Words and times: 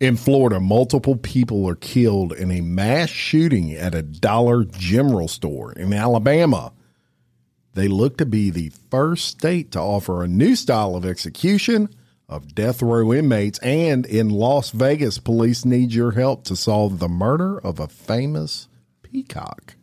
In 0.00 0.16
Florida, 0.16 0.58
multiple 0.58 1.16
people 1.16 1.68
are 1.68 1.74
killed 1.74 2.32
in 2.32 2.50
a 2.50 2.62
mass 2.62 3.10
shooting 3.10 3.74
at 3.74 3.94
a 3.94 4.00
Dollar 4.00 4.64
General 4.64 5.28
store. 5.28 5.72
In 5.74 5.92
Alabama, 5.92 6.72
they 7.74 7.86
look 7.86 8.16
to 8.16 8.24
be 8.24 8.48
the 8.48 8.72
first 8.90 9.26
state 9.26 9.70
to 9.72 9.78
offer 9.78 10.22
a 10.22 10.28
new 10.28 10.56
style 10.56 10.96
of 10.96 11.04
execution 11.04 11.90
of 12.30 12.54
death 12.54 12.80
row 12.80 13.12
inmates. 13.12 13.58
And 13.58 14.06
in 14.06 14.30
Las 14.30 14.70
Vegas, 14.70 15.18
police 15.18 15.66
need 15.66 15.92
your 15.92 16.12
help 16.12 16.44
to 16.44 16.56
solve 16.56 16.98
the 16.98 17.08
murder 17.08 17.58
of 17.58 17.78
a 17.78 17.86
famous 17.86 18.68
peacock. 19.02 19.74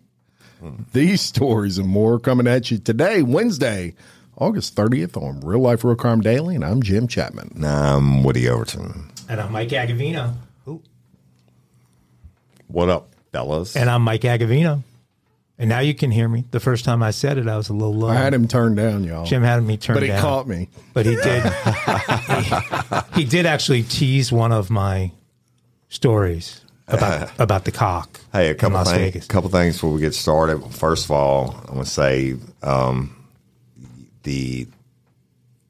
These 0.93 1.21
stories 1.21 1.77
and 1.77 1.87
more 1.87 2.19
coming 2.19 2.47
at 2.47 2.71
you 2.71 2.79
today, 2.79 3.21
Wednesday, 3.21 3.93
August 4.35 4.75
30th 4.75 5.15
on 5.15 5.41
Real 5.41 5.59
Life 5.59 5.83
Real 5.83 5.95
Crime 5.95 6.21
Daily. 6.21 6.55
And 6.55 6.65
I'm 6.65 6.81
Jim 6.81 7.07
Chapman. 7.07 7.63
I'm 7.63 8.23
Woody 8.23 8.49
Overton. 8.49 9.11
And 9.30 9.42
I'm 9.42 9.52
Mike 9.52 9.70
Agovino. 9.70 10.33
What 12.67 12.89
up, 12.89 13.09
fellas? 13.31 13.75
And 13.75 13.89
I'm 13.89 14.02
Mike 14.02 14.22
Agovino. 14.22 14.83
And 15.58 15.70
now 15.70 15.80
you 15.80 15.95
can 15.95 16.11
hear 16.11 16.28
me. 16.28 16.45
The 16.52 16.59
first 16.59 16.86
time 16.86 17.02
I 17.02 17.11
said 17.11 17.38
it, 17.38 17.48
I 17.48 17.58
was 17.58 17.70
a 17.70 17.73
little 17.73 17.95
low. 17.95 18.09
I 18.09 18.16
had 18.16 18.33
him 18.33 18.48
turned 18.48 18.78
down, 18.78 19.03
y'all. 19.03 19.25
Jim 19.25 19.42
had 19.42 19.64
me 19.64 19.78
turned 19.78 19.95
down. 19.95 20.02
but 20.02 20.03
he 20.03 20.08
down. 20.09 20.22
caught 20.22 20.48
me. 20.48 20.70
But 20.94 21.05
he 21.05 21.16
did. 21.16 21.44
he, 23.16 23.22
he 23.22 23.25
did 23.25 23.45
actually 23.45 23.83
tease 23.83 24.31
one 24.31 24.52
of 24.52 24.70
my 24.70 25.11
stories 25.89 26.61
about 26.88 27.31
about 27.39 27.66
the 27.66 27.72
cock. 27.72 28.20
Hey, 28.31 28.48
a 28.48 28.52
in 28.52 28.58
couple 28.58 28.75
Las 28.78 28.92
things. 28.92 29.00
Vegas. 29.02 29.28
Couple 29.28 29.50
things 29.50 29.75
before 29.75 29.92
we 29.92 30.00
get 30.00 30.14
started. 30.14 30.59
First 30.72 31.05
of 31.05 31.11
all, 31.11 31.55
I 31.67 31.72
want 31.72 31.88
to 31.88 31.92
say 31.94 32.36
um, 32.61 33.16
the 34.23 34.67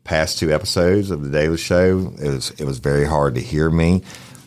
past 0.08 0.40
two 0.40 0.54
episodes 0.54 1.12
of 1.12 1.22
the 1.22 1.30
Daily 1.30 1.58
Show. 1.58 2.14
It 2.20 2.30
was 2.30 2.52
it 2.52 2.64
was 2.64 2.80
very 2.80 3.06
hard 3.06 3.36
to 3.36 3.42
hear 3.42 3.70
me. 3.70 4.02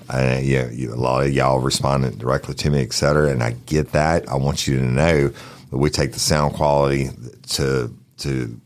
Uh, 0.08 0.40
yeah, 0.42 0.68
you, 0.70 0.92
a 0.92 0.96
lot 0.96 1.24
of 1.24 1.32
y'all 1.32 1.60
responded 1.60 2.18
directly 2.18 2.54
to 2.54 2.70
me, 2.70 2.82
et 2.82 2.92
cetera, 2.92 3.30
and 3.30 3.42
I 3.42 3.52
get 3.66 3.92
that. 3.92 4.28
I 4.28 4.34
want 4.36 4.66
you 4.66 4.78
to 4.78 4.84
know 4.84 5.28
that 5.28 5.78
we 5.78 5.90
take 5.90 6.12
the 6.12 6.18
sound 6.18 6.54
quality 6.54 7.10
to 7.50 7.94
to 8.18 8.60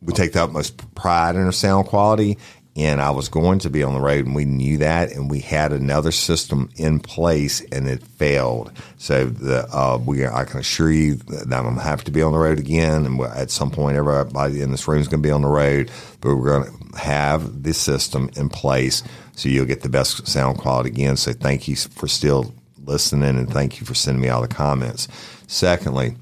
we 0.00 0.12
take 0.14 0.32
the 0.32 0.42
utmost 0.42 0.94
pride 0.94 1.34
in 1.34 1.42
our 1.42 1.52
sound 1.52 1.88
quality. 1.88 2.38
And 2.74 3.02
I 3.02 3.10
was 3.10 3.28
going 3.28 3.58
to 3.60 3.70
be 3.70 3.82
on 3.82 3.92
the 3.92 4.00
road, 4.00 4.24
and 4.24 4.34
we 4.34 4.46
knew 4.46 4.78
that, 4.78 5.12
and 5.12 5.30
we 5.30 5.40
had 5.40 5.72
another 5.72 6.10
system 6.10 6.70
in 6.76 7.00
place, 7.00 7.60
and 7.70 7.86
it 7.86 8.02
failed. 8.02 8.72
So 8.96 9.26
the 9.26 9.68
uh, 9.70 9.98
we, 9.98 10.26
I 10.26 10.44
can 10.44 10.60
assure 10.60 10.90
you 10.90 11.16
that 11.16 11.52
I'm 11.52 11.64
going 11.64 11.76
to 11.76 11.82
have 11.82 12.02
to 12.04 12.10
be 12.10 12.22
on 12.22 12.32
the 12.32 12.38
road 12.38 12.58
again, 12.58 13.04
and 13.04 13.20
at 13.20 13.50
some 13.50 13.70
point, 13.70 13.98
everybody 13.98 14.62
in 14.62 14.70
this 14.70 14.88
room 14.88 15.02
is 15.02 15.08
going 15.08 15.22
to 15.22 15.26
be 15.26 15.32
on 15.32 15.42
the 15.42 15.48
road. 15.48 15.90
But 16.22 16.34
we're 16.34 16.60
going 16.60 16.92
to 16.92 16.98
have 16.98 17.62
this 17.62 17.76
system 17.76 18.30
in 18.36 18.48
place, 18.48 19.02
so 19.36 19.50
you'll 19.50 19.66
get 19.66 19.82
the 19.82 19.90
best 19.90 20.26
sound 20.26 20.56
quality 20.56 20.88
again. 20.88 21.18
So 21.18 21.34
thank 21.34 21.68
you 21.68 21.76
for 21.76 22.08
still 22.08 22.54
listening, 22.82 23.36
and 23.36 23.52
thank 23.52 23.80
you 23.80 23.86
for 23.86 23.94
sending 23.94 24.22
me 24.22 24.30
all 24.30 24.40
the 24.40 24.48
comments. 24.48 25.08
Secondly, 25.46 26.16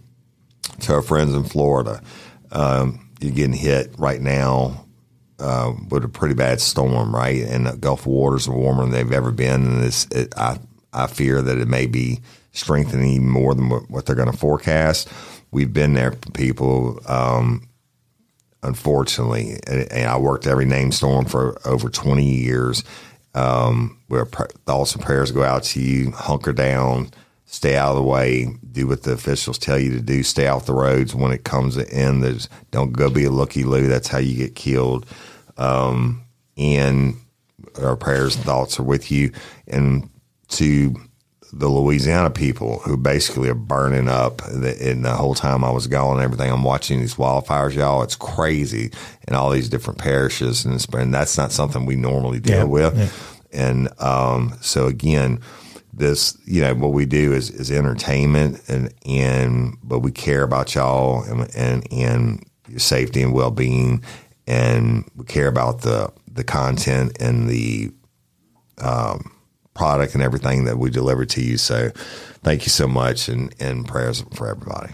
to 0.80 0.94
our 0.94 1.02
friends 1.02 1.32
in 1.32 1.44
Florida, 1.44 2.02
um, 2.50 3.08
you're 3.20 3.30
getting 3.30 3.52
hit 3.52 3.94
right 3.98 4.20
now 4.20 4.84
uh, 5.40 5.72
with 5.88 6.04
a 6.04 6.08
pretty 6.08 6.34
bad 6.34 6.60
storm, 6.60 7.14
right? 7.14 7.42
And 7.42 7.66
the 7.66 7.76
Gulf 7.76 8.06
waters 8.06 8.46
are 8.46 8.54
warmer 8.54 8.82
than 8.82 8.92
they've 8.92 9.12
ever 9.12 9.32
been, 9.32 9.66
and 9.66 9.84
it's, 9.84 10.06
it, 10.06 10.32
I 10.36 10.58
I 10.92 11.06
fear 11.06 11.42
that 11.42 11.58
it 11.58 11.68
may 11.68 11.86
be 11.86 12.20
strengthening 12.52 13.28
more 13.28 13.54
than 13.54 13.68
what, 13.68 13.90
what 13.90 14.06
they're 14.06 14.16
going 14.16 14.30
to 14.30 14.36
forecast. 14.36 15.08
We've 15.50 15.72
been 15.72 15.94
there, 15.94 16.12
people. 16.34 17.00
Um, 17.06 17.68
unfortunately, 18.62 19.58
and, 19.66 19.90
and 19.90 20.10
I 20.10 20.18
worked 20.18 20.46
every 20.46 20.66
name 20.66 20.92
storm 20.92 21.24
for 21.24 21.60
over 21.66 21.88
twenty 21.88 22.34
years. 22.34 22.84
Um, 23.34 23.98
where 24.08 24.26
pr- 24.26 24.46
thoughts 24.66 24.94
and 24.94 25.04
prayers 25.04 25.32
go 25.32 25.44
out 25.44 25.62
to 25.64 25.80
you. 25.80 26.10
Hunker 26.10 26.52
down 26.52 27.10
stay 27.50 27.76
out 27.76 27.90
of 27.90 27.96
the 27.96 28.02
way, 28.02 28.46
do 28.70 28.86
what 28.86 29.02
the 29.02 29.10
officials 29.10 29.58
tell 29.58 29.76
you 29.76 29.90
to 29.90 30.00
do, 30.00 30.22
stay 30.22 30.46
off 30.46 30.66
the 30.66 30.72
roads 30.72 31.16
when 31.16 31.32
it 31.32 31.42
comes 31.42 31.74
to 31.74 31.92
end. 31.92 32.22
There's 32.22 32.48
don't 32.70 32.92
go 32.92 33.10
be 33.10 33.24
a 33.24 33.30
looky 33.30 33.64
loo. 33.64 33.88
That's 33.88 34.06
how 34.06 34.18
you 34.18 34.36
get 34.36 34.54
killed. 34.54 35.04
Um, 35.60 36.22
and 36.56 37.14
our 37.80 37.96
prayers 37.96 38.34
and 38.36 38.44
thoughts 38.44 38.80
are 38.80 38.82
with 38.84 39.10
you. 39.10 39.32
And 39.68 40.10
to 40.48 40.94
the 41.52 41.68
Louisiana 41.68 42.30
people 42.30 42.78
who 42.80 42.96
basically 42.96 43.48
are 43.48 43.54
burning 43.54 44.08
up. 44.08 44.40
And 44.46 45.04
the 45.04 45.14
whole 45.14 45.34
time 45.34 45.64
I 45.64 45.70
was 45.70 45.86
gone 45.88 46.16
and 46.16 46.22
everything, 46.24 46.50
I'm 46.50 46.62
watching 46.64 47.00
these 47.00 47.16
wildfires, 47.16 47.74
y'all. 47.74 48.02
It's 48.02 48.16
crazy 48.16 48.92
in 49.26 49.34
all 49.34 49.50
these 49.50 49.68
different 49.68 49.98
parishes. 49.98 50.64
And, 50.64 50.84
and 50.94 51.12
that's 51.12 51.36
not 51.36 51.50
something 51.52 51.86
we 51.86 51.96
normally 51.96 52.38
deal 52.40 52.58
Yeah, 52.58 52.64
with. 52.64 52.96
yeah. 52.96 53.08
And 53.52 53.88
um, 54.00 54.56
so, 54.60 54.86
again, 54.86 55.40
this, 55.92 56.38
you 56.46 56.62
know, 56.62 56.72
what 56.74 56.92
we 56.92 57.04
do 57.04 57.32
is, 57.32 57.50
is 57.50 57.70
entertainment 57.72 58.62
and, 58.68 58.94
and, 59.04 59.76
but 59.82 59.98
we 60.00 60.12
care 60.12 60.44
about 60.44 60.74
y'all 60.76 61.24
and, 61.24 61.50
and, 61.56 61.92
and 61.92 62.46
your 62.68 62.78
safety 62.78 63.22
and 63.22 63.32
well 63.34 63.50
being. 63.50 64.04
And 64.50 65.08
we 65.14 65.24
care 65.24 65.46
about 65.46 65.82
the, 65.82 66.12
the 66.26 66.44
content 66.44 67.16
and 67.20 67.48
the, 67.48 67.92
um, 68.78 69.32
product 69.74 70.14
and 70.14 70.22
everything 70.22 70.64
that 70.64 70.78
we 70.78 70.90
deliver 70.90 71.24
to 71.24 71.42
you. 71.42 71.56
So 71.56 71.90
thank 72.42 72.62
you 72.62 72.70
so 72.70 72.86
much 72.88 73.28
and, 73.28 73.54
and 73.60 73.86
prayers 73.86 74.24
for 74.34 74.48
everybody. 74.48 74.92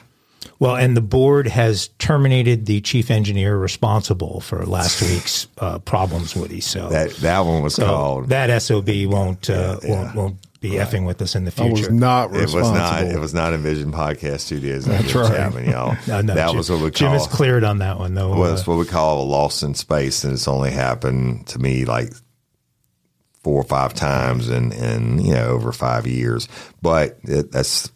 Well, 0.59 0.77
and 0.77 0.97
the 0.97 1.03
board 1.03 1.49
has 1.49 1.89
terminated 1.99 2.67
the 2.67 2.81
chief 2.81 3.11
engineer 3.11 3.57
responsible 3.59 4.41
for 4.41 4.65
last 4.65 5.03
week's 5.11 5.49
uh, 5.59 5.79
problems, 5.81 6.37
Woody. 6.37 6.61
So 6.61 6.89
That, 6.89 7.11
that 7.17 7.41
one 7.41 7.63
was 7.63 7.75
so 7.75 7.87
called. 7.87 8.29
that 8.29 8.63
sob 8.63 8.89
won't 8.89 9.51
uh, 9.51 9.79
Yeah, 9.83 9.91
won't 9.91 10.15
won't 10.15 10.37
be 10.71 10.77
effing 10.77 11.07
with 11.07 11.21
us 11.23 11.35
in 11.35 11.45
the 11.45 11.53
I 11.59 11.69
was 11.71 11.81
future. 11.81 11.93
not 11.93 12.35
it 12.35 12.53
was 12.53 12.55
not. 12.55 13.05
It 13.05 13.19
was 13.19 13.35
not 13.35 13.53
Envision 13.53 13.93
Podcast 13.93 14.41
Studios. 14.41 14.85
That's 14.85 15.11
Jim 15.13 15.21
right. 15.23 15.33
Chapman, 15.37 15.71
y'all. 15.71 15.97
No, 16.07 16.21
no, 16.21 16.35
that 16.35 16.49
Jim, 16.49 16.57
was 16.57 16.71
what 16.71 16.81
we 16.81 16.91
Jim 16.91 17.13
is 17.15 17.27
cleared 17.27 17.65
on 17.65 17.79
that 17.79 17.99
one, 17.99 18.15
though. 18.15 18.37
well, 18.39 18.55
Uh, 18.59 18.63
what 18.65 18.79
we 18.79 18.85
call 18.87 19.23
a 19.23 19.25
lost 19.27 19.63
in 19.63 19.75
space, 19.75 20.25
and 20.25 20.33
it's 20.33 20.49
only 20.49 20.71
happened 20.71 21.47
to 21.49 21.59
me 21.59 21.85
like 21.85 22.13
four 23.43 23.61
or 23.61 23.65
five 23.65 23.95
times 23.95 24.49
in 24.49 24.73
in 24.73 25.19
you 25.25 25.33
know 25.35 25.47
over 25.49 25.73
five 25.73 26.07
years. 26.07 26.49
But 26.83 27.19
it, 27.25 27.53
that's 27.53 27.91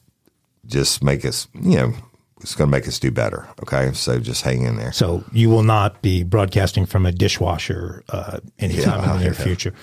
just 0.66 1.02
make 1.02 1.24
us 1.24 1.48
you 1.54 1.76
know 1.76 1.92
it's 2.40 2.54
going 2.54 2.70
to 2.70 2.72
make 2.76 2.88
us 2.88 2.98
do 2.98 3.10
better. 3.10 3.46
Okay, 3.62 3.92
so 3.92 4.18
just 4.18 4.42
hang 4.42 4.62
in 4.62 4.76
there. 4.76 4.92
So 4.92 5.22
you 5.32 5.50
will 5.50 5.62
not 5.62 6.00
be 6.00 6.22
broadcasting 6.22 6.86
from 6.86 7.04
a 7.04 7.12
dishwasher 7.12 8.02
uh, 8.08 8.38
anytime 8.58 9.00
Yeah, 9.02 9.12
in 9.12 9.18
the 9.18 9.24
near 9.24 9.32
yeah. 9.34 9.44
future. 9.44 9.74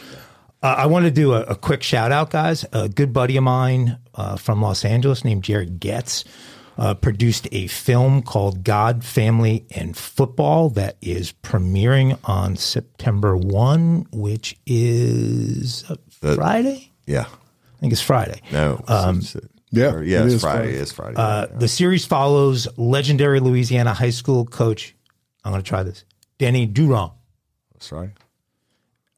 Uh, 0.62 0.76
I 0.80 0.86
want 0.88 1.06
to 1.06 1.12
do 1.12 1.34
a, 1.34 1.42
a 1.44 1.56
quick 1.56 1.84
shout 1.84 2.12
out, 2.12 2.30
guys. 2.32 2.66
A 2.74 2.90
good 2.90 3.14
buddy 3.14 3.38
of 3.38 3.44
mine 3.44 4.00
uh, 4.16 4.38
from 4.38 4.62
Los 4.62 4.84
Angeles 4.84 5.24
named 5.24 5.44
Jared 5.44 5.80
Getz 5.80 6.24
uh, 6.78 6.94
produced 6.96 7.48
a 7.52 7.68
film 7.68 8.22
called 8.24 8.64
God, 8.64 9.04
Family, 9.04 9.66
and 9.76 9.96
Football 9.96 10.70
that 10.72 10.98
is 11.02 11.32
premiering 11.44 12.18
on 12.24 12.56
September 12.56 13.36
1, 13.38 14.08
which 14.12 14.58
is 14.66 15.84
uh, 15.90 15.96
Friday? 16.36 16.92
Yeah. 17.06 17.26
I 17.28 17.80
think 17.80 17.94
it's 17.94 18.02
Friday. 18.02 18.42
No. 18.52 18.84
Um, 18.88 19.18
it's- 19.20 19.36
it's- 19.36 19.52
yeah, 19.70 19.92
or- 19.94 20.02
yeah. 20.04 20.22
it 20.22 20.26
It's 20.28 20.36
is 20.36 20.42
Friday. 20.42 20.60
Friday. 20.64 20.78
It's 20.78 20.92
Friday. 20.94 21.16
Uh, 21.18 21.48
the 21.48 21.68
series 21.68 22.06
follows 22.06 22.70
legendary 22.78 23.42
Louisiana 23.42 23.94
high 23.94 24.12
school 24.12 24.46
coach. 24.46 24.96
I'm 25.44 25.52
going 25.52 25.62
to 25.62 25.68
try 25.68 25.84
this. 25.84 26.06
Danny 26.38 26.66
Durant. 26.66 27.12
That's 27.74 27.92
right. 27.92 28.12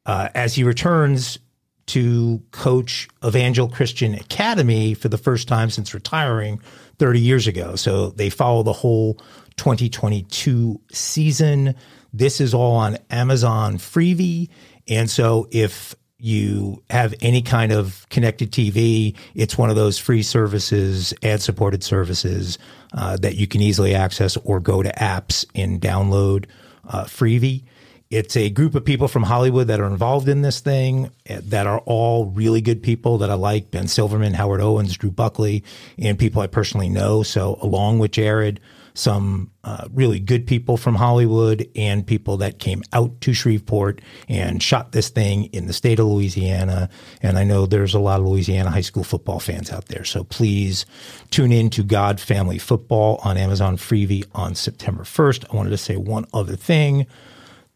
Uh, 0.10 0.28
as 0.34 0.56
he 0.56 0.64
returns 0.64 1.38
to 1.86 2.42
coach 2.50 3.08
Evangel 3.24 3.70
Christian 3.70 4.16
Academy 4.16 4.96
for 4.96 5.08
the 5.08 5.20
first 5.20 5.48
time 5.48 5.70
since 5.70 5.94
retiring 5.94 6.60
30 6.98 7.20
years 7.20 7.46
ago. 7.46 7.76
So 7.76 8.10
they 8.10 8.32
follow 8.32 8.64
the 8.64 8.74
whole 8.74 9.22
2022 9.58 10.82
season. 10.92 11.76
This 12.12 12.42
is 12.42 12.56
all 12.56 12.76
on 12.76 12.98
Amazon 13.12 13.78
Freevee. 13.78 14.50
And 14.88 15.12
so 15.12 15.48
if 15.52 15.94
you 16.18 16.82
have 16.90 17.14
any 17.22 17.44
kind 17.44 17.72
of 17.72 18.08
connected 18.10 18.52
TV, 18.52 19.16
it's 19.36 19.60
one 19.60 19.70
of 19.70 19.76
those 19.76 20.00
free 20.00 20.24
services, 20.24 21.14
ad 21.22 21.44
supported 21.44 21.84
services 21.84 22.58
uh, 22.94 23.16
that 23.18 23.36
you 23.36 23.46
can 23.46 23.62
easily 23.62 23.94
access 23.94 24.38
or 24.38 24.60
go 24.60 24.82
to 24.82 24.90
apps 24.94 25.46
and 25.54 25.80
download 25.80 26.46
uh, 26.88 27.04
Freevee. 27.04 27.62
It's 28.10 28.36
a 28.36 28.50
group 28.50 28.74
of 28.74 28.84
people 28.84 29.08
from 29.08 29.22
Hollywood 29.22 29.68
that 29.68 29.80
are 29.80 29.86
involved 29.86 30.28
in 30.28 30.42
this 30.42 30.62
thing 30.62 31.12
eh, 31.28 31.42
that 31.44 31.68
are 31.68 31.78
all 31.86 32.26
really 32.26 32.60
good 32.60 32.82
people 32.82 33.20
that 33.20 33.30
I 33.30 33.36
like 33.36 33.70
Ben 33.70 33.88
Silverman, 33.88 34.34
Howard 34.34 34.62
Owens, 34.62 34.98
Drew 34.98 35.12
Buckley, 35.12 35.64
and 35.96 36.18
people 36.18 36.42
I 36.42 36.48
personally 36.48 36.90
know. 36.90 37.22
So, 37.22 37.60
along 37.62 38.00
with 38.00 38.10
Jared, 38.10 38.60
some 38.96 39.52
uh, 39.64 39.88
really 39.94 40.20
good 40.20 40.48
people 40.48 40.76
from 40.76 40.96
Hollywood 40.96 41.70
and 41.76 42.06
people 42.06 42.38
that 42.38 42.58
came 42.58 42.82
out 42.94 43.22
to 43.22 43.34
Shreveport 43.36 44.02
and 44.28 44.62
shot 44.64 44.92
this 44.92 45.10
thing 45.10 45.44
in 45.46 45.68
the 45.68 45.74
state 45.74 46.00
of 46.00 46.08
Louisiana. 46.08 46.90
And 47.22 47.38
I 47.38 47.44
know 47.44 47.68
there's 47.68 47.94
a 47.94 48.00
lot 48.00 48.20
of 48.22 48.26
Louisiana 48.26 48.72
high 48.72 48.82
school 48.82 49.04
football 49.04 49.40
fans 49.40 49.72
out 49.72 49.86
there. 49.86 50.04
So 50.04 50.24
please 50.24 50.88
tune 51.30 51.52
in 51.52 51.70
to 51.70 51.84
God 51.84 52.20
Family 52.20 52.58
Football 52.58 53.20
on 53.24 53.38
Amazon 53.38 53.78
Freevee 53.78 54.26
on 54.34 54.56
September 54.56 55.04
1st. 55.04 55.54
I 55.54 55.56
wanted 55.56 55.70
to 55.70 55.78
say 55.78 55.96
one 55.96 56.26
other 56.34 56.56
thing. 56.56 57.06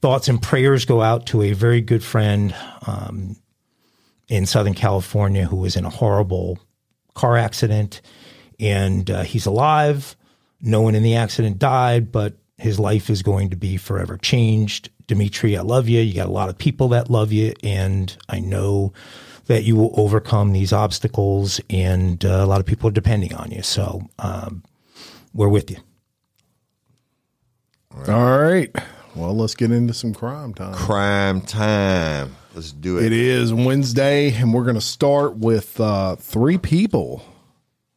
Thoughts 0.03 0.27
and 0.27 0.41
prayers 0.41 0.83
go 0.83 1.01
out 1.01 1.27
to 1.27 1.41
a 1.44 1.53
very 1.53 1.79
good 1.79 2.03
friend 2.03 2.53
um, 2.85 3.38
in 4.27 4.45
Southern 4.45 4.73
California 4.73 5.45
who 5.45 5.55
was 5.55 5.77
in 5.77 5.85
a 5.85 5.89
horrible 5.89 6.59
car 7.13 7.38
accident, 7.38 8.01
and 8.59 9.09
uh, 9.09 9.21
he's 9.21 9.45
alive. 9.45 10.17
No 10.59 10.81
one 10.81 10.94
in 10.94 11.03
the 11.03 11.15
accident 11.15 11.57
died, 11.57 12.11
but 12.11 12.33
his 12.57 12.81
life 12.81 13.09
is 13.09 13.23
going 13.23 13.51
to 13.51 13.55
be 13.55 13.77
forever 13.77 14.17
changed. 14.17 14.89
Dimitri, 15.07 15.55
I 15.55 15.61
love 15.61 15.88
you. 15.88 16.01
You 16.01 16.13
got 16.13 16.27
a 16.27 16.31
lot 16.31 16.50
of 16.50 16.57
people 16.57 16.89
that 16.89 17.09
love 17.09 17.31
you, 17.31 17.53
and 17.63 18.13
I 18.27 18.41
know 18.41 18.91
that 19.45 19.63
you 19.63 19.77
will 19.77 19.94
overcome 19.95 20.51
these 20.51 20.73
obstacles, 20.73 21.61
and 21.69 22.25
uh, 22.25 22.41
a 22.44 22.45
lot 22.45 22.59
of 22.59 22.65
people 22.65 22.89
are 22.89 22.91
depending 22.91 23.33
on 23.35 23.51
you. 23.51 23.61
So 23.61 24.01
um, 24.19 24.63
we're 25.33 25.47
with 25.47 25.71
you. 25.71 25.77
All 28.09 28.38
right. 28.38 28.69
Well, 29.15 29.36
let's 29.36 29.56
get 29.56 29.71
into 29.71 29.94
some 29.94 30.13
crime 30.13 30.54
time. 30.54 30.74
Crime 30.74 31.42
time. 31.42 32.36
Let's 32.56 32.71
do 32.71 32.98
it. 32.98 33.06
It 33.06 33.13
is 33.13 33.54
Wednesday, 33.54 34.33
and 34.33 34.54
we're 34.54 34.63
going 34.63 34.75
to 34.75 34.81
start 34.81 35.38
with 35.38 35.80
uh, 35.80 36.15
three 36.15 36.57
people 36.57 37.24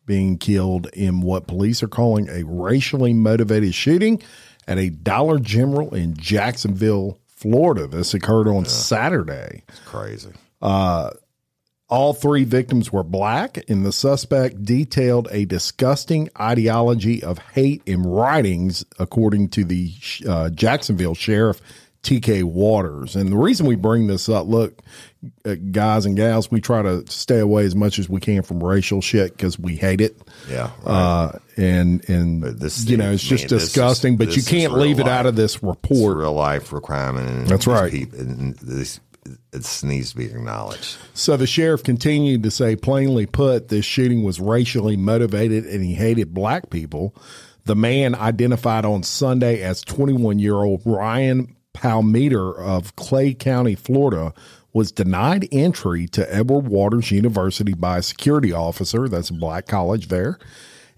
being 0.04 0.38
killed 0.38 0.88
in 0.92 1.20
what 1.20 1.46
police 1.46 1.82
are 1.82 1.88
calling 1.88 2.28
a 2.28 2.44
racially 2.44 3.12
motivated 3.12 3.74
shooting 3.74 4.22
at 4.68 4.78
a 4.78 4.90
Dollar 4.90 5.38
General 5.38 5.94
in 5.94 6.16
Jacksonville, 6.16 7.18
Florida. 7.26 7.86
This 7.86 8.14
occurred 8.14 8.48
on 8.48 8.64
Saturday. 8.66 9.62
It's 9.68 9.80
crazy. 9.80 10.30
All 11.88 12.14
three 12.14 12.42
victims 12.42 12.92
were 12.92 13.04
black, 13.04 13.58
and 13.68 13.86
the 13.86 13.92
suspect 13.92 14.64
detailed 14.64 15.28
a 15.30 15.44
disgusting 15.44 16.28
ideology 16.40 17.22
of 17.22 17.38
hate 17.38 17.82
in 17.86 18.02
writings, 18.02 18.84
according 18.98 19.50
to 19.50 19.64
the 19.64 19.92
uh, 20.28 20.50
Jacksonville 20.50 21.14
sheriff, 21.14 21.60
TK 22.02 22.42
Waters. 22.42 23.14
And 23.14 23.30
the 23.30 23.36
reason 23.36 23.66
we 23.66 23.76
bring 23.76 24.08
this 24.08 24.28
up 24.28 24.48
look, 24.48 24.80
uh, 25.44 25.54
guys 25.70 26.06
and 26.06 26.16
gals, 26.16 26.50
we 26.50 26.60
try 26.60 26.82
to 26.82 27.04
stay 27.08 27.38
away 27.38 27.64
as 27.64 27.74
much 27.76 27.98
as 28.00 28.08
we 28.08 28.20
can 28.20 28.42
from 28.42 28.62
racial 28.62 29.00
shit 29.00 29.36
because 29.36 29.56
we 29.58 29.76
hate 29.76 30.00
it. 30.00 30.16
Yeah. 30.50 30.70
Right. 30.84 30.92
Uh, 30.92 31.38
and 31.56 32.06
and 32.08 32.42
this 32.44 32.84
you 32.86 32.96
know 32.98 33.12
it's 33.12 33.24
man, 33.30 33.38
just 33.38 33.48
this 33.48 33.62
is- 33.62 33.68
disgusting, 33.72 34.16
but 34.18 34.36
you 34.36 34.42
can't 34.42 34.74
leave 34.74 35.00
it 35.00 35.08
out 35.08 35.26
of 35.26 35.36
this 35.36 35.54
It's 35.54 35.62
report. 35.64 36.18
real 36.18 36.32
life 36.34 36.72
requirement. 36.72 37.28
And 37.28 37.46
That's 37.48 37.66
right. 37.66 37.90
peop- 37.90 38.12
and 38.12 38.54
this, 38.56 39.00
it 39.52 39.84
needs 39.84 40.10
to 40.10 40.16
be 40.16 40.26
acknowledged. 40.26 40.96
So 41.14 41.36
the 41.36 41.46
sheriff 41.46 41.82
continued 41.82 42.42
to 42.42 42.50
say, 42.50 42.76
plainly 42.76 43.26
put, 43.26 43.68
this 43.68 43.84
shooting 43.84 44.22
was 44.22 44.40
racially 44.40 44.96
motivated 44.96 45.64
and 45.64 45.84
he 45.84 45.94
hated 45.94 46.34
black 46.34 46.70
people. 46.70 47.14
The 47.64 47.76
man 47.76 48.14
identified 48.14 48.84
on 48.84 49.02
Sunday 49.02 49.62
as 49.62 49.82
21 49.82 50.38
year 50.38 50.54
old 50.54 50.82
Ryan 50.84 51.56
Palmeter 51.74 52.56
of 52.58 52.96
Clay 52.96 53.34
County, 53.34 53.74
Florida, 53.74 54.32
was 54.72 54.92
denied 54.92 55.48
entry 55.52 56.06
to 56.08 56.34
Edward 56.34 56.68
Waters 56.68 57.10
University 57.10 57.74
by 57.74 57.98
a 57.98 58.02
security 58.02 58.52
officer. 58.52 59.08
That's 59.08 59.30
a 59.30 59.34
black 59.34 59.66
college 59.66 60.08
there. 60.08 60.38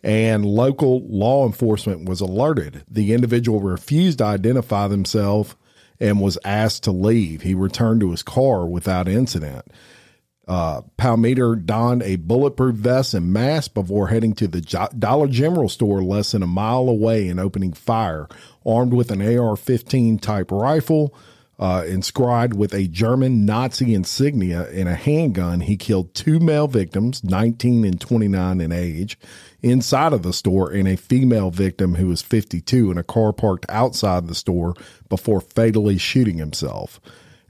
And 0.03 0.45
local 0.45 1.07
law 1.09 1.47
enforcement 1.47 2.09
was 2.09 2.21
alerted. 2.21 2.85
The 2.89 3.13
individual 3.13 3.61
refused 3.61 4.19
to 4.19 4.25
identify 4.25 4.89
themselves 4.89 5.57
and 6.01 6.21
was 6.21 6.39
asked 6.45 6.85
to 6.85 6.93
leave. 6.93 7.43
He 7.43 7.55
returned 7.55 8.01
to 8.01 8.11
his 8.11 8.23
car 8.23 8.67
without 8.67 9.09
incident. 9.09 9.67
Uh, 10.47 10.81
Palmeter 10.97 11.55
donned 11.55 12.03
a 12.03 12.17
bulletproof 12.17 12.75
vest 12.77 13.13
and 13.13 13.31
mask 13.31 13.75
before 13.75 14.09
heading 14.09 14.33
to 14.33 14.49
the 14.49 14.63
Dollar 14.99 15.29
General 15.29 15.69
store 15.69 16.03
less 16.03 16.33
than 16.33 16.43
a 16.43 16.47
mile 16.47 16.89
away 16.89 17.29
and 17.29 17.39
opening 17.39 17.75
fire. 17.75 18.29
Armed 18.65 18.95
with 18.95 19.11
an 19.11 19.21
AR 19.21 19.57
15 19.57 20.19
type 20.19 20.51
rifle, 20.51 21.15
uh, 21.59 21.85
inscribed 21.87 22.55
with 22.55 22.73
a 22.73 22.87
German 22.87 23.45
Nazi 23.45 23.93
insignia 23.93 24.69
and 24.71 24.89
a 24.89 24.95
handgun, 24.95 25.61
he 25.61 25.77
killed 25.77 26.15
two 26.15 26.39
male 26.39 26.69
victims, 26.69 27.25
19 27.25 27.85
and 27.85 28.01
29 28.01 28.61
in 28.61 28.71
age, 28.71 29.19
inside 29.61 30.13
of 30.13 30.23
the 30.23 30.33
store, 30.33 30.71
and 30.71 30.87
a 30.87 30.97
female 30.97 31.51
victim 31.51 31.97
who 31.97 32.07
was 32.07 32.23
52 32.23 32.93
in 32.93 32.99
a 32.99 33.03
car 33.03 33.33
parked 33.33 33.67
outside 33.69 34.29
the 34.29 34.35
store 34.37 34.75
before 35.09 35.41
fatally 35.41 35.99
shooting 35.99 36.39
himself. 36.39 37.01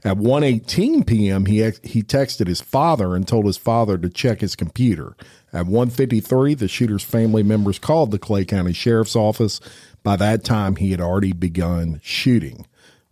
At 0.03 0.17
1:18 0.17 1.05
p.m., 1.05 1.45
he 1.45 1.57
he 1.83 2.01
texted 2.01 2.47
his 2.47 2.61
father 2.61 3.15
and 3.15 3.27
told 3.27 3.45
his 3.45 3.57
father 3.57 3.97
to 3.97 4.09
check 4.09 4.39
his 4.39 4.55
computer. 4.55 5.15
At 5.51 5.65
1:53, 5.65 6.57
the 6.57 6.69
shooter's 6.69 7.03
family 7.03 7.43
members 7.43 7.79
called 7.79 8.11
the 8.11 8.19
Clay 8.19 8.45
County 8.45 8.71
Sheriff's 8.71 9.15
Office. 9.15 9.59
By 10.01 10.15
that 10.15 10.45
time, 10.45 10.77
he 10.77 10.91
had 10.91 11.01
already 11.01 11.33
begun 11.33 11.99
shooting. 12.01 12.65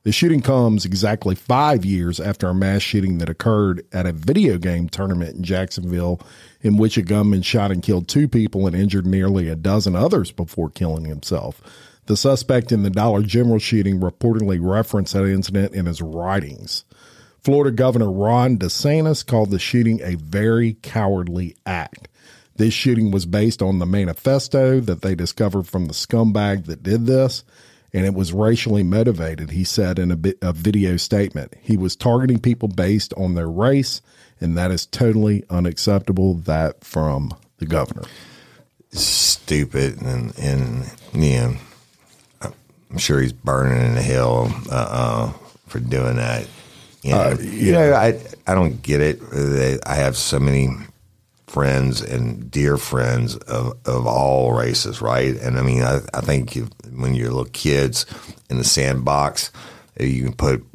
The 0.07 0.13
shooting 0.13 0.39
comes 0.39 0.85
exactly 0.85 1.35
five 1.35 1.83
years 1.83 2.21
after 2.21 2.47
a 2.47 2.53
mass 2.53 2.81
shooting 2.81 3.17
that 3.17 3.27
occurred 3.27 3.85
at 3.91 4.05
a 4.05 4.13
video 4.13 4.57
game 4.57 4.87
tournament 4.87 5.35
in 5.35 5.43
Jacksonville, 5.43 6.21
in 6.61 6.77
which 6.77 6.95
a 6.95 7.01
gunman 7.01 7.41
shot 7.41 7.73
and 7.73 7.83
killed 7.83 8.07
two 8.07 8.29
people 8.29 8.67
and 8.67 8.73
injured 8.73 9.05
nearly 9.05 9.49
a 9.49 9.55
dozen 9.57 9.97
others 9.97 10.31
before 10.31 10.69
killing 10.69 11.03
himself. 11.03 11.61
The 12.05 12.15
suspect 12.15 12.71
in 12.71 12.83
the 12.83 12.89
Dollar 12.89 13.21
General 13.21 13.59
shooting 13.59 13.99
reportedly 13.99 14.59
referenced 14.61 15.11
that 15.11 15.25
incident 15.25 15.73
in 15.73 15.87
his 15.87 16.01
writings. 16.01 16.85
Florida 17.43 17.71
Governor 17.75 18.09
Ron 18.09 18.57
DeSantis 18.57 19.25
called 19.25 19.51
the 19.51 19.59
shooting 19.59 19.99
a 20.01 20.15
very 20.15 20.77
cowardly 20.81 21.57
act. 21.65 22.07
This 22.55 22.73
shooting 22.73 23.11
was 23.11 23.25
based 23.25 23.61
on 23.61 23.79
the 23.79 23.85
manifesto 23.85 24.79
that 24.79 25.01
they 25.01 25.15
discovered 25.15 25.67
from 25.67 25.87
the 25.87 25.93
scumbag 25.93 26.65
that 26.67 26.81
did 26.81 27.07
this, 27.07 27.43
and 27.93 28.05
it 28.05 28.13
was 28.13 28.33
racially 28.33 28.83
motivated, 28.83 29.51
he 29.51 29.63
said 29.63 29.99
in 29.99 30.11
a, 30.11 30.15
bit, 30.15 30.37
a 30.41 30.53
video 30.53 30.97
statement. 30.97 31.53
He 31.61 31.77
was 31.77 31.95
targeting 31.95 32.39
people 32.39 32.67
based 32.67 33.13
on 33.15 33.35
their 33.35 33.49
race, 33.49 34.01
and 34.39 34.57
that 34.57 34.71
is 34.71 34.85
totally 34.85 35.43
unacceptable. 35.49 36.35
That 36.35 36.83
from 36.83 37.33
the 37.57 37.65
governor. 37.65 38.03
Stupid. 38.91 40.01
And, 40.01 40.37
and 40.37 40.91
yeah, 41.13 41.55
I'm 42.41 42.97
sure 42.97 43.21
he's 43.21 43.33
burning 43.33 43.81
in 43.81 43.95
hell 43.95 44.53
uh, 44.71 44.87
uh, 44.89 45.31
for 45.67 45.79
doing 45.79 46.15
that. 46.17 46.47
You 47.01 47.11
know, 47.13 47.37
you 47.39 47.71
know, 47.71 47.93
I, 47.93 48.19
I 48.47 48.53
don't 48.53 48.81
get 48.81 49.01
it. 49.01 49.21
I 49.85 49.95
have 49.95 50.17
so 50.17 50.39
many 50.39 50.69
friends 51.47 52.01
and 52.01 52.51
dear 52.51 52.77
friends 52.77 53.35
of, 53.35 53.77
of 53.85 54.05
all 54.05 54.53
races, 54.53 55.01
right? 55.01 55.35
And 55.37 55.57
I 55.57 55.61
mean, 55.61 55.81
I, 55.81 55.99
I 56.13 56.21
think 56.21 56.55
you, 56.55 56.67
when 56.93 57.15
you're 57.15 57.29
little 57.29 57.45
kids 57.45 58.05
in 58.49 58.57
the 58.57 58.63
sandbox, 58.63 59.51
you 59.99 60.25
can 60.25 60.33
put, 60.33 60.65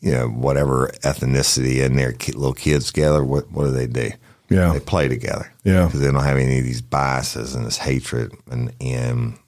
you 0.00 0.12
know, 0.12 0.28
whatever 0.28 0.88
ethnicity 1.02 1.84
in 1.84 1.96
there, 1.96 2.14
little 2.28 2.54
kids 2.54 2.86
together, 2.86 3.22
what, 3.22 3.50
what 3.52 3.64
do 3.64 3.70
they 3.70 3.86
do? 3.86 4.10
Yeah. 4.48 4.72
They 4.72 4.80
play 4.80 5.08
together. 5.08 5.52
Yeah. 5.64 5.86
Because 5.86 6.00
they 6.00 6.10
don't 6.10 6.24
have 6.24 6.38
any 6.38 6.58
of 6.58 6.64
these 6.64 6.80
biases 6.80 7.54
and 7.54 7.66
this 7.66 7.76
hatred. 7.76 8.32
And, 8.50 8.72
and 8.80 9.38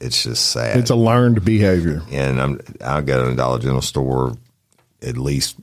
it's 0.00 0.24
just 0.24 0.50
sad. 0.50 0.78
It's 0.78 0.90
a 0.90 0.96
learned 0.96 1.44
behavior. 1.44 2.02
and 2.10 2.40
I'm, 2.40 2.60
I'll 2.80 3.02
go 3.02 3.24
to 3.24 3.30
the 3.30 3.36
Dollar 3.36 3.60
General 3.60 3.82
store 3.82 4.36
at 5.02 5.16
least 5.16 5.56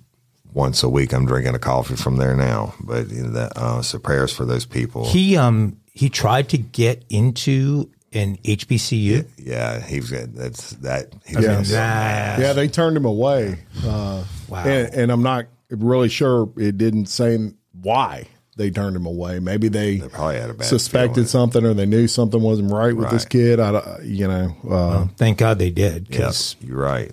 once 0.53 0.83
a 0.83 0.89
week. 0.89 1.13
I'm 1.13 1.25
drinking 1.25 1.55
a 1.55 1.59
coffee 1.59 1.95
from 1.95 2.17
there 2.17 2.35
now. 2.35 2.73
But 2.79 3.09
you 3.09 3.23
know, 3.23 3.29
that, 3.31 3.53
uh, 3.57 3.81
so 3.81 3.99
prayers 3.99 4.31
for 4.33 4.45
those 4.45 4.65
people. 4.65 5.05
He 5.09 5.35
um 5.37 5.77
he 5.93 6.09
tried 6.09 6.49
to 6.49 6.57
get 6.57 7.03
into 7.09 7.89
an 8.13 8.37
HBCU. 8.43 9.25
yeah, 9.37 9.79
he's 9.81 10.09
that's 10.09 10.71
that. 10.77 11.07
He 11.25 11.33
Yeah. 11.33 11.59
was 11.59 11.71
Nah. 11.71 11.77
Yeah, 11.77 12.53
they 12.53 12.67
turned 12.67 12.95
him 12.97 13.05
away. 13.05 13.59
Uh, 13.85 14.23
Wow. 14.49 14.65
And, 14.65 14.93
and 14.93 15.11
I'm 15.11 15.23
not 15.23 15.45
really 15.71 16.09
sure 16.09 16.47
it 16.57 16.77
didn't 16.77 17.07
say 17.07 17.39
why 17.81 18.27
they 18.55 18.69
turned 18.69 18.95
him 18.95 19.07
away. 19.07 19.39
Maybe 19.39 19.67
they, 19.67 19.97
probably 19.97 20.39
had 20.39 20.51
a 20.51 20.53
bad 20.53 20.67
suspected 20.67 21.13
feeling. 21.15 21.27
something 21.27 21.65
or 21.65 21.73
they 21.73 21.87
knew 21.87 22.07
something 22.07 22.39
wasn't 22.39 22.71
right 22.71 22.95
with 22.95 23.09
this 23.09 23.25
kid. 23.25 23.59
I, 23.59 23.71
don't- 23.71 24.03
you 24.05 24.27
know, 24.27 24.55
uh, 24.69 25.07
Thank 25.17 25.39
God 25.39 25.57
they 25.57 25.71
did. 25.71 26.07
Yes, 26.11 26.55
you're 26.61 26.77
right. 26.77 27.11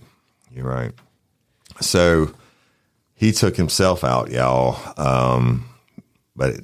You're 0.54 0.66
right. 0.68 0.92
So 1.80 2.34
he 3.20 3.32
took 3.32 3.54
himself 3.54 4.02
out, 4.02 4.30
y'all. 4.30 4.78
Um, 4.96 5.66
but 6.34 6.54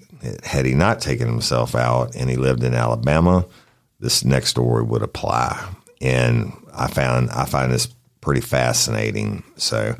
had 0.43 0.65
he 0.65 0.73
not 0.73 1.03
taken 1.03 1.29
himself 1.29 1.75
out 1.75 2.17
and 2.17 2.31
he 2.31 2.37
lived 2.37 2.63
in 2.63 2.73
Alabama, 2.73 3.45
this 4.01 4.25
next 4.25 4.49
story 4.49 4.83
would 4.83 5.03
apply. 5.03 5.69
And 6.01 6.55
I 6.73 6.87
found 6.87 7.29
I 7.29 7.45
find 7.45 7.71
this 7.71 7.95
pretty 8.23 8.41
fascinating. 8.41 9.45
So, 9.57 9.97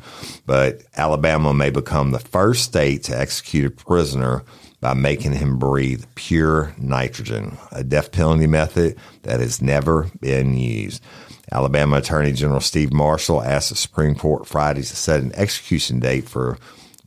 but 0.47 0.81
Alabama 0.95 1.53
may 1.53 1.69
become 1.69 2.09
the 2.09 2.19
first 2.19 2.63
state 2.63 3.03
to 3.03 3.17
execute 3.17 3.65
a 3.65 3.69
prisoner 3.69 4.43
by 4.81 4.95
making 4.95 5.33
him 5.33 5.59
breathe 5.59 6.05
pure 6.15 6.73
nitrogen, 6.79 7.55
a 7.71 7.83
death 7.83 8.11
penalty 8.11 8.47
method 8.47 8.97
that 9.21 9.41
has 9.41 9.61
never 9.61 10.09
been 10.21 10.57
used. 10.57 11.03
Alabama 11.51 11.97
Attorney 11.97 12.33
General 12.33 12.59
Steve 12.59 12.91
Marshall 12.91 13.41
asked 13.41 13.69
the 13.69 13.75
Supreme 13.75 14.15
Court 14.15 14.47
Friday 14.47 14.81
to 14.81 14.95
set 14.95 15.21
an 15.21 15.33
execution 15.35 15.99
date 15.99 16.27
for 16.27 16.57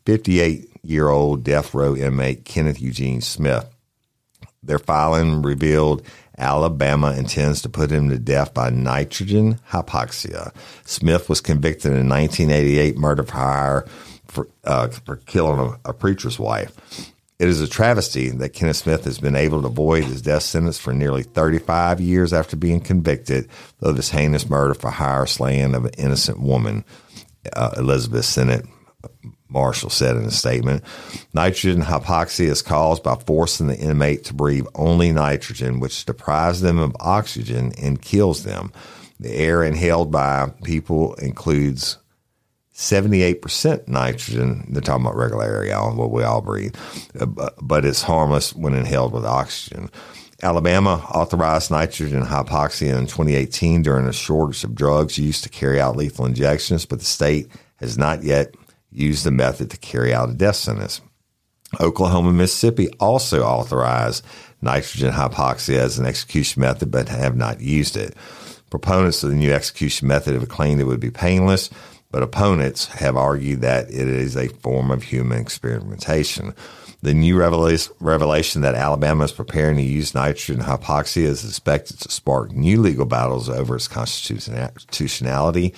58 0.06 0.70
year 0.82 1.08
old 1.08 1.44
death 1.44 1.74
row 1.74 1.94
inmate 1.94 2.44
Kenneth 2.44 2.80
Eugene 2.80 3.20
Smith. 3.20 3.68
Their 4.62 4.78
filing 4.78 5.42
revealed 5.42 6.02
Alabama 6.38 7.12
intends 7.12 7.60
to 7.62 7.68
put 7.68 7.90
him 7.90 8.08
to 8.08 8.18
death 8.18 8.54
by 8.54 8.70
nitrogen 8.70 9.60
hypoxia. 9.70 10.54
Smith 10.86 11.28
was 11.28 11.40
convicted 11.40 11.92
in 11.92 12.08
1988 12.08 12.96
murder 12.96 13.22
for 13.22 13.32
hire 13.32 13.86
for, 14.26 14.48
uh, 14.64 14.88
for 14.88 15.16
killing 15.16 15.60
a, 15.84 15.90
a 15.90 15.92
preacher's 15.92 16.38
wife. 16.38 17.12
It 17.40 17.48
is 17.48 17.62
a 17.62 17.66
travesty 17.66 18.28
that 18.28 18.52
Kenneth 18.52 18.76
Smith 18.76 19.04
has 19.04 19.18
been 19.18 19.34
able 19.34 19.62
to 19.62 19.68
avoid 19.68 20.04
his 20.04 20.20
death 20.20 20.42
sentence 20.42 20.76
for 20.76 20.92
nearly 20.92 21.22
35 21.22 21.98
years 21.98 22.34
after 22.34 22.54
being 22.54 22.82
convicted 22.82 23.48
of 23.80 23.96
this 23.96 24.10
heinous 24.10 24.50
murder 24.50 24.74
for 24.74 24.90
hire 24.90 25.24
slaying 25.24 25.74
of 25.74 25.86
an 25.86 25.92
innocent 25.96 26.38
woman. 26.38 26.84
Uh, 27.56 27.70
Elizabeth 27.78 28.26
Sennett 28.26 28.66
Marshall 29.48 29.88
said 29.88 30.16
in 30.16 30.26
a 30.26 30.30
statement. 30.30 30.84
Nitrogen 31.32 31.80
hypoxia 31.80 32.50
is 32.50 32.60
caused 32.60 33.02
by 33.02 33.14
forcing 33.14 33.68
the 33.68 33.78
inmate 33.78 34.24
to 34.24 34.34
breathe 34.34 34.66
only 34.74 35.10
nitrogen, 35.10 35.80
which 35.80 36.04
deprives 36.04 36.60
them 36.60 36.78
of 36.78 36.94
oxygen 37.00 37.72
and 37.80 38.02
kills 38.02 38.44
them. 38.44 38.70
The 39.18 39.34
air 39.34 39.64
inhaled 39.64 40.10
by 40.10 40.52
people 40.62 41.14
includes 41.14 41.96
78% 42.80 43.88
nitrogen. 43.88 44.64
They're 44.70 44.80
talking 44.80 45.04
about 45.04 45.16
regular 45.16 45.62
air, 45.62 45.78
what 45.90 46.10
we 46.10 46.22
all 46.22 46.40
breathe, 46.40 46.74
uh, 47.20 47.50
but 47.60 47.84
it's 47.84 48.00
harmless 48.00 48.54
when 48.54 48.72
inhaled 48.72 49.12
with 49.12 49.26
oxygen. 49.26 49.90
Alabama 50.42 51.06
authorized 51.12 51.70
nitrogen 51.70 52.22
hypoxia 52.22 52.96
in 52.96 53.06
2018 53.06 53.82
during 53.82 54.06
a 54.06 54.14
shortage 54.14 54.64
of 54.64 54.74
drugs 54.74 55.18
used 55.18 55.42
to 55.42 55.50
carry 55.50 55.78
out 55.78 55.94
lethal 55.94 56.24
injections, 56.24 56.86
but 56.86 57.00
the 57.00 57.04
state 57.04 57.48
has 57.76 57.98
not 57.98 58.22
yet 58.22 58.54
used 58.90 59.24
the 59.24 59.30
method 59.30 59.70
to 59.70 59.76
carry 59.76 60.14
out 60.14 60.30
a 60.30 60.34
death 60.34 60.56
sentence. 60.56 61.02
Oklahoma 61.80 62.30
and 62.30 62.38
Mississippi 62.38 62.88
also 62.98 63.42
authorized 63.42 64.24
nitrogen 64.62 65.12
hypoxia 65.12 65.76
as 65.76 65.98
an 65.98 66.06
execution 66.06 66.60
method, 66.60 66.90
but 66.90 67.10
have 67.10 67.36
not 67.36 67.60
used 67.60 67.98
it. 67.98 68.14
Proponents 68.70 69.22
of 69.22 69.30
the 69.30 69.36
new 69.36 69.52
execution 69.52 70.08
method 70.08 70.32
have 70.32 70.48
claimed 70.48 70.80
it 70.80 70.84
would 70.84 71.00
be 71.00 71.10
painless, 71.10 71.68
but 72.10 72.22
opponents 72.22 72.86
have 72.86 73.16
argued 73.16 73.60
that 73.60 73.88
it 73.88 74.08
is 74.08 74.36
a 74.36 74.48
form 74.48 74.90
of 74.90 75.04
human 75.04 75.40
experimentation. 75.40 76.54
The 77.02 77.14
new 77.14 77.38
revelation 77.38 78.60
that 78.62 78.74
Alabama 78.74 79.24
is 79.24 79.32
preparing 79.32 79.76
to 79.76 79.82
use 79.82 80.14
nitrogen 80.14 80.62
hypoxia 80.62 81.22
is 81.22 81.44
expected 81.44 81.98
to 82.00 82.10
spark 82.10 82.52
new 82.52 82.80
legal 82.80 83.06
battles 83.06 83.48
over 83.48 83.76
its 83.76 83.88
constitutionality. 83.88 85.72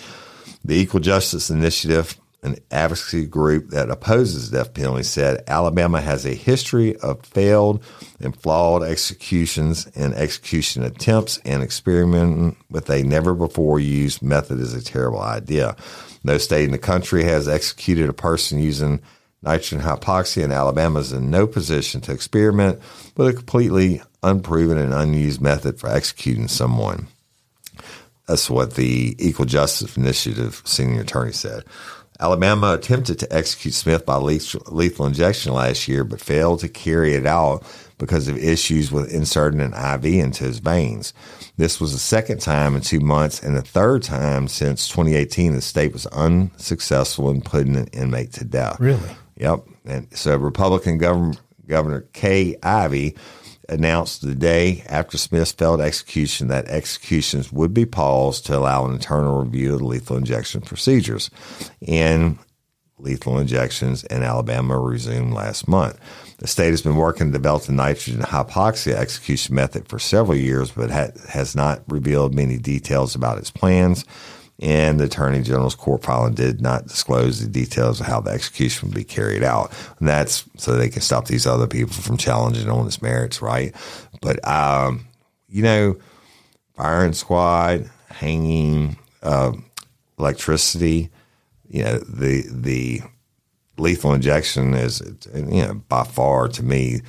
The 0.64 0.74
Equal 0.74 0.98
Justice 1.00 1.48
Initiative, 1.48 2.16
an 2.42 2.56
advocacy 2.72 3.26
group 3.26 3.70
that 3.70 3.88
opposes 3.88 4.50
death 4.50 4.74
penalty, 4.74 5.04
said 5.04 5.44
Alabama 5.46 6.00
has 6.00 6.26
a 6.26 6.34
history 6.34 6.96
of 6.96 7.24
failed 7.24 7.84
and 8.18 8.36
flawed 8.36 8.82
executions 8.82 9.86
and 9.94 10.14
execution 10.14 10.82
attempts, 10.82 11.38
and 11.44 11.62
experimenting 11.62 12.56
with 12.68 12.90
a 12.90 13.04
never 13.04 13.32
before 13.34 13.78
used 13.78 14.22
method 14.22 14.58
is 14.58 14.74
a 14.74 14.82
terrible 14.82 15.20
idea. 15.20 15.76
No 16.24 16.38
state 16.38 16.64
in 16.64 16.70
the 16.70 16.78
country 16.78 17.24
has 17.24 17.48
executed 17.48 18.08
a 18.08 18.14
person 18.14 18.58
using 18.58 19.00
nitrogen 19.42 19.80
hypoxia, 19.80 20.44
and 20.44 20.52
Alabama 20.52 21.00
is 21.00 21.12
in 21.12 21.30
no 21.30 21.46
position 21.46 22.00
to 22.02 22.12
experiment 22.12 22.80
with 23.16 23.28
a 23.28 23.32
completely 23.32 24.02
unproven 24.22 24.78
and 24.78 24.94
unused 24.94 25.40
method 25.40 25.80
for 25.80 25.90
executing 25.90 26.48
someone. 26.48 27.08
That's 28.28 28.48
what 28.48 28.74
the 28.74 29.16
Equal 29.18 29.46
Justice 29.46 29.96
Initiative 29.96 30.62
senior 30.64 31.00
attorney 31.00 31.32
said. 31.32 31.64
Alabama 32.20 32.74
attempted 32.74 33.18
to 33.18 33.34
execute 33.34 33.74
Smith 33.74 34.06
by 34.06 34.16
lethal 34.16 35.06
injection 35.06 35.52
last 35.54 35.88
year, 35.88 36.04
but 36.04 36.20
failed 36.20 36.60
to 36.60 36.68
carry 36.68 37.14
it 37.14 37.26
out 37.26 37.64
because 38.02 38.26
of 38.26 38.36
issues 38.36 38.90
with 38.90 39.14
inserting 39.14 39.60
an 39.60 39.72
IV 39.72 40.04
into 40.06 40.42
his 40.42 40.58
veins. 40.58 41.14
This 41.56 41.80
was 41.80 41.92
the 41.92 42.00
second 42.00 42.40
time 42.40 42.74
in 42.74 42.82
two 42.82 42.98
months 42.98 43.40
and 43.40 43.56
the 43.56 43.62
third 43.62 44.02
time 44.02 44.48
since 44.48 44.88
2018 44.88 45.52
the 45.52 45.60
state 45.60 45.92
was 45.92 46.06
unsuccessful 46.06 47.30
in 47.30 47.42
putting 47.42 47.76
an 47.76 47.86
inmate 47.92 48.32
to 48.32 48.44
death. 48.44 48.80
Really? 48.80 49.08
Yep. 49.36 49.60
And 49.84 50.08
so 50.18 50.36
Republican 50.36 50.98
Governor, 50.98 51.34
Governor 51.68 52.00
Kay 52.12 52.56
Ivey 52.60 53.14
announced 53.68 54.22
the 54.22 54.34
day 54.34 54.82
after 54.88 55.16
Smith's 55.16 55.52
failed 55.52 55.80
execution 55.80 56.48
that 56.48 56.66
executions 56.66 57.52
would 57.52 57.72
be 57.72 57.86
paused 57.86 58.46
to 58.46 58.58
allow 58.58 58.84
an 58.84 58.94
internal 58.94 59.44
review 59.44 59.74
of 59.74 59.78
the 59.78 59.86
lethal 59.86 60.16
injection 60.16 60.60
procedures. 60.60 61.30
And 61.86 62.36
lethal 62.98 63.38
injections 63.38 64.02
in 64.04 64.24
Alabama 64.24 64.76
resumed 64.76 65.34
last 65.34 65.68
month. 65.68 66.00
The 66.42 66.48
state 66.48 66.70
has 66.70 66.82
been 66.82 66.96
working 66.96 67.28
to 67.28 67.32
develop 67.32 67.62
the 67.62 67.72
nitrogen 67.72 68.20
hypoxia 68.20 68.94
execution 68.94 69.54
method 69.54 69.86
for 69.88 70.00
several 70.00 70.36
years, 70.36 70.72
but 70.72 70.90
ha- 70.90 71.12
has 71.28 71.54
not 71.54 71.82
revealed 71.86 72.34
many 72.34 72.58
details 72.58 73.14
about 73.14 73.38
its 73.38 73.52
plans. 73.52 74.04
And 74.58 74.98
the 74.98 75.04
Attorney 75.04 75.40
General's 75.42 75.76
court 75.76 76.02
filing 76.02 76.34
did 76.34 76.60
not 76.60 76.88
disclose 76.88 77.40
the 77.40 77.48
details 77.48 78.00
of 78.00 78.06
how 78.06 78.20
the 78.20 78.32
execution 78.32 78.88
would 78.88 78.96
be 78.96 79.04
carried 79.04 79.44
out. 79.44 79.72
And 80.00 80.08
that's 80.08 80.44
so 80.56 80.74
they 80.74 80.88
can 80.88 81.00
stop 81.00 81.28
these 81.28 81.46
other 81.46 81.68
people 81.68 81.92
from 81.92 82.16
challenging 82.16 82.68
on 82.68 82.88
its 82.88 83.00
merits, 83.00 83.40
right? 83.40 83.72
But, 84.20 84.44
um, 84.44 85.06
you 85.48 85.62
know, 85.62 85.96
firing 86.74 87.12
squad, 87.12 87.88
hanging, 88.08 88.96
uh, 89.22 89.52
electricity, 90.18 91.10
you 91.68 91.84
know, 91.84 91.98
the, 91.98 92.44
the, 92.50 93.02
lethal 93.78 94.14
injection 94.14 94.74
is, 94.74 95.02
you 95.34 95.62
know, 95.62 95.74
by 95.88 96.04
far 96.04 96.48
to 96.48 96.62
me 96.62 97.00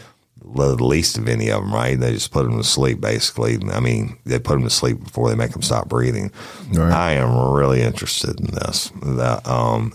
the 0.43 0.75
least 0.83 1.17
of 1.17 1.27
any 1.27 1.49
of 1.49 1.61
them. 1.61 1.73
Right? 1.73 1.99
They 1.99 2.13
just 2.13 2.31
put 2.31 2.43
them 2.43 2.57
to 2.57 2.63
sleep. 2.63 3.01
Basically, 3.01 3.57
I 3.71 3.79
mean, 3.79 4.17
they 4.25 4.39
put 4.39 4.53
them 4.53 4.63
to 4.63 4.69
sleep 4.69 5.03
before 5.03 5.29
they 5.29 5.35
make 5.35 5.51
them 5.51 5.61
stop 5.61 5.89
breathing. 5.89 6.31
Right. 6.71 6.91
I 6.91 7.11
am 7.13 7.53
really 7.53 7.81
interested 7.81 8.39
in 8.39 8.47
this. 8.47 8.91
The 9.01 9.41
um, 9.49 9.93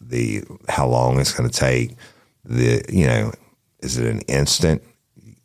the 0.00 0.44
how 0.68 0.86
long 0.88 1.20
it's 1.20 1.32
going 1.32 1.48
to 1.48 1.58
take. 1.58 1.96
The 2.44 2.84
you 2.88 3.06
know, 3.06 3.32
is 3.80 3.98
it 3.98 4.06
an 4.06 4.20
instant? 4.22 4.82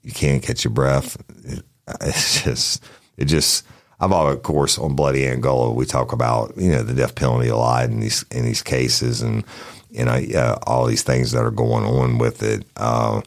You 0.04 0.12
can't 0.12 0.44
catch 0.44 0.63
your 0.63 0.74
breath. 0.74 1.18
It, 1.46 1.63
it's 2.01 2.44
just 2.44 2.84
it 3.18 3.25
just. 3.25 3.66
I've 4.00 4.12
always, 4.12 4.38
of 4.38 4.42
course, 4.42 4.80
on 4.80 4.96
Bloody 4.96 5.28
Angola, 5.28 5.72
we 5.72 5.86
talk 5.86 6.12
about 6.12 6.54
you 6.58 6.72
know 6.72 6.82
the 6.82 6.96
death 6.96 7.13
penalty 7.13 7.50
a 7.50 7.56
lot 7.56 7.86
in 7.86 8.00
these 8.00 8.25
in 8.32 8.46
these 8.46 8.63
cases, 8.63 9.22
and 9.22 9.44
you 9.91 10.05
know 10.05 10.13
uh, 10.13 10.57
all 10.65 10.86
these 10.88 11.03
things 11.03 11.31
that 11.33 11.43
are 11.43 11.51
going 11.51 11.83
on 11.86 12.17
with 12.17 12.41
it. 12.43 12.65
Uh, 12.77 13.21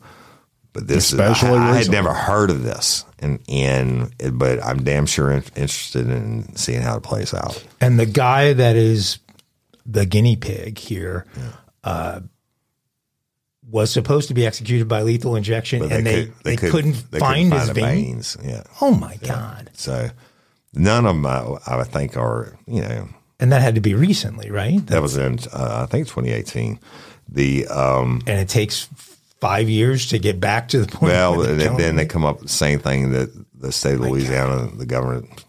but 0.73 0.88
this, 0.88 1.12
is, 1.12 1.21
Especially 1.21 1.56
I, 1.59 1.71
I 1.71 1.76
had 1.76 1.88
never 1.90 2.12
heard 2.12 2.50
of 2.50 2.64
this, 2.64 3.04
and 3.21 3.38
and 3.49 4.12
but 4.33 4.61
I'm 4.64 4.83
damn 4.83 5.06
sure 5.06 5.30
in- 5.30 5.44
interested 5.54 6.09
in 6.09 6.56
seeing 6.56 6.83
how 6.83 6.97
it 6.97 7.02
plays 7.04 7.33
out. 7.33 7.64
And 7.80 7.99
the 8.00 8.06
guy 8.06 8.52
that 8.54 8.75
is 8.75 9.18
the 9.87 10.04
guinea 10.04 10.35
pig 10.35 10.78
here 10.78 11.26
uh, 11.85 12.21
was 13.71 13.90
supposed 13.92 14.28
to 14.28 14.35
be 14.35 14.47
executed 14.47 14.88
by 14.88 15.02
lethal 15.02 15.37
injection, 15.37 15.80
But 15.80 15.92
and 15.92 16.06
they, 16.06 16.25
could- 16.26 16.35
they, 16.44 16.56
couldn't, 16.56 17.11
they 17.11 17.18
find 17.21 17.52
his 17.52 17.68
the 17.68 17.75
vein. 17.75 17.85
veins. 17.85 18.37
Yeah, 18.42 18.62
Oh 18.80 18.94
my 18.94 19.16
god! 19.18 19.71
so 19.75 20.11
none 20.75 21.06
of 21.06 21.14
them 21.14 21.26
I, 21.26 21.56
I 21.66 21.85
think 21.85 22.16
are 22.16 22.59
you 22.66 22.83
know 22.83 23.09
And 23.41 23.50
that 23.53 23.62
had 23.62 23.75
to 23.75 23.81
be 23.81 23.95
recently, 23.95 24.50
right? 24.50 24.85
that 24.87 25.03
was 25.03 25.17
in 25.17 25.38
uh, 25.53 25.81
I 25.83 25.87
think 25.91 26.07
2018. 26.09 26.79
The 27.29 27.67
um, 27.69 28.23
and 28.26 28.38
it 28.38 28.49
takes 28.49 28.88
five 29.41 29.69
years 29.69 30.07
to 30.09 30.19
get 30.19 30.41
back 30.41 30.69
to 30.69 30.79
the 30.81 30.87
point. 30.88 31.12
well, 31.12 31.37
where 31.37 31.49
they 31.55 31.64
then, 31.64 31.76
then 31.76 31.97
they 31.97 32.07
come 32.07 32.25
up 32.25 32.37
with 32.37 32.45
the 32.49 32.55
same 32.57 32.79
thing 32.79 33.11
that 33.12 33.31
the 33.61 33.73
state 33.73 33.95
of 33.95 34.00
Louisiana, 34.00 34.69
the 34.76 34.87
government 34.87 35.45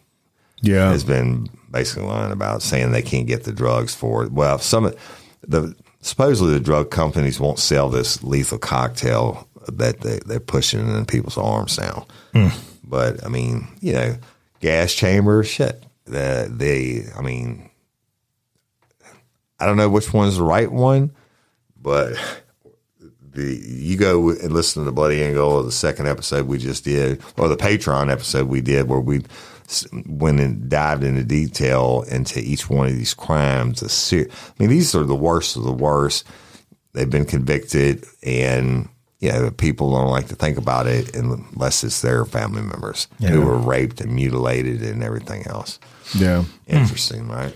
Yeah. 0.62 0.90
has 0.90 1.04
been 1.04 1.50
basically 1.72 2.04
lying 2.08 2.32
about, 2.32 2.62
saying 2.62 2.92
they 2.92 3.02
can't 3.02 3.28
get 3.28 3.44
the 3.44 3.52
drugs 3.54 3.94
for 3.94 4.24
it. 4.24 4.32
Well, 4.32 4.58
some 4.60 4.86
of 4.86 4.96
the 5.48 5.76
supposedly 6.02 6.54
the 6.54 6.60
drug 6.60 6.90
companies 6.92 7.40
won't 7.40 7.60
sell 7.60 7.90
this 7.90 8.24
lethal 8.24 8.58
cocktail 8.58 9.48
that 9.68 10.00
they, 10.02 10.20
they're 10.26 10.40
pushing 10.40 10.88
in 10.88 11.06
people's 11.06 11.38
arms 11.38 11.78
now. 11.78 12.08
But 12.84 13.24
I 13.26 13.30
mean, 13.30 13.68
you 13.82 13.94
know, 13.94 14.16
gas 14.62 14.94
chambers, 14.94 15.48
shit. 15.48 15.84
The 16.06 16.48
they, 16.50 17.06
I 17.18 17.22
mean, 17.22 17.70
I 19.66 19.68
don't 19.68 19.78
know 19.78 19.90
which 19.90 20.14
one's 20.14 20.38
the 20.38 20.44
right 20.44 20.72
one, 20.72 21.10
but 21.82 22.14
the 23.32 23.60
you 23.66 23.98
go 23.98 24.30
and 24.30 24.54
listen 24.54 24.84
to 24.84 24.86
the 24.86 24.92
Bloody 24.92 25.24
Angola 25.24 25.56
or 25.56 25.64
the 25.64 25.72
second 25.72 26.08
episode 26.08 26.46
we 26.46 26.60
just 26.60 26.84
did, 26.84 27.20
or 27.36 27.48
the 27.48 27.58
Patreon 27.58 28.12
episode 28.12 28.48
we 28.48 28.62
did, 28.62 28.88
where 28.88 29.00
we 29.00 29.24
went 30.06 30.40
and 30.40 30.70
dived 30.70 31.04
into 31.04 31.24
detail 31.24 32.06
into 32.10 32.40
each 32.40 32.70
one 32.70 32.86
of 32.86 32.94
these 32.96 33.16
crimes. 33.16 33.82
I 34.14 34.28
mean, 34.60 34.70
these 34.70 34.94
are 34.94 35.04
the 35.04 35.16
worst 35.16 35.56
of 35.56 35.64
the 35.64 35.74
worst. 35.74 36.28
They've 36.94 37.10
been 37.10 37.26
convicted, 37.26 38.06
and 38.22 38.88
you 39.18 39.32
know, 39.32 39.50
people 39.50 39.94
don't 39.94 40.12
like 40.12 40.28
to 40.28 40.36
think 40.36 40.60
about 40.60 40.86
it 40.86 41.16
unless 41.16 41.84
it's 41.84 42.02
their 42.02 42.24
family 42.24 42.62
members 42.62 43.08
who 43.18 43.42
were 43.42 43.58
raped 43.58 44.00
and 44.00 44.14
mutilated 44.14 44.84
and 44.84 45.04
everything 45.04 45.48
else. 45.48 45.80
Yeah. 46.14 46.44
Interesting, 46.68 47.28
right? 47.30 47.56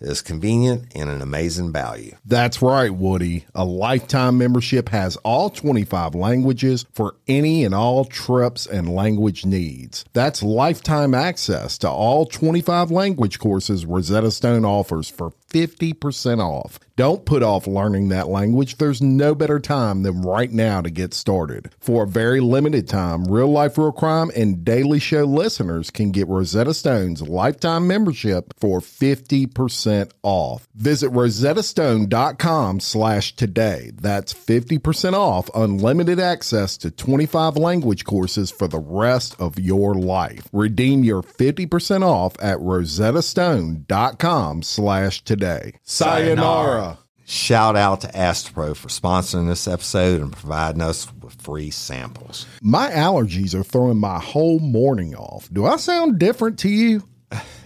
is 0.00 0.22
convenient 0.22 0.92
and 0.94 1.10
an 1.10 1.20
amazing 1.20 1.72
value. 1.72 2.16
That's 2.24 2.62
right, 2.62 2.94
Woody. 2.94 3.44
A 3.54 3.64
lifetime 3.64 4.38
membership 4.38 4.88
has 4.88 5.16
all 5.16 5.50
25 5.50 6.14
languages 6.14 6.86
for 6.92 7.16
any 7.28 7.64
and 7.64 7.74
all 7.74 8.04
trips 8.04 8.66
and 8.66 8.94
language 8.94 9.44
needs. 9.44 10.04
That's 10.12 10.42
lifetime 10.42 11.14
access 11.14 11.78
to 11.78 11.88
all 11.88 12.26
25 12.26 12.90
language 12.90 13.38
courses 13.38 13.86
Rosetta 13.86 14.30
Stone 14.30 14.64
offers 14.64 15.08
for 15.08 15.32
50% 15.50 16.38
off. 16.38 16.78
Don't 16.96 17.24
put 17.24 17.42
off 17.42 17.66
learning 17.66 18.08
that 18.10 18.28
language. 18.28 18.76
There's 18.76 19.02
no 19.02 19.34
better 19.34 19.58
time 19.58 20.02
than 20.02 20.22
right 20.22 20.52
now 20.52 20.80
to 20.80 20.90
get 20.90 21.14
started. 21.14 21.70
For 21.80 22.04
a 22.04 22.06
very 22.06 22.40
limited 22.40 22.88
time, 22.88 23.24
Real 23.24 23.48
Life 23.48 23.78
Real 23.78 23.90
Crime 23.90 24.30
and 24.36 24.64
Daily 24.64 24.98
Show 24.98 25.24
listeners 25.24 25.90
can 25.90 26.12
get 26.12 26.28
Rosetta 26.28 26.74
Stone's 26.74 27.22
lifetime 27.22 27.86
membership 27.86 28.54
for 28.58 28.80
50% 28.80 29.89
off. 30.22 30.68
Visit 30.74 31.10
rosettastone.com 31.10 32.80
slash 32.80 33.36
today. 33.36 33.92
That's 33.94 34.34
50% 34.34 35.14
off 35.14 35.48
unlimited 35.54 36.20
access 36.20 36.76
to 36.78 36.90
25 36.90 37.56
language 37.56 38.04
courses 38.04 38.50
for 38.50 38.68
the 38.68 38.78
rest 38.78 39.40
of 39.40 39.58
your 39.58 39.94
life. 39.94 40.46
Redeem 40.52 41.04
your 41.04 41.22
50% 41.22 42.02
off 42.02 42.36
at 42.40 42.58
rosettastone.com 42.58 44.62
slash 44.62 45.22
today. 45.22 45.72
Sayonara. 45.82 46.98
Shout 47.30 47.76
out 47.76 48.00
to 48.00 48.16
Astro 48.16 48.74
for 48.74 48.88
sponsoring 48.88 49.46
this 49.46 49.68
episode 49.68 50.20
and 50.20 50.32
providing 50.32 50.82
us 50.82 51.06
with 51.22 51.40
free 51.40 51.70
samples. 51.70 52.44
My 52.60 52.90
allergies 52.90 53.54
are 53.54 53.62
throwing 53.62 53.98
my 53.98 54.18
whole 54.18 54.58
morning 54.58 55.14
off. 55.14 55.48
Do 55.52 55.64
I 55.64 55.76
sound 55.76 56.18
different 56.18 56.58
to 56.60 56.68
you? 56.68 57.04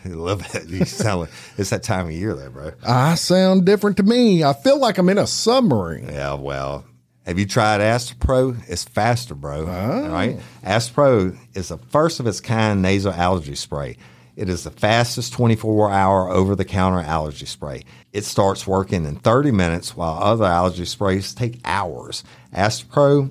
I 0.09 0.09
love 0.09 0.55
it. 0.55 0.69
You 0.69 0.85
sound 0.85 1.23
like 1.23 1.31
it's 1.57 1.71
that 1.71 1.83
time 1.83 2.07
of 2.07 2.13
year 2.13 2.35
there, 2.35 2.51
bro. 2.51 2.73
I 2.87 3.15
sound 3.15 3.65
different 3.65 3.97
to 3.99 4.03
me. 4.03 4.45
I 4.45 4.53
feel 4.53 4.79
like 4.79 4.99
I'm 4.99 5.09
in 5.09 5.19
a 5.19 5.27
submarine. 5.27 6.07
Yeah, 6.07 6.35
well, 6.35 6.85
have 7.27 7.39
you 7.39 7.47
tried 7.47 7.81
Astepro? 7.81 8.63
It's 8.69 8.85
faster, 8.85 9.35
bro. 9.35 9.61
All 9.67 10.09
right. 10.09 10.39
Astepro 10.63 11.37
is 11.55 11.69
the 11.69 11.79
first 11.79 12.21
of 12.21 12.27
its 12.27 12.41
kind 12.41 12.83
nasal 12.83 13.13
allergy 13.13 13.55
spray. 13.55 13.97
It 14.37 14.49
is 14.49 14.65
the 14.65 14.71
fastest 14.71 15.33
24 15.33 15.91
hour 15.91 16.29
over 16.29 16.55
the 16.57 16.65
counter 16.65 17.01
allergy 17.01 17.47
spray. 17.47 17.85
It 18.13 18.25
starts 18.25 18.67
working 18.67 19.07
in 19.07 19.17
30 19.17 19.53
minutes 19.53 19.97
while 19.97 20.23
other 20.23 20.45
allergy 20.45 20.85
sprays 20.85 21.33
take 21.35 21.61
hours. 21.65 22.25
Astepro 22.53 23.31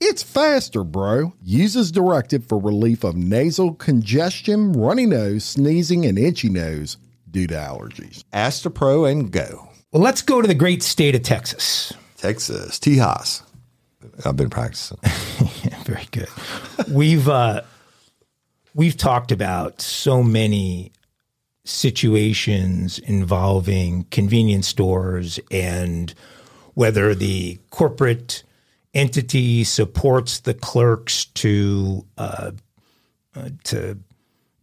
It's 0.00 0.22
faster, 0.22 0.84
bro. 0.84 1.32
Uses 1.42 1.76
as 1.76 1.92
directed 1.92 2.44
for 2.48 2.58
relief 2.58 3.04
of 3.04 3.16
nasal 3.16 3.74
congestion, 3.74 4.72
runny 4.72 5.06
nose, 5.06 5.44
sneezing, 5.44 6.06
and 6.06 6.18
itchy 6.18 6.48
nose 6.48 6.96
due 7.30 7.46
to 7.46 7.54
allergies. 7.54 8.24
Astepro 8.32 9.10
and 9.10 9.30
go. 9.30 9.68
Well, 9.92 10.02
let's 10.02 10.22
go 10.22 10.40
to 10.42 10.48
the 10.48 10.54
great 10.54 10.82
state 10.82 11.14
of 11.14 11.22
Texas. 11.22 11.92
Texas, 12.16 12.78
Tejas. 12.78 13.42
I've 14.24 14.36
been 14.36 14.50
practicing. 14.50 14.98
Very 15.84 16.06
good. 16.10 16.28
we've 16.90 17.28
uh, 17.28 17.62
we've 18.74 18.96
talked 18.96 19.32
about 19.32 19.80
so 19.80 20.22
many 20.22 20.92
situations 21.64 22.98
involving 23.00 24.04
convenience 24.04 24.68
stores 24.68 25.40
and 25.50 26.14
whether 26.74 27.14
the 27.14 27.58
corporate 27.70 28.44
entity 28.96 29.62
supports 29.62 30.40
the 30.40 30.54
clerks 30.54 31.26
to 31.26 32.04
uh, 32.16 32.52
uh, 33.36 33.50
to 33.64 33.98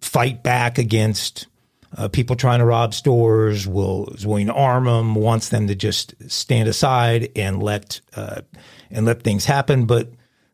fight 0.02 0.42
back 0.44 0.78
against 0.78 1.48
uh, 1.96 2.08
people 2.08 2.36
trying 2.36 2.60
to 2.60 2.66
rob 2.66 2.94
stores. 2.94 3.68
Will 3.68 4.08
is 4.10 4.26
willing 4.26 4.48
to 4.48 4.54
arm 4.54 4.86
them. 4.86 5.14
Wants 5.16 5.50
them 5.50 5.68
to 5.68 5.76
just 5.76 6.16
stand 6.30 6.68
aside 6.68 7.30
and 7.36 7.62
let 7.62 8.02
uh, 8.16 8.42
and 8.90 9.06
let 9.06 9.22
things 9.22 9.46
happen. 9.46 9.86
But 9.86 10.10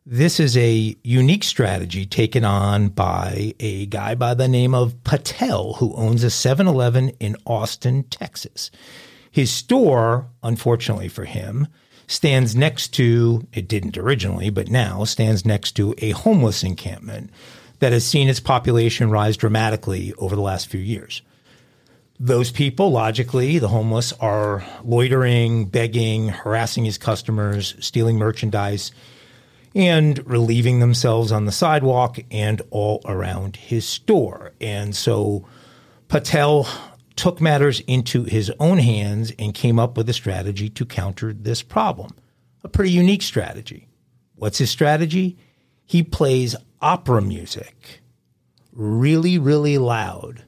This 0.06 0.40
is 0.40 0.56
a 0.56 0.96
unique 1.02 1.44
strategy 1.44 2.04
taken 2.04 2.44
on 2.44 2.88
by 2.88 3.54
a 3.60 3.86
guy 3.86 4.14
by 4.14 4.34
the 4.34 4.48
name 4.48 4.74
of 4.74 5.02
Patel, 5.04 5.74
who 5.74 5.94
owns 5.94 6.24
a 6.24 6.30
7 6.30 6.66
Eleven 6.66 7.10
in 7.20 7.36
Austin, 7.46 8.04
Texas. 8.04 8.70
His 9.30 9.50
store, 9.50 10.28
unfortunately 10.42 11.08
for 11.08 11.24
him, 11.24 11.68
stands 12.10 12.56
next 12.56 12.88
to, 12.88 13.46
it 13.52 13.68
didn't 13.68 13.96
originally, 13.96 14.50
but 14.50 14.68
now 14.68 15.04
stands 15.04 15.46
next 15.46 15.72
to 15.72 15.94
a 15.98 16.10
homeless 16.10 16.64
encampment 16.64 17.30
that 17.78 17.92
has 17.92 18.04
seen 18.04 18.28
its 18.28 18.40
population 18.40 19.10
rise 19.10 19.36
dramatically 19.36 20.12
over 20.18 20.34
the 20.34 20.42
last 20.42 20.66
few 20.66 20.80
years. 20.80 21.22
Those 22.18 22.50
people, 22.50 22.90
logically, 22.90 23.60
the 23.60 23.68
homeless, 23.68 24.12
are 24.14 24.64
loitering, 24.82 25.66
begging, 25.66 26.28
harassing 26.30 26.84
his 26.84 26.98
customers, 26.98 27.76
stealing 27.78 28.18
merchandise, 28.18 28.90
and 29.76 30.18
relieving 30.26 30.80
themselves 30.80 31.30
on 31.30 31.44
the 31.44 31.52
sidewalk 31.52 32.18
and 32.32 32.60
all 32.70 33.02
around 33.04 33.54
his 33.54 33.86
store. 33.86 34.50
And 34.60 34.96
so 34.96 35.46
Patel 36.08 36.66
took 37.20 37.38
matters 37.38 37.80
into 37.80 38.24
his 38.24 38.50
own 38.58 38.78
hands 38.78 39.30
and 39.38 39.52
came 39.52 39.78
up 39.78 39.94
with 39.94 40.08
a 40.08 40.12
strategy 40.14 40.70
to 40.70 40.86
counter 40.86 41.34
this 41.34 41.62
problem. 41.62 42.16
A 42.64 42.68
pretty 42.68 42.92
unique 42.92 43.20
strategy. 43.20 43.88
What's 44.36 44.56
his 44.56 44.70
strategy? 44.70 45.36
He 45.84 46.02
plays 46.02 46.56
opera 46.80 47.20
music 47.20 48.00
really, 48.72 49.36
really 49.36 49.76
loud, 49.76 50.44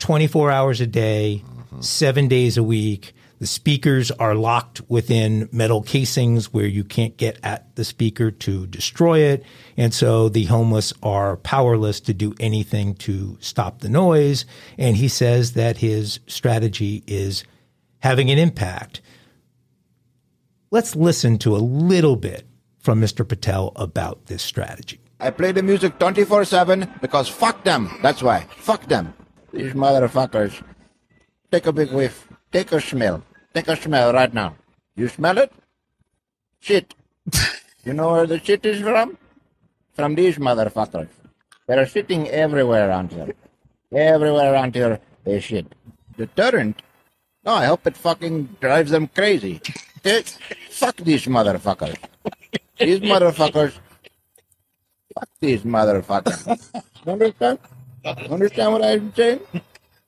24 0.00 0.50
hours 0.50 0.80
a 0.80 0.86
day, 0.88 1.44
seven 1.78 2.26
days 2.26 2.56
a 2.56 2.62
week. 2.64 3.13
The 3.40 3.46
speakers 3.46 4.10
are 4.12 4.34
locked 4.34 4.80
within 4.88 5.48
metal 5.52 5.82
casings 5.82 6.52
where 6.52 6.66
you 6.66 6.84
can't 6.84 7.16
get 7.16 7.38
at 7.42 7.74
the 7.76 7.84
speaker 7.84 8.30
to 8.30 8.66
destroy 8.66 9.20
it. 9.20 9.44
And 9.76 9.92
so 9.92 10.28
the 10.28 10.44
homeless 10.44 10.92
are 11.02 11.36
powerless 11.38 12.00
to 12.00 12.14
do 12.14 12.34
anything 12.38 12.94
to 12.96 13.36
stop 13.40 13.80
the 13.80 13.88
noise. 13.88 14.46
And 14.78 14.96
he 14.96 15.08
says 15.08 15.52
that 15.54 15.78
his 15.78 16.20
strategy 16.26 17.02
is 17.06 17.44
having 17.98 18.30
an 18.30 18.38
impact. 18.38 19.00
Let's 20.70 20.94
listen 20.94 21.38
to 21.38 21.56
a 21.56 21.58
little 21.58 22.16
bit 22.16 22.46
from 22.78 23.00
Mr. 23.00 23.26
Patel 23.26 23.72
about 23.76 24.26
this 24.26 24.42
strategy. 24.42 25.00
I 25.20 25.30
play 25.30 25.52
the 25.52 25.62
music 25.62 25.98
24 25.98 26.44
7 26.44 26.92
because 27.00 27.28
fuck 27.28 27.64
them. 27.64 27.90
That's 28.02 28.22
why. 28.22 28.46
Fuck 28.56 28.86
them. 28.86 29.14
These 29.52 29.72
motherfuckers. 29.72 30.62
Take 31.50 31.66
a 31.66 31.72
big 31.72 31.92
whiff. 31.92 32.28
Take 32.54 32.70
a 32.70 32.80
smell. 32.80 33.20
Take 33.52 33.66
a 33.66 33.74
smell 33.76 34.12
right 34.12 34.32
now. 34.32 34.54
You 34.94 35.08
smell 35.08 35.38
it? 35.38 35.52
Shit. 36.60 36.94
you 37.84 37.92
know 37.92 38.12
where 38.12 38.26
the 38.28 38.38
shit 38.38 38.64
is 38.64 38.80
from? 38.80 39.18
From 39.94 40.14
these 40.14 40.36
motherfuckers. 40.38 41.08
They're 41.66 41.84
shitting 41.84 42.28
everywhere 42.28 42.88
around 42.88 43.10
here. 43.10 43.34
Everywhere 43.92 44.52
around 44.52 44.74
here, 44.76 45.00
they 45.24 45.40
shit. 45.40 45.66
Deterrent? 46.16 46.80
No, 47.44 47.54
I 47.54 47.64
hope 47.66 47.86
it 47.88 47.96
fucking 47.96 48.56
drives 48.60 48.92
them 48.92 49.08
crazy. 49.08 49.60
Eh, 50.04 50.22
Fuck 50.70 50.96
these 50.98 51.26
motherfuckers. 51.26 51.96
These 52.78 53.00
motherfuckers. 53.00 53.72
Fuck 55.14 55.28
these 55.40 55.62
motherfuckers. 55.62 56.70
You 57.06 57.12
understand? 57.12 57.58
Understand 58.30 58.72
what 58.72 58.84
I'm 58.84 59.12
saying? 59.14 59.40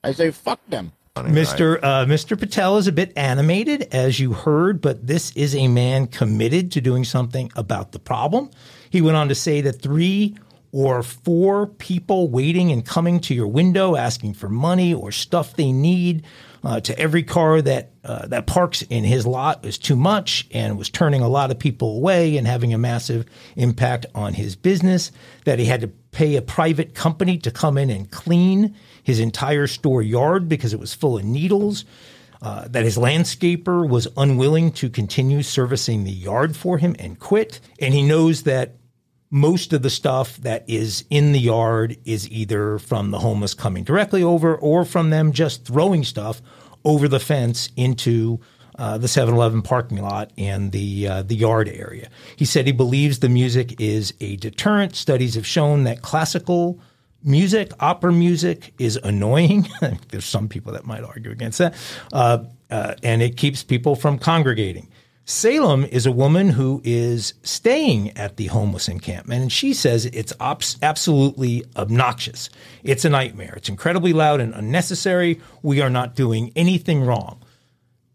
I 0.03 0.11
say 0.13 0.31
fuck 0.31 0.59
them. 0.69 0.91
Mr. 1.25 1.79
Uh, 1.81 2.05
Mr. 2.05 2.39
Patel 2.39 2.77
is 2.77 2.87
a 2.87 2.91
bit 2.91 3.13
animated, 3.15 3.87
as 3.91 4.19
you 4.19 4.33
heard, 4.33 4.81
but 4.81 5.05
this 5.05 5.31
is 5.31 5.55
a 5.55 5.67
man 5.67 6.07
committed 6.07 6.71
to 6.73 6.81
doing 6.81 7.03
something 7.03 7.51
about 7.55 7.91
the 7.91 7.99
problem. 7.99 8.49
He 8.89 9.01
went 9.01 9.17
on 9.17 9.27
to 9.29 9.35
say 9.35 9.61
that 9.61 9.81
three 9.81 10.35
or 10.71 11.01
four 11.01 11.67
people 11.67 12.29
waiting 12.29 12.71
and 12.71 12.85
coming 12.85 13.19
to 13.21 13.33
your 13.33 13.47
window 13.47 13.95
asking 13.95 14.33
for 14.33 14.49
money 14.49 14.93
or 14.93 15.11
stuff 15.11 15.55
they 15.55 15.71
need 15.71 16.23
uh, 16.63 16.79
to 16.81 16.97
every 16.99 17.23
car 17.23 17.61
that 17.61 17.91
uh, 18.03 18.27
that 18.27 18.47
parks 18.47 18.81
in 18.83 19.03
his 19.03 19.25
lot 19.25 19.65
is 19.65 19.77
too 19.77 19.95
much 19.95 20.47
and 20.51 20.77
was 20.77 20.89
turning 20.89 21.21
a 21.21 21.27
lot 21.27 21.51
of 21.51 21.59
people 21.59 21.97
away 21.97 22.37
and 22.37 22.47
having 22.47 22.73
a 22.73 22.77
massive 22.77 23.25
impact 23.55 24.05
on 24.15 24.33
his 24.33 24.55
business. 24.55 25.11
That 25.45 25.59
he 25.59 25.65
had 25.65 25.81
to 25.81 25.87
pay 25.87 26.35
a 26.35 26.41
private 26.41 26.93
company 26.93 27.37
to 27.39 27.51
come 27.51 27.77
in 27.77 27.89
and 27.89 28.09
clean 28.11 28.75
his 29.07 29.21
entire 29.21 29.67
store 29.67 30.01
yard 30.01 30.49
because 30.49 30.73
it 30.73 30.81
was 30.81 30.93
full 30.93 31.17
of 31.17 31.23
needles. 31.23 31.85
Uh, 32.39 32.67
that 32.67 32.83
his 32.83 32.97
landscaper 32.97 33.89
was 33.89 34.07
unwilling 34.15 34.71
to 34.71 34.91
continue 34.91 35.41
servicing 35.41 36.03
the 36.03 36.11
yard 36.11 36.55
for 36.55 36.77
him 36.77 36.95
and 36.99 37.17
quit. 37.17 37.59
And 37.79 37.95
he 37.95 38.03
knows 38.03 38.43
that 38.43 38.75
most 39.31 39.73
of 39.73 39.81
the 39.81 39.89
stuff 39.89 40.37
that 40.37 40.63
is 40.67 41.03
in 41.09 41.31
the 41.31 41.39
yard 41.39 41.97
is 42.05 42.29
either 42.29 42.77
from 42.77 43.09
the 43.09 43.19
homeless 43.19 43.55
coming 43.55 43.83
directly 43.83 44.21
over 44.21 44.55
or 44.55 44.85
from 44.85 45.09
them 45.09 45.31
just 45.31 45.65
throwing 45.65 46.03
stuff 46.03 46.41
over 46.85 47.07
the 47.07 47.19
fence 47.19 47.69
into 47.75 48.39
uh, 48.77 48.99
the 48.99 49.07
7-Eleven 49.07 49.63
parking 49.63 49.99
lot 49.99 50.31
and 50.37 50.71
the 50.73 51.07
uh, 51.07 51.21
the 51.23 51.35
yard 51.35 51.67
area. 51.69 52.09
He 52.35 52.45
said 52.45 52.67
he 52.67 52.71
believes 52.71 53.17
the 53.17 53.29
music 53.29 53.81
is 53.81 54.13
a 54.19 54.35
deterrent. 54.35 54.95
Studies 54.95 55.33
have 55.33 55.47
shown 55.47 55.85
that 55.85 56.03
classical 56.03 56.79
music, 57.23 57.71
opera 57.79 58.11
music, 58.11 58.73
is 58.77 58.97
annoying. 59.03 59.67
There's 60.09 60.25
some 60.25 60.47
people 60.47 60.73
that 60.73 60.85
might 60.85 61.03
argue 61.03 61.31
against 61.31 61.57
that, 61.59 61.75
uh, 62.13 62.45
uh, 62.69 62.95
and 63.03 63.21
it 63.21 63.37
keeps 63.37 63.63
people 63.63 63.95
from 63.95 64.19
congregating. 64.19 64.89
Salem 65.29 65.83
is 65.83 66.05
a 66.05 66.11
woman 66.11 66.51
who 66.51 66.81
is 66.85 67.33
staying 67.43 68.17
at 68.17 68.37
the 68.37 68.45
homeless 68.45 68.87
encampment, 68.87 69.41
and 69.41 69.51
she 69.51 69.73
says 69.73 70.05
it's 70.05 70.31
obs- 70.39 70.77
absolutely 70.81 71.65
obnoxious. 71.75 72.49
It's 72.81 73.03
a 73.03 73.09
nightmare. 73.09 73.53
It's 73.57 73.67
incredibly 73.67 74.13
loud 74.13 74.39
and 74.39 74.53
unnecessary. 74.53 75.41
We 75.61 75.81
are 75.81 75.89
not 75.89 76.15
doing 76.15 76.53
anything 76.55 77.03
wrong. 77.03 77.43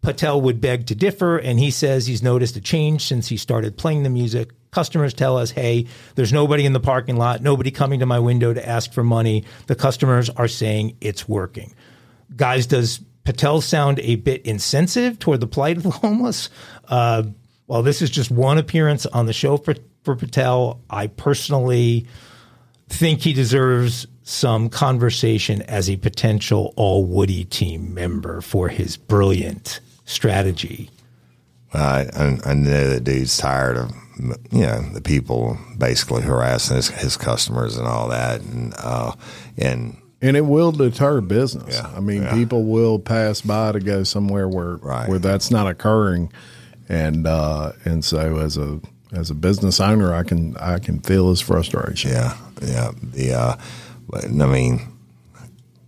Patel 0.00 0.40
would 0.40 0.58
beg 0.62 0.86
to 0.86 0.94
differ, 0.94 1.36
and 1.36 1.58
he 1.58 1.70
says 1.70 2.06
he's 2.06 2.22
noticed 2.22 2.56
a 2.56 2.62
change 2.62 3.04
since 3.04 3.28
he 3.28 3.36
started 3.36 3.76
playing 3.76 4.04
the 4.04 4.08
music. 4.08 4.50
Customers 4.72 5.12
tell 5.12 5.36
us, 5.36 5.50
hey, 5.50 5.86
there's 6.14 6.32
nobody 6.32 6.64
in 6.64 6.72
the 6.72 6.80
parking 6.80 7.16
lot, 7.16 7.42
nobody 7.42 7.70
coming 7.70 8.00
to 8.00 8.06
my 8.06 8.18
window 8.18 8.54
to 8.54 8.66
ask 8.66 8.90
for 8.90 9.04
money. 9.04 9.44
The 9.66 9.74
customers 9.74 10.30
are 10.30 10.48
saying 10.48 10.96
it's 11.02 11.28
working. 11.28 11.74
Guys, 12.34 12.66
does 12.66 12.98
Patel 13.24 13.60
sound 13.60 14.00
a 14.00 14.16
bit 14.16 14.40
insensitive 14.46 15.18
toward 15.18 15.40
the 15.40 15.46
plight 15.46 15.76
of 15.76 15.82
the 15.82 15.90
homeless? 15.90 16.48
Uh, 16.88 17.24
well, 17.66 17.82
this 17.82 18.00
is 18.00 18.08
just 18.08 18.30
one 18.30 18.56
appearance 18.56 19.04
on 19.04 19.26
the 19.26 19.34
show 19.34 19.58
for, 19.58 19.74
for 20.04 20.16
Patel. 20.16 20.80
I 20.88 21.08
personally 21.08 22.06
think 22.88 23.20
he 23.20 23.34
deserves 23.34 24.06
some 24.22 24.70
conversation 24.70 25.60
as 25.62 25.90
a 25.90 25.96
potential 25.96 26.72
all 26.76 27.04
Woody 27.04 27.44
team 27.44 27.92
member 27.92 28.40
for 28.40 28.70
his 28.70 28.96
brilliant 28.96 29.80
strategy. 30.06 30.88
I, 31.74 32.06
I, 32.16 32.38
I 32.46 32.54
know 32.54 32.88
that 32.88 33.04
dude's 33.04 33.36
tired 33.36 33.76
of 33.76 33.92
you 34.18 34.60
know 34.66 34.82
the 34.92 35.00
people 35.00 35.58
basically 35.78 36.22
harassing 36.22 36.76
his, 36.76 36.88
his 36.88 37.16
customers 37.16 37.76
and 37.78 37.86
all 37.86 38.08
that, 38.08 38.40
and 38.42 38.74
uh, 38.78 39.12
and 39.56 39.96
And 40.20 40.36
it 40.36 40.46
will 40.46 40.72
deter 40.72 41.20
business. 41.20 41.74
Yeah, 41.76 41.90
I 41.96 42.00
mean, 42.00 42.22
yeah. 42.22 42.34
people 42.34 42.64
will 42.64 42.98
pass 42.98 43.40
by 43.40 43.72
to 43.72 43.80
go 43.80 44.04
somewhere 44.04 44.48
where 44.48 44.76
Right. 44.76 45.08
where 45.08 45.18
that's 45.18 45.50
not 45.50 45.66
occurring, 45.66 46.32
and 46.88 47.26
uh, 47.26 47.72
and 47.84 48.04
so 48.04 48.38
as 48.38 48.56
a 48.56 48.80
as 49.12 49.30
a 49.30 49.34
business 49.34 49.80
owner, 49.80 50.14
I 50.14 50.22
can 50.22 50.56
I 50.58 50.78
can 50.78 51.00
feel 51.00 51.30
his 51.30 51.40
frustration. 51.40 52.10
yeah, 52.12 52.36
yeah, 52.62 52.90
the 53.02 53.32
uh, 53.34 53.56
I 54.14 54.46
mean, 54.46 54.80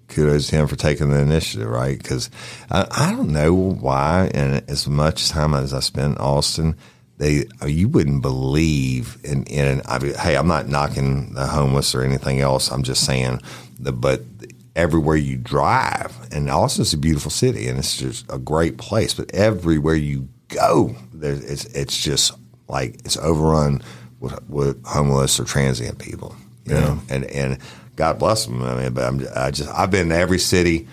kudos 0.09 0.49
to 0.49 0.57
him 0.57 0.67
for 0.67 0.77
taking 0.77 1.11
the 1.11 1.21
initiative, 1.21 1.69
right? 1.69 1.99
Because 1.99 2.31
I, 2.71 2.87
I 2.91 3.13
don't 3.13 3.31
know 3.33 3.53
why, 3.55 4.31
and 4.35 4.63
as 4.69 4.87
much 4.89 5.29
time 5.29 5.55
as 5.55 5.73
I 5.75 5.81
spent 5.81 6.17
in 6.17 6.19
Austin, 6.19 6.77
they 7.19 7.47
uh, 7.63 7.67
you 7.67 7.89
wouldn't 7.89 8.23
believe 8.23 9.19
in 9.25 9.45
in. 9.45 9.83
I 9.87 9.99
mean, 9.99 10.15
hey, 10.15 10.37
I'm 10.37 10.49
not 10.49 10.69
knocking 10.69 11.35
the 11.35 11.47
homeless 11.47 11.95
or 11.95 12.03
anything 12.03 12.41
else. 12.41 12.71
I'm 12.71 12.83
just 12.83 13.05
saying 13.05 13.41
the 13.79 13.93
but. 13.93 14.21
Everywhere 14.77 15.15
you 15.15 15.37
drive, 15.37 16.13
and 16.33 16.51
Austin's 16.51 16.93
a 16.93 16.99
beautiful 16.99 17.31
city, 17.31 17.69
and 17.69 17.79
it's 17.79 17.97
just 17.97 18.27
a 18.29 18.39
great 18.39 18.77
place. 18.77 19.15
But 19.15 19.33
everywhere 19.33 19.95
you 19.95 20.29
go, 20.49 20.97
there, 21.13 21.35
it's 21.35 21.67
it's 21.67 21.97
just 21.97 22.33
like 22.67 22.95
it's 23.05 23.17
overrun 23.19 23.83
with, 24.19 24.37
with 24.49 24.85
homeless 24.85 25.39
or 25.39 25.45
transient 25.45 26.01
people. 26.01 26.35
You 26.65 26.75
know, 26.75 27.01
and 27.09 27.25
and 27.27 27.59
God 27.95 28.19
bless 28.19 28.47
them. 28.47 28.65
I 28.65 28.75
mean, 28.75 28.95
but 28.95 29.05
I'm, 29.05 29.25
I 29.37 29.53
just 29.53 29.71
I've 29.71 29.93
been 29.93 30.09
to 30.09 30.17
every 30.17 30.41
city, 30.41 30.89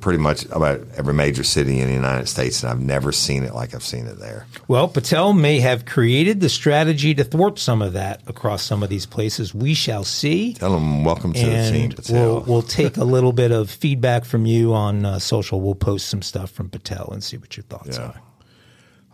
pretty 0.00 0.18
much 0.18 0.44
about 0.46 0.80
every 0.96 1.14
major 1.14 1.42
city 1.42 1.80
in 1.80 1.88
the 1.88 1.94
United 1.94 2.28
States, 2.28 2.62
and 2.62 2.70
I've 2.70 2.80
never 2.80 3.10
seen 3.10 3.42
it 3.42 3.54
like 3.54 3.74
I've 3.74 3.82
seen 3.82 4.06
it 4.06 4.18
there. 4.18 4.46
Well, 4.68 4.86
Patel 4.86 5.32
may 5.32 5.60
have 5.60 5.86
created 5.86 6.40
the 6.40 6.48
strategy 6.50 7.14
to 7.14 7.24
thwart 7.24 7.58
some 7.58 7.80
of 7.80 7.94
that 7.94 8.20
across 8.26 8.62
some 8.62 8.82
of 8.82 8.90
these 8.90 9.06
places. 9.06 9.54
We 9.54 9.72
shall 9.74 10.04
see. 10.04 10.52
Tell 10.54 10.72
them 10.72 11.04
welcome 11.04 11.32
to 11.32 11.40
the 11.46 11.70
team, 11.70 11.90
Patel. 11.92 12.14
we'll, 12.34 12.40
we'll 12.42 12.62
take 12.62 12.96
a 12.98 13.04
little 13.04 13.32
bit 13.32 13.50
of 13.50 13.70
feedback 13.70 14.24
from 14.26 14.44
you 14.44 14.74
on 14.74 15.04
uh, 15.06 15.18
social. 15.18 15.60
We'll 15.60 15.74
post 15.74 16.08
some 16.08 16.20
stuff 16.22 16.50
from 16.50 16.68
Patel 16.68 17.08
and 17.12 17.24
see 17.24 17.38
what 17.38 17.56
your 17.56 17.64
thoughts 17.64 17.96
Yeah. 17.96 18.04
are. 18.08 18.20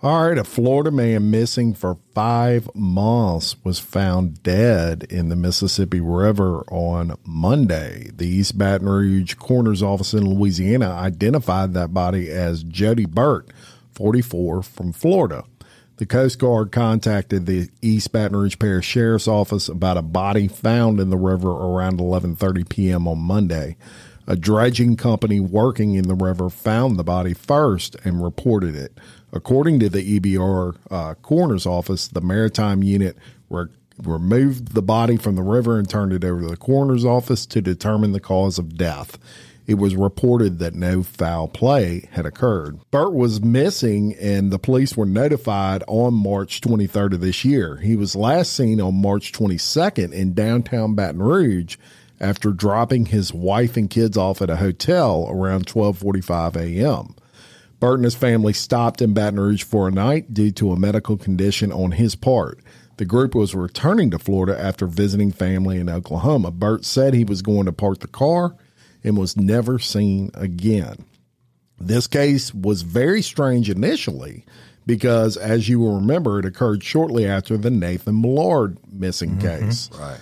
All 0.04 0.28
right, 0.28 0.36
a 0.36 0.44
Florida 0.44 0.90
man 0.90 1.30
missing 1.30 1.72
for 1.72 1.96
five 2.14 2.68
months 2.74 3.56
was 3.64 3.78
found 3.78 4.42
dead 4.42 5.06
in 5.08 5.30
the 5.30 5.34
Mississippi 5.34 5.98
River 5.98 6.60
on 6.70 7.16
Monday. 7.24 8.10
The 8.14 8.26
East 8.26 8.58
Baton 8.58 8.86
Rouge 8.86 9.32
coroner's 9.36 9.82
office 9.82 10.12
in 10.12 10.28
Louisiana 10.28 10.90
identified 10.90 11.72
that 11.72 11.94
body 11.94 12.30
as 12.30 12.64
Jody 12.64 13.06
Burt, 13.06 13.48
44, 13.94 14.62
from 14.62 14.92
Florida. 14.92 15.44
The 15.96 16.04
Coast 16.04 16.38
Guard 16.38 16.70
contacted 16.70 17.46
the 17.46 17.70
East 17.80 18.12
Baton 18.12 18.36
Rouge 18.36 18.58
Parish 18.58 18.84
Sheriff's 18.84 19.26
Office 19.26 19.70
about 19.70 19.96
a 19.96 20.02
body 20.02 20.48
found 20.48 21.00
in 21.00 21.08
the 21.08 21.16
river 21.16 21.48
around 21.48 21.98
11:30 21.98 22.68
p.m. 22.68 23.08
on 23.08 23.20
Monday. 23.20 23.78
A 24.26 24.36
dredging 24.36 24.96
company 24.96 25.38
working 25.38 25.94
in 25.94 26.08
the 26.08 26.14
river 26.14 26.48
found 26.48 26.98
the 26.98 27.04
body 27.04 27.34
first 27.34 27.94
and 28.04 28.22
reported 28.22 28.74
it. 28.74 28.98
According 29.34 29.80
to 29.80 29.88
the 29.88 30.20
EBR 30.20 30.76
uh, 30.92 31.14
coroner's 31.14 31.66
office, 31.66 32.06
the 32.06 32.20
maritime 32.20 32.84
unit 32.84 33.18
re- 33.50 33.66
removed 34.00 34.74
the 34.74 34.82
body 34.82 35.16
from 35.16 35.34
the 35.34 35.42
river 35.42 35.76
and 35.76 35.90
turned 35.90 36.12
it 36.12 36.24
over 36.24 36.42
to 36.42 36.46
the 36.46 36.56
coroner's 36.56 37.04
office 37.04 37.44
to 37.46 37.60
determine 37.60 38.12
the 38.12 38.20
cause 38.20 38.60
of 38.60 38.76
death. 38.76 39.18
It 39.66 39.74
was 39.74 39.96
reported 39.96 40.60
that 40.60 40.74
no 40.74 41.02
foul 41.02 41.48
play 41.48 42.08
had 42.12 42.26
occurred. 42.26 42.78
Burt 42.92 43.12
was 43.12 43.42
missing, 43.42 44.14
and 44.20 44.52
the 44.52 44.58
police 44.58 44.96
were 44.96 45.06
notified 45.06 45.82
on 45.88 46.14
March 46.14 46.60
23rd 46.60 47.14
of 47.14 47.20
this 47.20 47.44
year. 47.44 47.78
He 47.78 47.96
was 47.96 48.14
last 48.14 48.52
seen 48.52 48.80
on 48.80 48.94
March 49.00 49.32
22nd 49.32 50.12
in 50.12 50.34
downtown 50.34 50.94
Baton 50.94 51.22
Rouge 51.22 51.76
after 52.20 52.52
dropping 52.52 53.06
his 53.06 53.34
wife 53.34 53.76
and 53.76 53.90
kids 53.90 54.16
off 54.16 54.40
at 54.40 54.50
a 54.50 54.56
hotel 54.56 55.26
around 55.28 55.66
12:45 55.66 56.56
a.m. 56.56 57.16
Burt 57.84 57.98
and 57.98 58.04
his 58.04 58.14
family 58.14 58.54
stopped 58.54 59.02
in 59.02 59.12
Baton 59.12 59.38
Rouge 59.38 59.62
for 59.62 59.86
a 59.86 59.90
night 59.90 60.32
due 60.32 60.50
to 60.52 60.72
a 60.72 60.78
medical 60.78 61.18
condition 61.18 61.70
on 61.70 61.90
his 61.90 62.14
part. 62.14 62.60
The 62.96 63.04
group 63.04 63.34
was 63.34 63.54
returning 63.54 64.10
to 64.12 64.18
Florida 64.18 64.58
after 64.58 64.86
visiting 64.86 65.30
family 65.30 65.78
in 65.78 65.90
Oklahoma. 65.90 66.50
Burt 66.50 66.86
said 66.86 67.12
he 67.12 67.26
was 67.26 67.42
going 67.42 67.66
to 67.66 67.72
park 67.72 67.98
the 67.98 68.06
car 68.06 68.56
and 69.02 69.18
was 69.18 69.36
never 69.36 69.78
seen 69.78 70.30
again. 70.32 71.04
This 71.78 72.06
case 72.06 72.54
was 72.54 72.80
very 72.80 73.20
strange 73.20 73.68
initially 73.68 74.46
because, 74.86 75.36
as 75.36 75.68
you 75.68 75.78
will 75.78 75.96
remember, 75.96 76.38
it 76.38 76.46
occurred 76.46 76.82
shortly 76.82 77.26
after 77.26 77.58
the 77.58 77.70
Nathan 77.70 78.18
Millard 78.18 78.78
missing 78.90 79.36
mm-hmm. 79.36 79.66
case. 79.66 79.90
Right. 79.92 80.20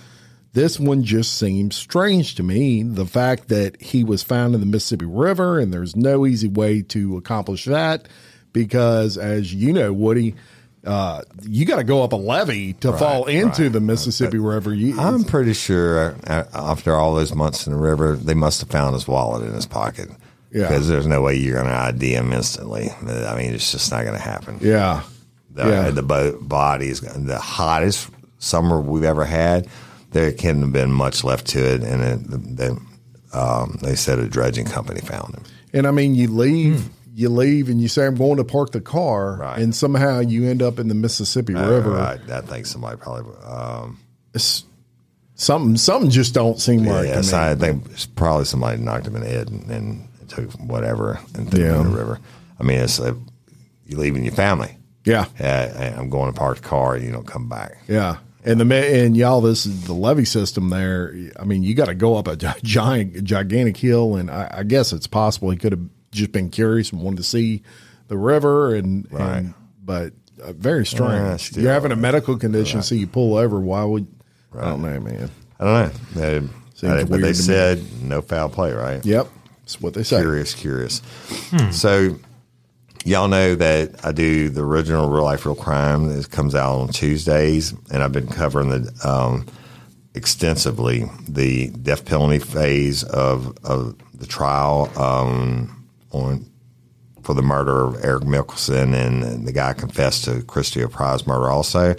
This 0.53 0.79
one 0.79 1.03
just 1.03 1.33
seems 1.33 1.75
strange 1.75 2.35
to 2.35 2.43
me. 2.43 2.83
The 2.83 3.07
fact 3.07 3.47
that 3.49 3.81
he 3.81 4.03
was 4.03 4.21
found 4.21 4.53
in 4.53 4.59
the 4.59 4.67
Mississippi 4.67 5.05
River 5.05 5.59
and 5.59 5.73
there's 5.73 5.95
no 5.95 6.27
easy 6.27 6.47
way 6.47 6.83
to 6.83 7.17
accomplish 7.17 7.65
that 7.65 8.07
because, 8.53 9.17
as 9.17 9.51
you 9.51 9.73
know, 9.73 9.91
Woody, 9.91 10.35
uh, 10.85 11.23
you 11.41 11.65
got 11.65 11.77
to 11.77 11.83
go 11.83 12.03
up 12.03 12.13
a 12.13 12.17
levee 12.17 12.73
to 12.73 12.93
fall 12.93 13.25
into 13.25 13.63
right. 13.63 13.71
the 13.71 13.79
Mississippi 13.79 14.37
River. 14.37 14.73
You, 14.73 14.99
I'm 14.99 15.23
pretty 15.23 15.53
sure 15.53 16.15
uh, 16.27 16.43
after 16.53 16.93
all 16.95 17.15
those 17.15 17.33
months 17.33 17.65
in 17.65 17.73
the 17.73 17.79
river, 17.79 18.15
they 18.15 18.35
must 18.35 18.61
have 18.61 18.69
found 18.69 18.93
his 18.93 19.07
wallet 19.07 19.43
in 19.47 19.53
his 19.53 19.65
pocket. 19.65 20.09
Yeah. 20.51 20.67
Because 20.67 20.87
there's 20.87 21.07
no 21.07 21.21
way 21.21 21.35
you're 21.35 21.55
going 21.55 21.65
to 21.65 21.73
ID 21.73 22.13
him 22.13 22.31
instantly. 22.31 22.91
I 22.91 23.35
mean, 23.35 23.55
it's 23.55 23.71
just 23.71 23.91
not 23.91 24.03
going 24.03 24.15
to 24.15 24.23
happen. 24.23 24.59
yeah, 24.61 25.01
The, 25.49 25.67
yeah. 25.67 25.89
the 25.89 26.03
boat 26.03 26.47
body 26.47 26.89
is 26.89 27.01
the 27.01 27.39
hottest 27.39 28.11
summer 28.37 28.79
we've 28.79 29.03
ever 29.03 29.25
had. 29.25 29.67
There 30.13 30.31
couldn't 30.31 30.61
have 30.61 30.71
been 30.71 30.91
much 30.91 31.23
left 31.23 31.47
to 31.47 31.59
it, 31.59 31.83
and 31.83 32.01
it, 32.03 32.57
they, 32.57 32.69
um, 33.37 33.77
they 33.81 33.95
said 33.95 34.19
a 34.19 34.27
dredging 34.27 34.65
company 34.65 35.01
found 35.01 35.33
him. 35.35 35.43
And 35.73 35.87
I 35.87 35.91
mean, 35.91 36.15
you 36.15 36.27
leave, 36.27 36.87
you 37.13 37.29
leave, 37.29 37.67
and 37.69 37.81
you 37.81 37.87
say, 37.87 38.05
"I'm 38.05 38.15
going 38.15 38.37
to 38.37 38.43
park 38.43 38.71
the 38.71 38.81
car,". 38.81 39.37
Right. 39.37 39.59
and 39.59 39.75
somehow 39.75 40.19
you 40.19 40.47
end 40.49 40.61
up 40.61 40.79
in 40.79 40.87
the 40.87 40.95
Mississippi 40.95 41.53
River. 41.55 41.95
Uh, 41.97 42.17
I, 42.31 42.41
think 42.41 42.65
somebody 42.67 42.97
probably. 42.97 43.35
Um, 43.43 43.99
It's- 44.33 44.63
something, 45.35 45.75
something 45.77 46.09
just 46.11 46.33
don't 46.33 46.59
seem 46.61 46.85
right 46.87 47.05
yes. 47.05 47.33
I 47.33 47.55
think 47.55 47.83
probably 48.15 48.45
somebody 48.45 48.81
knocked 48.81 49.07
him 49.07 49.15
in 49.15 49.23
the 49.23 49.27
head 49.29 49.49
and, 49.49 49.69
and 49.69 50.07
took 50.29 50.51
whatever 50.53 51.19
and 51.35 51.49
threw 51.49 51.63
him 51.65 51.81
in 51.87 51.91
the 51.91 51.97
river. 51.97 52.19
I 52.59 52.63
mean, 52.63 52.79
it's 52.79 52.99
like 52.99 53.15
you 53.87 53.97
leaving 53.97 54.23
your 54.23 54.33
family. 54.33 54.77
yeah, 55.05 55.25
Yeah, 55.39 55.95
I'm 55.97 56.09
going 56.09 56.31
to 56.31 56.39
park 56.39 56.57
the 56.61 56.63
car. 56.67 56.95
and 56.95 57.03
You 57.03 57.11
don't 57.11 57.27
come 57.27 57.49
back. 57.49 57.77
yeah. 57.87 58.17
And 58.45 58.59
the 58.59 58.75
and 58.75 59.15
y'all, 59.15 59.39
this 59.41 59.65
is 59.65 59.85
the 59.85 59.93
levee 59.93 60.25
system 60.25 60.69
there. 60.69 61.15
I 61.39 61.45
mean, 61.45 61.63
you 61.63 61.73
got 61.75 61.85
to 61.85 61.95
go 61.95 62.17
up 62.17 62.27
a 62.27 62.35
giant, 62.63 63.23
gigantic 63.23 63.77
hill, 63.77 64.15
and 64.15 64.29
I, 64.29 64.49
I 64.59 64.63
guess 64.63 64.91
it's 64.91 65.07
possible 65.07 65.49
he 65.49 65.57
could 65.57 65.71
have 65.71 65.81
just 66.11 66.31
been 66.31 66.49
curious 66.49 66.91
and 66.91 67.01
wanted 67.01 67.17
to 67.17 67.23
see 67.23 67.63
the 68.09 68.17
river, 68.17 68.75
and, 68.75 69.07
Right. 69.11 69.37
and 69.37 69.53
but 69.83 70.13
uh, 70.43 70.51
very 70.53 70.85
strange. 70.85 71.55
You're 71.55 71.71
having 71.71 71.91
a 71.93 71.95
medical 71.95 72.37
condition, 72.37 72.83
so 72.83 72.95
you 72.95 73.07
pull 73.07 73.35
over. 73.37 73.59
Why 73.61 73.83
would? 73.85 74.07
I 74.57 74.65
don't 74.65 74.81
know, 74.81 74.99
man. 74.99 75.31
I 75.59 75.63
don't 75.63 76.15
know. 76.15 76.49
They, 76.81 76.87
uh, 76.89 77.05
but 77.05 77.09
they 77.11 77.17
to 77.19 77.27
me. 77.27 77.33
said 77.33 78.01
no 78.03 78.21
foul 78.21 78.49
play, 78.49 78.73
right? 78.73 79.03
Yep, 79.05 79.27
that's 79.61 79.79
what 79.79 79.93
they 79.93 80.03
say. 80.03 80.19
Curious, 80.19 80.53
curious. 80.53 81.01
So, 81.71 82.19
y'all 83.05 83.27
know 83.27 83.55
that 83.55 84.05
I 84.05 84.11
do 84.11 84.49
the 84.49 84.63
original 84.63 85.09
Real 85.09 85.23
Life 85.23 85.45
Real 85.45 85.55
Crime 85.55 86.07
that 86.07 86.29
comes 86.29 86.55
out 86.55 86.79
on 86.79 86.87
Tuesdays, 86.89 87.73
and 87.91 88.03
I've 88.03 88.11
been 88.11 88.27
covering 88.27 88.69
the 88.69 88.91
um, 89.07 89.45
extensively 90.15 91.05
the 91.27 91.69
death 91.69 92.05
penalty 92.05 92.39
phase 92.39 93.03
of 93.03 93.57
of 93.63 93.95
the 94.13 94.25
trial 94.25 94.91
um, 94.97 95.87
on 96.11 96.49
for 97.23 97.33
the 97.33 97.41
murder 97.41 97.85
of 97.85 98.03
Eric 98.03 98.23
Mickelson, 98.23 98.93
and 98.93 99.47
the 99.47 99.51
guy 99.51 99.73
confessed 99.73 100.25
to 100.25 100.41
Christy 100.43 100.83
O'Prior's 100.83 101.25
murder 101.25 101.49
also. 101.49 101.95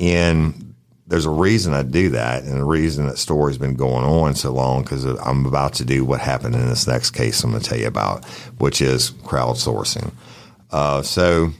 And 0.00 0.67
there's 1.08 1.24
a 1.24 1.30
reason 1.30 1.72
I 1.72 1.82
do 1.82 2.10
that, 2.10 2.44
and 2.44 2.60
the 2.60 2.64
reason 2.64 3.06
that 3.06 3.16
story's 3.16 3.56
been 3.56 3.76
going 3.76 4.04
on 4.04 4.34
so 4.34 4.52
long 4.52 4.82
because 4.82 5.06
I'm 5.06 5.46
about 5.46 5.72
to 5.74 5.84
do 5.84 6.04
what 6.04 6.20
happened 6.20 6.54
in 6.54 6.68
this 6.68 6.86
next 6.86 7.12
case 7.12 7.42
I'm 7.42 7.50
going 7.50 7.62
to 7.62 7.68
tell 7.68 7.78
you 7.78 7.86
about, 7.86 8.26
which 8.58 8.82
is 8.82 9.10
crowdsourcing. 9.10 10.12
Uh, 10.70 11.00
so, 11.00 11.52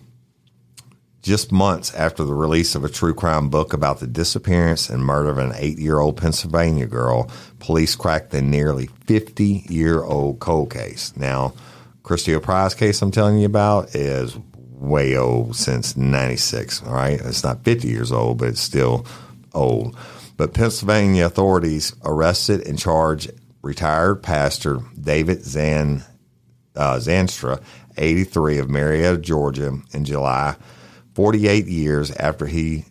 just 1.23 1.51
months 1.51 1.95
after 1.95 2.25
the 2.25 2.35
release 2.35 2.75
of 2.75 2.85
a 2.85 2.91
true 2.91 3.15
crime 3.15 3.49
book 3.49 3.73
about 3.73 4.01
the 4.01 4.07
disappearance 4.07 4.91
and 4.91 5.03
murder 5.03 5.31
of 5.31 5.39
an 5.39 5.53
eight 5.57 5.79
year 5.79 5.99
old 5.99 6.19
Pennsylvania 6.19 6.87
girl, 6.87 7.31
police 7.59 7.97
cracked 7.97 8.31
the 8.31 8.43
nearly 8.43 8.89
50 9.07 9.65
year 9.71 10.05
old 10.05 10.41
cold 10.41 10.71
case. 10.71 11.17
Now, 11.17 11.55
Christy 12.03 12.35
O'Prior's 12.35 12.75
case 12.75 13.01
I'm 13.01 13.11
telling 13.11 13.39
you 13.39 13.47
about 13.47 13.95
is 13.95 14.37
way 14.79 15.17
old 15.17 15.57
since 15.57 15.97
96. 15.97 16.83
All 16.85 16.93
right. 16.93 17.21
It's 17.21 17.43
not 17.43 17.65
50 17.65 17.89
years 17.89 18.13
old, 18.13 18.39
but 18.39 18.49
it's 18.49 18.61
still 18.61 19.07
old. 19.59 19.97
But 20.37 20.55
Pennsylvania 20.55 21.27
authorities 21.27 21.95
arrested 22.05 22.67
and 22.67 22.79
charged 22.79 23.33
retired 23.63 24.23
pastor 24.23 24.79
David 24.99 25.45
Zan 25.45 26.05
uh, 26.77 26.97
Zandstra, 26.97 27.61
83 27.97 28.59
of 28.59 28.71
Marietta, 28.71 29.19
Georgia, 29.19 29.79
in 29.93 30.05
July, 30.05 30.55
48 31.15 31.67
years 31.67 32.13
after 32.13 32.47
he 32.47 32.85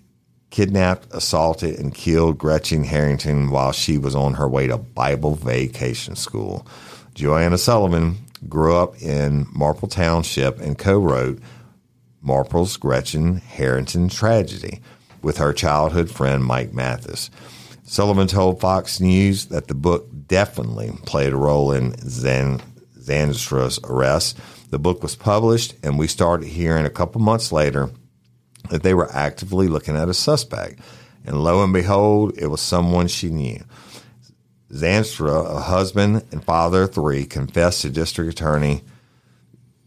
kidnapped, 0.49 1.08
assaulted, 1.12 1.80
and 1.80 1.93
killed 1.93 2.38
Gretchen 2.38 2.84
Harrington 2.84 3.49
while 3.49 3.71
she 3.71 3.97
was 3.97 4.15
on 4.15 4.34
her 4.36 4.47
way 4.47 4.67
to 4.67 4.77
Bible 4.77 5.36
vacation 5.36 6.15
school. 6.15 6.67
Joanna 7.13 7.58
Sullivan 7.58 8.17
grew 8.47 8.75
up 8.75 9.01
in 9.01 9.47
Marple 9.53 9.88
Township 9.88 10.60
and 10.60 10.77
co 10.77 10.99
wrote 10.99 11.39
Marple's 12.21 12.75
Gretchen 12.77 13.38
Harrington 13.38 14.10
tragedy 14.10 14.82
with 15.27 15.39
her 15.39 15.51
childhood 15.51 16.09
friend 16.09 16.41
Mike 16.41 16.73
Mathis. 16.73 17.29
Sullivan 17.83 18.27
told 18.27 18.61
Fox 18.61 19.01
News 19.01 19.47
that 19.47 19.67
the 19.67 19.75
book 19.75 20.07
definitely 20.25 20.89
played 21.05 21.33
a 21.33 21.35
role 21.35 21.73
in 21.73 21.97
Zan, 21.99 22.61
Zandstra's 22.97 23.77
arrest. 23.83 24.39
The 24.69 24.79
book 24.79 25.03
was 25.03 25.17
published, 25.17 25.75
and 25.83 25.99
we 25.99 26.07
started 26.07 26.47
hearing 26.47 26.85
a 26.85 26.89
couple 26.89 27.19
months 27.19 27.51
later 27.51 27.89
that 28.69 28.83
they 28.83 28.93
were 28.93 29.11
actively 29.11 29.67
looking 29.67 29.97
at 29.97 30.07
a 30.07 30.13
suspect. 30.13 30.79
And 31.25 31.43
lo 31.43 31.61
and 31.61 31.73
behold, 31.73 32.37
it 32.37 32.47
was 32.47 32.61
someone 32.61 33.09
she 33.09 33.29
knew. 33.29 33.61
Zanstra, 34.71 35.57
a 35.57 35.59
husband 35.59 36.23
and 36.31 36.41
father 36.41 36.83
of 36.83 36.93
three, 36.93 37.25
confessed 37.25 37.81
to 37.81 37.89
District 37.89 38.31
Attorney 38.31 38.81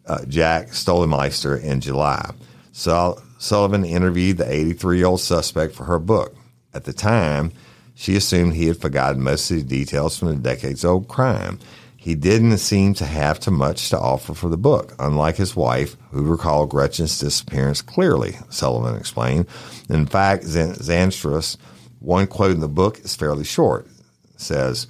uh, 0.04 0.22
Jack 0.26 0.72
Stollsteimer 0.72 1.62
in 1.62 1.80
July. 1.80 2.30
Sul- 2.72 3.22
Sullivan 3.40 3.86
interviewed 3.86 4.36
the 4.36 4.52
83 4.52 4.98
year 4.98 5.06
old 5.06 5.20
suspect 5.20 5.74
for 5.74 5.84
her 5.84 5.98
book. 5.98 6.36
At 6.74 6.84
the 6.84 6.92
time, 6.92 7.52
she 7.94 8.14
assumed 8.14 8.52
he 8.52 8.66
had 8.66 8.76
forgotten 8.76 9.22
most 9.22 9.50
of 9.50 9.56
the 9.56 9.62
details 9.62 10.18
from 10.18 10.28
the 10.28 10.34
decades 10.36 10.84
old 10.84 11.08
crime. 11.08 11.58
He 11.96 12.14
didn't 12.14 12.58
seem 12.58 12.92
to 12.94 13.06
have 13.06 13.40
too 13.40 13.50
much 13.50 13.88
to 13.90 13.98
offer 13.98 14.34
for 14.34 14.50
the 14.50 14.58
book, 14.58 14.94
unlike 14.98 15.36
his 15.36 15.56
wife, 15.56 15.96
who 16.10 16.22
recalled 16.22 16.68
Gretchen's 16.68 17.18
disappearance 17.18 17.80
clearly, 17.80 18.36
Sullivan 18.50 18.96
explained. 18.96 19.46
In 19.88 20.04
fact, 20.04 20.44
Zan- 20.44 20.74
Zandstra's 20.74 21.56
one 21.98 22.26
quote 22.26 22.52
in 22.52 22.60
the 22.60 22.68
book 22.68 23.00
is 23.00 23.16
fairly 23.16 23.44
short. 23.44 23.86
It 24.34 24.40
says, 24.40 24.86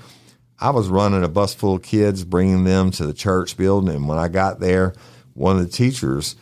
I 0.59 0.71
was 0.71 0.89
running 0.89 1.23
a 1.23 1.29
bus 1.29 1.55
full 1.55 1.77
of 1.77 1.83
kids, 1.83 2.25
bringing 2.25 2.65
them 2.65 2.91
to 2.93 3.07
the 3.07 3.15
church 3.15 3.57
building, 3.57 3.95
and 3.95 4.09
when 4.09 4.19
I 4.19 4.27
got 4.27 4.59
there, 4.59 4.95
one 5.35 5.57
of 5.57 5.63
the 5.63 5.73
teachers 5.73 6.35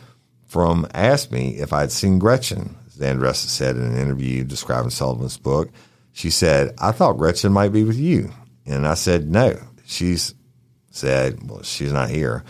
from 0.49 0.85
asked 0.93 1.31
me 1.31 1.57
if 1.57 1.71
I'd 1.71 1.91
seen 1.91 2.19
Gretchen. 2.19 2.75
Zandstra 2.97 3.33
said 3.35 3.77
in 3.77 3.83
an 3.83 3.97
interview 3.97 4.43
describing 4.43 4.89
Sullivan's 4.89 5.37
book. 5.37 5.69
She 6.11 6.29
said, 6.29 6.75
I 6.79 6.91
thought 6.91 7.13
Gretchen 7.17 7.53
might 7.53 7.71
be 7.71 7.85
with 7.85 7.97
you. 7.97 8.31
And 8.65 8.85
I 8.85 8.95
said, 8.95 9.29
no. 9.29 9.57
She's 9.85 10.35
said, 10.91 11.49
well, 11.49 11.63
she's 11.63 11.93
not 11.93 12.09
here. 12.09 12.43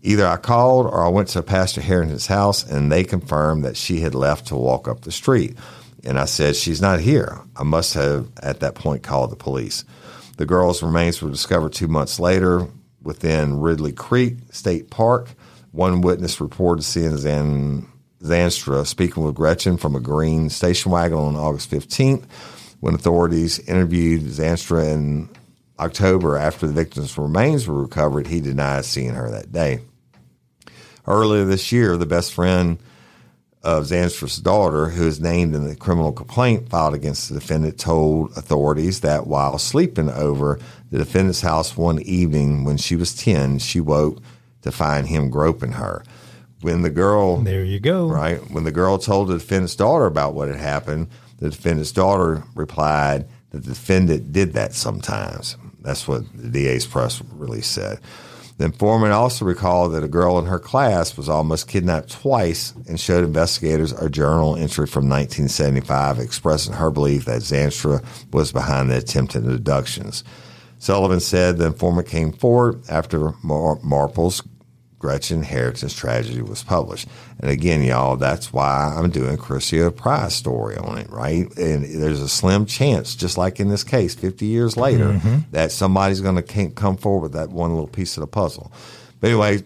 Either 0.00 0.26
I 0.26 0.36
called 0.36 0.86
or 0.86 1.04
I 1.04 1.08
went 1.08 1.28
to 1.28 1.42
Pastor 1.42 1.80
Harrington's 1.80 2.26
house 2.26 2.64
and 2.64 2.90
they 2.90 3.04
confirmed 3.04 3.64
that 3.64 3.76
she 3.76 4.00
had 4.00 4.14
left 4.14 4.46
to 4.46 4.56
walk 4.56 4.88
up 4.88 5.02
the 5.02 5.12
street. 5.12 5.56
And 6.04 6.18
I 6.18 6.24
said, 6.24 6.56
She's 6.56 6.82
not 6.82 6.98
here. 6.98 7.40
I 7.56 7.62
must 7.62 7.94
have 7.94 8.28
at 8.42 8.60
that 8.60 8.74
point 8.74 9.02
called 9.02 9.30
the 9.30 9.36
police. 9.36 9.84
The 10.36 10.46
girl's 10.46 10.82
remains 10.82 11.22
were 11.22 11.30
discovered 11.30 11.72
two 11.72 11.86
months 11.86 12.18
later 12.18 12.66
within 13.02 13.60
Ridley 13.60 13.92
Creek 13.92 14.38
State 14.50 14.90
Park. 14.90 15.28
One 15.72 16.02
witness 16.02 16.38
reported 16.38 16.82
seeing 16.82 17.16
Zan, 17.16 17.88
Zandstra 18.22 18.86
speaking 18.86 19.24
with 19.24 19.34
Gretchen 19.34 19.78
from 19.78 19.96
a 19.96 20.00
green 20.00 20.50
station 20.50 20.92
wagon 20.92 21.16
on 21.18 21.36
August 21.36 21.70
15th. 21.70 22.24
When 22.80 22.94
authorities 22.94 23.58
interviewed 23.58 24.22
Zandstra 24.22 24.92
in 24.92 25.30
October 25.78 26.36
after 26.36 26.66
the 26.66 26.74
victim's 26.74 27.16
remains 27.16 27.66
were 27.66 27.80
recovered, 27.80 28.26
he 28.26 28.40
denied 28.40 28.84
seeing 28.84 29.14
her 29.14 29.30
that 29.30 29.50
day. 29.50 29.80
Earlier 31.06 31.44
this 31.44 31.72
year, 31.72 31.96
the 31.96 32.06
best 32.06 32.34
friend 32.34 32.78
of 33.62 33.84
Zandstra's 33.84 34.36
daughter, 34.36 34.88
who 34.90 35.06
is 35.06 35.20
named 35.20 35.54
in 35.54 35.66
the 35.66 35.76
criminal 35.76 36.12
complaint 36.12 36.68
filed 36.68 36.94
against 36.94 37.28
the 37.28 37.36
defendant, 37.36 37.78
told 37.78 38.36
authorities 38.36 39.00
that 39.00 39.26
while 39.26 39.56
sleeping 39.56 40.10
over 40.10 40.58
the 40.90 40.98
defendant's 40.98 41.40
house 41.40 41.76
one 41.76 42.00
evening 42.02 42.64
when 42.64 42.76
she 42.76 42.94
was 42.94 43.14
10, 43.14 43.58
she 43.58 43.80
woke 43.80 44.20
to 44.62 44.72
find 44.72 45.06
him 45.08 45.30
groping 45.30 45.72
her. 45.72 46.02
When 46.60 46.82
the 46.82 46.90
girl, 46.90 47.38
There 47.38 47.64
you 47.64 47.80
go. 47.80 48.06
right, 48.08 48.38
when 48.50 48.64
the 48.64 48.70
girl 48.72 48.98
told 48.98 49.28
the 49.28 49.34
defendant's 49.38 49.74
daughter 49.76 50.06
about 50.06 50.34
what 50.34 50.48
had 50.48 50.58
happened, 50.58 51.08
the 51.38 51.50
defendant's 51.50 51.90
daughter 51.92 52.44
replied 52.54 53.26
that 53.50 53.64
the 53.64 53.70
defendant 53.70 54.32
did 54.32 54.52
that 54.52 54.72
sometimes. 54.74 55.56
That's 55.80 56.06
what 56.06 56.22
the 56.36 56.48
DA's 56.48 56.86
press 56.86 57.20
release 57.32 57.66
said. 57.66 57.98
The 58.58 58.66
informant 58.66 59.12
also 59.12 59.44
recalled 59.44 59.92
that 59.94 60.04
a 60.04 60.08
girl 60.08 60.38
in 60.38 60.44
her 60.44 60.60
class 60.60 61.16
was 61.16 61.28
almost 61.28 61.66
kidnapped 61.66 62.12
twice 62.12 62.72
and 62.86 63.00
showed 63.00 63.24
investigators 63.24 63.90
a 63.92 64.08
journal 64.08 64.54
entry 64.54 64.86
from 64.86 65.08
1975 65.08 66.20
expressing 66.20 66.74
her 66.74 66.90
belief 66.92 67.24
that 67.24 67.40
Zandstra 67.40 68.04
was 68.32 68.52
behind 68.52 68.90
the 68.90 68.98
attempted 68.98 69.48
abductions. 69.50 70.22
Sullivan 70.78 71.20
said 71.20 71.58
the 71.58 71.66
informant 71.66 72.06
came 72.08 72.32
forward 72.32 72.82
after 72.88 73.32
Mar- 73.42 73.80
Marple's 73.82 74.42
Gretchen 75.02 75.42
Harrington's 75.42 75.94
tragedy 75.94 76.42
was 76.42 76.62
published. 76.62 77.08
And 77.40 77.50
again, 77.50 77.82
y'all, 77.82 78.16
that's 78.16 78.52
why 78.52 78.94
I'm 78.96 79.10
doing 79.10 79.36
Crucio 79.36 79.94
Prize 79.94 80.32
story 80.32 80.76
on 80.76 80.96
it, 80.96 81.10
right? 81.10 81.54
And 81.58 81.84
there's 82.00 82.20
a 82.20 82.28
slim 82.28 82.66
chance, 82.66 83.16
just 83.16 83.36
like 83.36 83.58
in 83.58 83.68
this 83.68 83.82
case, 83.82 84.14
50 84.14 84.46
years 84.46 84.76
later, 84.76 85.06
mm-hmm. 85.06 85.38
that 85.50 85.72
somebody's 85.72 86.20
going 86.20 86.40
to 86.40 86.70
come 86.70 86.96
forward 86.96 87.22
with 87.22 87.32
that 87.32 87.50
one 87.50 87.72
little 87.72 87.88
piece 87.88 88.16
of 88.16 88.20
the 88.20 88.28
puzzle. 88.28 88.72
But 89.20 89.30
anyway, 89.30 89.64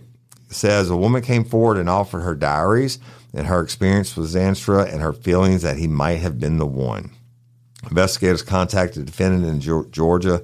says 0.49 0.89
a 0.89 0.97
woman 0.97 1.21
came 1.21 1.45
forward 1.45 1.77
and 1.77 1.91
offered 1.91 2.21
her 2.21 2.35
diaries 2.35 2.99
and 3.35 3.47
her 3.47 3.61
experience 3.61 4.17
with 4.17 4.33
Zandstra 4.33 4.91
and 4.91 5.03
her 5.03 5.13
feelings 5.13 5.61
that 5.61 5.77
he 5.77 5.87
might 5.87 6.21
have 6.21 6.41
been 6.41 6.57
the 6.57 6.67
one. 6.67 7.11
Investigators 7.91 8.41
contacted 8.41 9.03
the 9.03 9.07
defendant 9.07 9.45
in 9.45 9.91
Georgia 9.93 10.43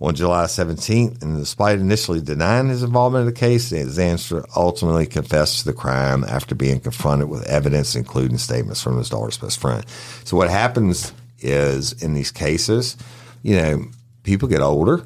on 0.00 0.14
July 0.14 0.44
17th, 0.44 1.22
and 1.22 1.36
despite 1.36 1.78
initially 1.78 2.20
denying 2.22 2.68
his 2.68 2.82
involvement 2.82 3.28
in 3.28 3.34
the 3.34 3.38
case, 3.38 3.70
Zandstra 3.70 4.46
ultimately 4.56 5.06
confessed 5.06 5.58
to 5.58 5.64
the 5.66 5.74
crime 5.74 6.24
after 6.24 6.54
being 6.54 6.80
confronted 6.80 7.28
with 7.28 7.46
evidence, 7.46 7.94
including 7.94 8.38
statements 8.38 8.80
from 8.80 8.96
his 8.96 9.10
daughter's 9.10 9.36
best 9.36 9.60
friend. 9.60 9.84
So, 10.24 10.38
what 10.38 10.48
happens 10.48 11.12
is 11.40 11.92
in 12.02 12.14
these 12.14 12.30
cases, 12.30 12.96
you 13.42 13.56
know, 13.56 13.84
people 14.22 14.48
get 14.48 14.60
older. 14.60 15.04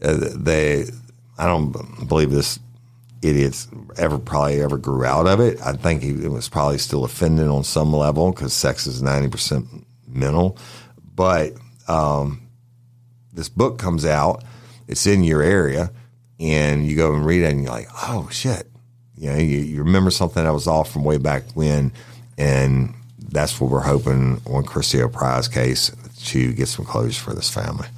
Uh, 0.00 0.28
they, 0.36 0.84
I 1.38 1.46
don't 1.46 1.72
believe 2.06 2.30
this 2.30 2.60
idiots 3.22 3.66
ever 3.96 4.18
probably 4.18 4.62
ever 4.62 4.76
grew 4.76 5.04
out 5.04 5.26
of 5.26 5.40
it. 5.40 5.60
I 5.60 5.72
think 5.72 6.02
he 6.02 6.12
was 6.12 6.48
probably 6.48 6.78
still 6.78 7.04
offended 7.04 7.48
on 7.48 7.64
some 7.64 7.92
level 7.92 8.30
because 8.30 8.52
sex 8.52 8.86
is 8.86 9.02
90% 9.02 9.84
mental. 10.06 10.56
But 11.14 11.54
um, 11.88 12.45
this 13.36 13.48
book 13.48 13.78
comes 13.78 14.04
out, 14.04 14.42
it's 14.88 15.06
in 15.06 15.22
your 15.22 15.42
area, 15.42 15.90
and 16.40 16.86
you 16.86 16.96
go 16.96 17.14
and 17.14 17.24
read 17.24 17.42
it, 17.42 17.52
and 17.52 17.62
you're 17.62 17.70
like, 17.72 17.88
oh 18.08 18.28
shit, 18.32 18.68
you 19.16 19.30
know, 19.30 19.36
you, 19.36 19.58
you 19.58 19.82
remember 19.84 20.10
something 20.10 20.42
that 20.42 20.52
was 20.52 20.66
off 20.66 20.90
from 20.90 21.04
way 21.04 21.18
back 21.18 21.44
when, 21.54 21.92
and 22.36 22.92
that's 23.28 23.60
what 23.60 23.70
we're 23.70 23.80
hoping 23.80 24.40
on 24.46 24.64
Crucio 24.64 25.12
Prize 25.12 25.48
case 25.48 25.90
to 26.26 26.52
get 26.52 26.68
some 26.68 26.84
closure 26.84 27.20
for 27.22 27.34
this 27.34 27.48
family. 27.52 27.88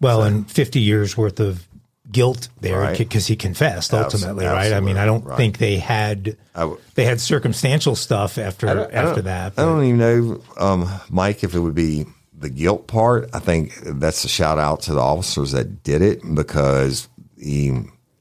Well, 0.00 0.22
and 0.22 0.50
50 0.50 0.80
years 0.80 1.16
worth 1.16 1.40
of 1.40 1.66
guilt 2.10 2.48
there 2.60 2.78
Right. 2.80 2.98
because 2.98 3.26
he 3.26 3.34
confessed 3.36 3.92
ultimately, 3.94 4.44
right? 4.46 4.72
I 4.72 4.80
mean, 4.80 4.96
I 4.98 5.04
don't 5.06 5.24
right. 5.24 5.36
think 5.36 5.58
they 5.58 5.78
had 5.78 6.36
w- 6.54 6.78
they 6.94 7.04
had 7.04 7.20
circumstantial 7.20 7.96
stuff 7.96 8.38
after 8.38 8.68
I 8.68 8.74
don't- 8.74 8.94
I 8.94 8.96
after 8.96 9.22
that. 9.22 9.54
I 9.56 9.62
don't 9.62 9.84
even 9.84 9.98
know, 9.98 10.40
um, 10.58 10.88
Mike, 11.10 11.42
if 11.42 11.54
it 11.54 11.60
would 11.60 11.74
be 11.74 12.04
the 12.44 12.50
guilt 12.50 12.86
part. 12.86 13.28
I 13.32 13.38
think 13.38 13.74
that's 13.82 14.24
a 14.24 14.28
shout 14.28 14.58
out 14.58 14.82
to 14.82 14.92
the 14.92 15.00
officers 15.00 15.52
that 15.52 15.82
did 15.82 16.02
it 16.02 16.20
because 16.34 17.08
he, 17.38 17.72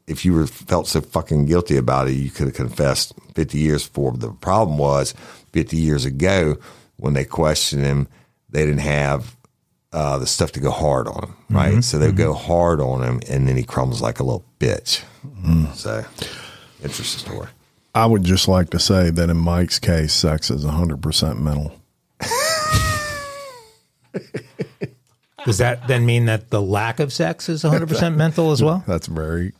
if 0.07 0.23
you 0.23 0.33
were 0.33 0.47
felt 0.47 0.87
so 0.87 1.01
fucking 1.01 1.45
guilty 1.45 1.77
about 1.77 2.07
it, 2.07 2.13
you 2.13 2.31
could 2.31 2.47
have 2.47 2.55
confessed 2.55 3.13
50 3.35 3.57
years 3.57 3.85
before. 3.85 4.13
The 4.13 4.31
problem 4.31 4.77
was 4.77 5.13
50 5.51 5.77
years 5.77 6.05
ago 6.05 6.57
when 6.95 7.13
they 7.13 7.25
questioned 7.25 7.83
him, 7.83 8.07
they 8.49 8.65
didn't 8.65 8.79
have 8.79 9.35
uh, 9.91 10.17
the 10.17 10.25
stuff 10.25 10.53
to 10.53 10.59
go 10.59 10.71
hard 10.71 11.07
on 11.07 11.23
him, 11.23 11.29
mm-hmm. 11.29 11.55
right? 11.55 11.83
So 11.83 11.99
they 11.99 12.11
go 12.11 12.33
mm-hmm. 12.33 12.47
hard 12.47 12.79
on 12.79 13.03
him, 13.03 13.21
and 13.29 13.47
then 13.47 13.57
he 13.57 13.63
crumbles 13.63 14.01
like 14.01 14.19
a 14.19 14.23
little 14.23 14.45
bitch. 14.59 15.03
Mm. 15.41 15.73
So, 15.75 16.05
interesting 16.81 17.29
story. 17.29 17.49
I 17.93 18.05
would 18.05 18.23
just 18.23 18.47
like 18.47 18.69
to 18.71 18.79
say 18.79 19.09
that 19.09 19.29
in 19.29 19.37
Mike's 19.37 19.79
case, 19.79 20.13
sex 20.13 20.49
is 20.49 20.65
100% 20.65 21.39
mental. 21.39 21.79
Does 25.45 25.57
that 25.57 25.87
then 25.87 26.05
mean 26.05 26.25
that 26.25 26.49
the 26.49 26.61
lack 26.61 26.99
of 26.99 27.11
sex 27.11 27.49
is 27.49 27.63
100% 27.63 28.15
mental 28.15 28.51
as 28.51 28.63
well? 28.63 28.83
That's 28.87 29.07
very, 29.07 29.51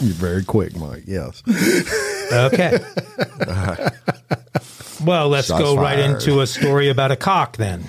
you're 0.00 0.14
very 0.14 0.44
quick, 0.44 0.76
Mike. 0.76 1.04
Yes. 1.06 1.42
Okay. 2.32 2.78
Well, 5.04 5.28
let's 5.28 5.48
Shots 5.48 5.62
go 5.62 5.76
right 5.76 5.98
fired. 5.98 6.16
into 6.16 6.40
a 6.40 6.46
story 6.46 6.90
about 6.90 7.10
a 7.10 7.16
cock 7.16 7.56
then. 7.56 7.84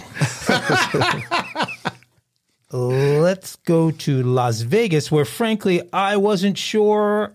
let's 2.71 3.57
go 3.57 3.91
to 3.91 4.23
Las 4.23 4.61
Vegas, 4.61 5.11
where 5.11 5.25
frankly, 5.25 5.81
I 5.91 6.15
wasn't 6.17 6.57
sure 6.57 7.33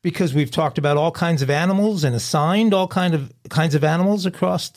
because 0.00 0.32
we've 0.34 0.50
talked 0.50 0.78
about 0.78 0.96
all 0.96 1.12
kinds 1.12 1.42
of 1.42 1.50
animals 1.50 2.02
and 2.02 2.14
assigned 2.16 2.72
all 2.72 2.88
kind 2.88 3.14
of 3.14 3.32
kinds 3.50 3.74
of 3.74 3.84
animals 3.84 4.24
across 4.26 4.72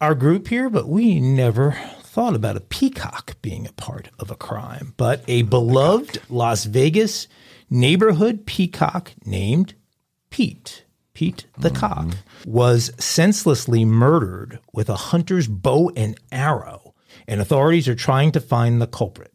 our 0.00 0.14
group 0.14 0.48
here, 0.48 0.70
but 0.70 0.88
we 0.88 1.20
never 1.20 1.72
thought 2.00 2.34
about 2.34 2.56
a 2.56 2.60
peacock 2.60 3.36
being 3.42 3.66
a 3.66 3.72
part 3.72 4.08
of 4.18 4.30
a 4.30 4.36
crime. 4.36 4.94
But 4.96 5.24
a 5.28 5.42
beloved 5.42 6.20
Las 6.28 6.64
Vegas 6.64 7.28
neighborhood 7.68 8.46
peacock 8.46 9.12
named 9.24 9.74
Pete, 10.30 10.84
Pete 11.14 11.46
the 11.58 11.70
mm-hmm. 11.70 11.78
cock, 11.78 12.16
was 12.46 12.92
senselessly 12.98 13.84
murdered 13.84 14.60
with 14.72 14.88
a 14.88 14.96
hunter's 14.96 15.48
bow 15.48 15.90
and 15.96 16.18
arrow, 16.30 16.94
and 17.26 17.40
authorities 17.40 17.88
are 17.88 17.94
trying 17.94 18.32
to 18.32 18.40
find 18.40 18.80
the 18.80 18.86
culprit. 18.86 19.32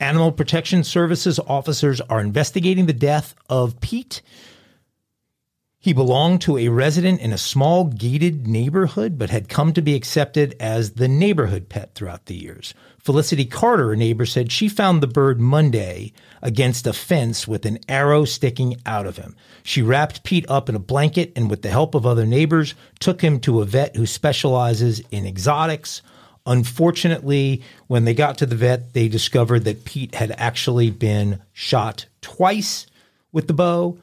Animal 0.00 0.32
Protection 0.32 0.84
Services 0.84 1.38
officers 1.46 2.00
are 2.02 2.20
investigating 2.20 2.86
the 2.86 2.92
death 2.92 3.34
of 3.48 3.80
Pete. 3.80 4.20
He 5.86 5.92
belonged 5.92 6.40
to 6.40 6.58
a 6.58 6.66
resident 6.66 7.20
in 7.20 7.32
a 7.32 7.38
small 7.38 7.84
gated 7.84 8.48
neighborhood, 8.48 9.16
but 9.16 9.30
had 9.30 9.48
come 9.48 9.72
to 9.72 9.80
be 9.80 9.94
accepted 9.94 10.56
as 10.58 10.94
the 10.94 11.06
neighborhood 11.06 11.68
pet 11.68 11.94
throughout 11.94 12.26
the 12.26 12.34
years. 12.34 12.74
Felicity 12.98 13.44
Carter, 13.44 13.92
a 13.92 13.96
neighbor, 13.96 14.26
said 14.26 14.50
she 14.50 14.68
found 14.68 15.00
the 15.00 15.06
bird 15.06 15.40
Monday 15.40 16.12
against 16.42 16.88
a 16.88 16.92
fence 16.92 17.46
with 17.46 17.64
an 17.64 17.78
arrow 17.88 18.24
sticking 18.24 18.78
out 18.84 19.06
of 19.06 19.16
him. 19.16 19.36
She 19.62 19.80
wrapped 19.80 20.24
Pete 20.24 20.44
up 20.48 20.68
in 20.68 20.74
a 20.74 20.80
blanket 20.80 21.32
and, 21.36 21.48
with 21.48 21.62
the 21.62 21.70
help 21.70 21.94
of 21.94 22.04
other 22.04 22.26
neighbors, 22.26 22.74
took 22.98 23.20
him 23.20 23.38
to 23.42 23.60
a 23.60 23.64
vet 23.64 23.94
who 23.94 24.06
specializes 24.06 25.00
in 25.12 25.24
exotics. 25.24 26.02
Unfortunately, 26.46 27.62
when 27.86 28.04
they 28.04 28.14
got 28.14 28.38
to 28.38 28.46
the 28.46 28.56
vet, 28.56 28.92
they 28.92 29.06
discovered 29.06 29.62
that 29.62 29.84
Pete 29.84 30.16
had 30.16 30.34
actually 30.36 30.90
been 30.90 31.40
shot 31.52 32.06
twice 32.22 32.88
with 33.30 33.46
the 33.46 33.54
bow. 33.54 33.98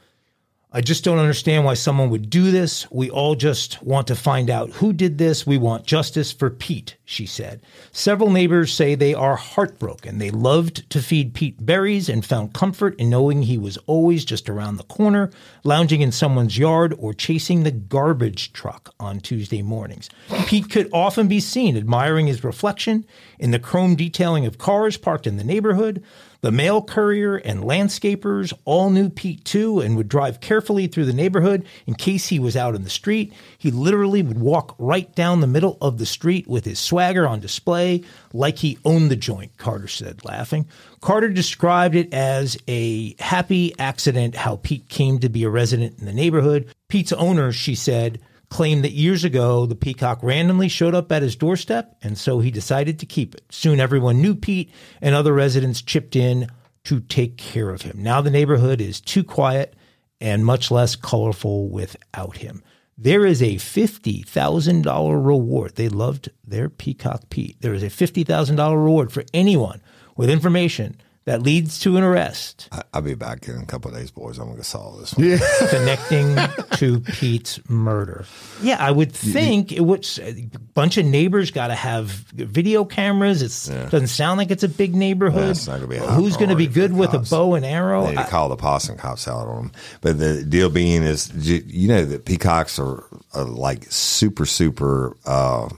I 0.75 0.81
just 0.81 1.03
don't 1.03 1.19
understand 1.19 1.65
why 1.65 1.75
someone 1.75 2.09
would 2.09 2.31
do 2.31 2.49
this. 2.49 2.89
We 2.89 3.11
all 3.11 3.35
just 3.35 3.79
want 3.83 4.07
to 4.07 4.15
find 4.15 4.49
out 4.49 4.71
who 4.71 4.91
did 4.91 5.19
this. 5.19 5.45
We 5.45 5.59
want 5.59 5.85
justice 5.85 6.31
for 6.31 6.49
Pete, 6.49 6.97
she 7.05 7.27
said. 7.27 7.61
Several 7.91 8.31
neighbors 8.31 8.73
say 8.73 8.95
they 8.95 9.13
are 9.13 9.35
heartbroken. 9.35 10.17
They 10.17 10.31
loved 10.31 10.89
to 10.89 11.03
feed 11.03 11.35
Pete 11.35 11.63
berries 11.63 12.09
and 12.09 12.25
found 12.25 12.55
comfort 12.55 12.99
in 12.99 13.11
knowing 13.11 13.43
he 13.43 13.59
was 13.59 13.77
always 13.85 14.25
just 14.25 14.49
around 14.49 14.77
the 14.77 14.83
corner, 14.85 15.29
lounging 15.63 16.01
in 16.01 16.11
someone's 16.11 16.57
yard 16.57 16.95
or 16.97 17.13
chasing 17.13 17.61
the 17.61 17.71
garbage 17.71 18.51
truck 18.51 18.95
on 18.99 19.19
Tuesday 19.19 19.61
mornings. 19.61 20.09
Pete 20.47 20.71
could 20.71 20.89
often 20.91 21.27
be 21.27 21.39
seen 21.39 21.77
admiring 21.77 22.25
his 22.25 22.43
reflection 22.43 23.05
in 23.37 23.51
the 23.51 23.59
chrome 23.59 23.95
detailing 23.95 24.47
of 24.47 24.57
cars 24.57 24.97
parked 24.97 25.27
in 25.27 25.37
the 25.37 25.43
neighborhood. 25.43 26.03
The 26.43 26.51
mail 26.51 26.81
courier 26.81 27.37
and 27.37 27.63
landscapers 27.63 28.51
all 28.65 28.89
knew 28.89 29.09
Pete 29.09 29.45
too 29.45 29.79
and 29.79 29.95
would 29.95 30.09
drive 30.09 30.41
carefully 30.41 30.87
through 30.87 31.05
the 31.05 31.13
neighborhood 31.13 31.65
in 31.87 31.93
case 31.93 32.27
he 32.27 32.37
was 32.37 32.57
out 32.57 32.75
in 32.75 32.83
the 32.83 32.89
street. 32.89 33.31
He 33.57 33.71
literally 33.71 34.21
would 34.21 34.41
walk 34.41 34.75
right 34.77 35.15
down 35.15 35.39
the 35.39 35.47
middle 35.47 35.77
of 35.79 35.99
the 35.99 36.05
street 36.05 36.45
with 36.45 36.65
his 36.65 36.79
swagger 36.79 37.25
on 37.25 37.39
display 37.39 38.03
like 38.33 38.57
he 38.57 38.77
owned 38.83 39.09
the 39.09 39.15
joint, 39.15 39.57
Carter 39.57 39.87
said, 39.87 40.25
laughing. 40.25 40.67
Carter 40.99 41.29
described 41.29 41.95
it 41.95 42.13
as 42.13 42.57
a 42.67 43.15
happy 43.19 43.73
accident 43.79 44.35
how 44.35 44.57
Pete 44.57 44.89
came 44.89 45.19
to 45.19 45.29
be 45.29 45.45
a 45.45 45.49
resident 45.49 45.97
in 45.99 46.05
the 46.05 46.11
neighborhood. 46.11 46.67
Pete's 46.89 47.13
owner, 47.13 47.53
she 47.53 47.73
said, 47.73 48.19
claimed 48.53 48.83
that 48.83 48.91
years 48.91 49.23
ago 49.23 49.65
the 49.65 49.75
peacock 49.75 50.19
randomly 50.21 50.69
showed 50.69 50.93
up 50.93 51.11
at 51.11 51.23
his 51.23 51.35
doorstep, 51.35 51.97
and 52.03 52.15
so 52.15 52.39
he 52.39 52.51
decided 52.51 52.99
to 52.99 53.05
keep 53.07 53.33
it. 53.33 53.43
Soon 53.49 53.79
everyone 53.79 54.21
knew 54.21 54.35
Pete, 54.35 54.69
and 55.01 55.15
other 55.15 55.33
residents 55.33 55.81
chipped 55.81 56.15
in 56.15 56.47
to 56.83 56.99
take 56.99 57.35
care 57.35 57.71
of 57.71 57.81
him. 57.81 57.97
Now 57.97 58.21
the 58.21 58.29
neighborhood 58.29 58.79
is 58.79 59.01
too 59.01 59.23
quiet 59.23 59.75
and 60.21 60.45
much 60.45 60.69
less 60.69 60.95
colorful 60.95 61.67
without 61.67 62.37
him. 62.37 62.61
There 62.95 63.25
is 63.25 63.41
a 63.41 63.55
$50,000 63.55 65.25
reward. 65.25 65.75
They 65.75 65.89
loved 65.89 66.29
their 66.45 66.69
Peacock 66.69 67.31
Pete. 67.31 67.59
There 67.59 67.73
is 67.73 67.81
a 67.81 67.87
$50,000 67.87 68.85
reward 68.85 69.11
for 69.11 69.23
anyone 69.33 69.81
with 70.15 70.29
information 70.29 71.01
that 71.25 71.41
leads 71.41 71.79
to 71.79 71.95
an 71.97 72.03
arrest 72.03 72.67
I, 72.71 72.83
I'll 72.93 73.01
be 73.01 73.13
back 73.13 73.47
in 73.47 73.57
a 73.57 73.65
couple 73.65 73.91
of 73.91 73.97
days, 73.97 74.11
boys. 74.11 74.37
I'm 74.37 74.45
going 74.45 74.57
to 74.57 74.63
solve 74.63 74.99
this. 74.99 75.13
One. 75.15 75.27
Yeah. 75.27 75.37
connecting 75.69 76.35
to 76.77 76.99
Pete's 76.99 77.59
murder. 77.69 78.25
Yeah, 78.61 78.77
I 78.79 78.91
would 78.91 79.11
think 79.11 79.71
it 79.71 79.81
would. 79.81 80.07
A 80.19 80.33
bunch 80.73 80.97
of 80.97 81.05
neighbors 81.05 81.51
got 81.51 81.67
to 81.67 81.75
have 81.75 82.07
video 82.07 82.85
cameras. 82.85 83.41
It 83.69 83.89
doesn't 83.89 84.07
sound 84.07 84.37
like 84.37 84.51
it's 84.51 84.63
a 84.63 84.69
big 84.69 84.95
neighborhood. 84.95 85.43
Yeah, 85.43 85.51
it's 85.51 85.67
not 85.67 85.75
gonna 85.77 85.87
be 85.87 85.97
a 85.97 86.05
high 86.05 86.15
Who's 86.15 86.37
going 86.37 86.49
to 86.49 86.55
be 86.55 86.67
good 86.67 86.91
the 86.91 86.95
with 86.95 87.13
a 87.13 87.19
bow 87.19 87.55
and 87.55 87.65
arrow? 87.65 88.03
They 88.03 88.09
need 88.09 88.15
to 88.17 88.21
I- 88.23 88.29
call 88.29 88.49
the 88.49 88.55
possum 88.55 88.97
cops 88.97 89.27
out 89.27 89.47
on 89.47 89.55
them. 89.55 89.71
But 90.01 90.19
the 90.19 90.43
deal 90.43 90.69
being 90.69 91.03
is, 91.03 91.31
you 91.35 91.63
you 91.65 91.87
know, 91.87 92.05
that 92.05 92.25
peacocks 92.25 92.79
are, 92.79 93.03
are 93.33 93.43
like 93.43 93.85
super, 93.91 94.45
super, 94.45 95.15
uh, 95.25 95.69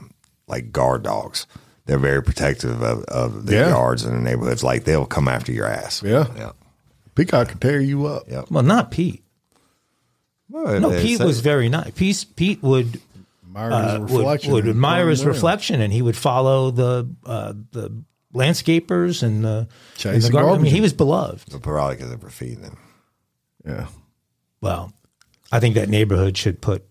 like 0.48 0.72
guard 0.72 1.02
dogs. 1.02 1.46
They're 1.86 1.98
very 1.98 2.22
protective 2.22 2.82
of, 2.82 3.04
of 3.04 3.46
the 3.46 3.54
Yeah. 3.54 3.68
yards 3.70 4.04
and 4.04 4.16
the 4.16 4.20
neighborhoods. 4.20 4.62
Like 4.64 4.84
they'll 4.84 5.06
come 5.06 5.28
after 5.28 5.52
your 5.52 5.66
ass. 5.66 6.02
Yeah. 6.04 6.26
Yeah. 6.36 6.52
Peacock 7.14 7.48
can 7.48 7.58
tear 7.58 7.80
you 7.80 8.06
up. 8.06 8.24
Yeah. 8.28 8.42
well, 8.50 8.62
not 8.64 8.90
Pete. 8.90 9.22
Well, 10.50 10.78
No, 10.80 10.90
Pete 11.00 11.20
was 11.20 11.40
very 11.40 11.68
nice. 11.68 11.90
Pete, 11.92 12.24
Pete 12.36 12.62
would 12.62 13.00
Admire 13.44 13.72
uh, 13.72 13.92
his 13.92 14.00
would, 14.12 14.18
reflection. 14.18 14.52
would 14.52 14.64
and 14.64 14.70
admire 14.70 15.08
his 15.08 15.24
reflection, 15.24 15.80
and 15.80 15.92
he 15.92 16.02
would 16.02 16.16
follow 16.16 16.70
the 16.70 17.08
uh, 17.24 17.54
the 17.72 17.90
landscapers 18.34 19.22
and 19.22 19.44
the, 19.44 19.48
and 19.48 19.68
the 19.68 20.20
Chasing 20.20 20.32
gar- 20.32 20.50
I 20.50 20.58
mean, 20.58 20.70
he 20.72 20.80
was 20.82 20.92
beloved. 20.92 21.50
But 21.50 21.62
probably 21.62 21.96
because 21.96 22.10
they 22.10 22.16
were 22.16 22.28
feeding 22.30 22.60
them. 22.62 22.78
Yeah. 23.64 23.86
Well, 24.60 24.92
I 25.50 25.58
think 25.60 25.74
that 25.76 25.88
neighborhood 25.88 26.36
should 26.36 26.60
put 26.60 26.84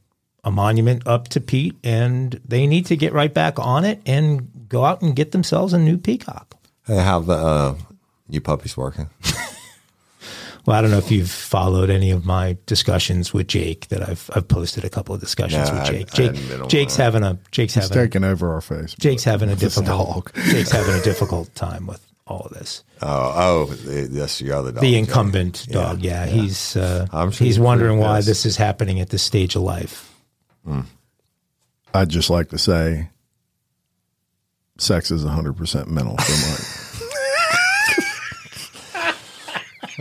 a 0.43 0.51
monument 0.51 1.05
up 1.05 1.27
to 1.29 1.39
Pete, 1.41 1.75
and 1.83 2.39
they 2.45 2.65
need 2.67 2.87
to 2.87 2.95
get 2.97 3.13
right 3.13 3.33
back 3.33 3.59
on 3.59 3.85
it 3.85 4.01
and 4.05 4.49
go 4.75 4.85
out 4.85 5.01
and 5.01 5.15
get 5.15 5.31
themselves 5.31 5.73
a 5.73 5.79
new 5.79 5.97
peacock. 5.97 6.55
Hey, 6.85 6.97
how 6.97 7.19
the 7.21 7.33
uh, 7.33 7.75
new 8.27 8.41
puppies 8.41 8.75
working? 8.77 9.09
Well, 10.65 10.75
I 10.75 10.81
don't 10.81 10.89
know 10.89 10.97
if 10.97 11.11
you've 11.11 11.29
followed 11.29 11.91
any 11.91 12.09
of 12.09 12.25
my 12.25 12.57
discussions 12.65 13.31
with 13.31 13.47
Jake. 13.47 13.87
That 13.89 14.01
I've 14.09 14.27
I've 14.33 14.47
posted 14.47 14.83
a 14.83 14.89
couple 14.89 15.13
of 15.13 15.21
discussions 15.21 15.69
No, 15.69 15.77
with 15.77 15.85
Jake. 15.85 16.07
I 16.11 16.15
Jake 16.15 16.25
hadn't 16.31 16.47
been 16.49 16.61
on 16.63 16.69
Jake's 16.69 16.95
that. 16.97 17.03
having 17.03 17.21
a 17.23 17.37
Jake's 17.51 17.77
It's 17.77 17.87
having 17.89 18.03
taking 18.03 18.23
over 18.23 18.51
our 18.51 18.61
face. 18.61 18.95
Jake's 18.99 19.23
having 19.23 19.49
a 19.51 19.55
difficult. 19.55 20.33
Jake's 20.49 20.71
having 20.71 20.95
a 20.95 21.03
difficult 21.03 21.53
time 21.53 21.85
with 21.85 22.03
all 22.25 22.47
of 22.49 22.53
this. 22.53 22.83
Oh, 23.03 23.67
oh, 23.69 23.73
that's 23.75 24.41
your 24.41 24.55
other 24.55 24.71
dog. 24.71 24.81
The 24.81 24.93
Jay. 24.93 24.97
incumbent 24.97 25.67
dog, 25.69 26.01
yeah, 26.01 26.25
he's 26.25 26.75
uh, 26.75 27.05
I'm 27.13 27.29
sure 27.29 27.45
he's 27.45 27.57
he's 27.57 27.59
wondering 27.59 27.99
why 27.99 28.21
this 28.21 28.43
is 28.47 28.57
happening 28.57 28.99
at 28.99 29.09
this 29.09 29.21
stage 29.21 29.55
of 29.55 29.61
life. 29.61 30.11
I'd 31.93 32.09
just 32.09 32.31
like 32.31 32.49
to 32.49 32.57
say 32.57 33.09
sex 34.77 35.11
is 35.11 35.23
100% 35.23 35.87
mental 35.87 36.17
for 36.17 36.49
Mike. 36.49 36.81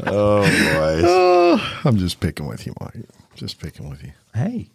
Oh, 0.06 0.42
boy. 0.42 1.62
I'm 1.88 1.98
just 1.98 2.18
picking 2.18 2.46
with 2.46 2.66
you, 2.66 2.74
Mike. 2.80 3.04
Just 3.36 3.60
picking 3.60 3.88
with 3.88 4.02
you. 4.02 4.12
Hey, 4.34 4.68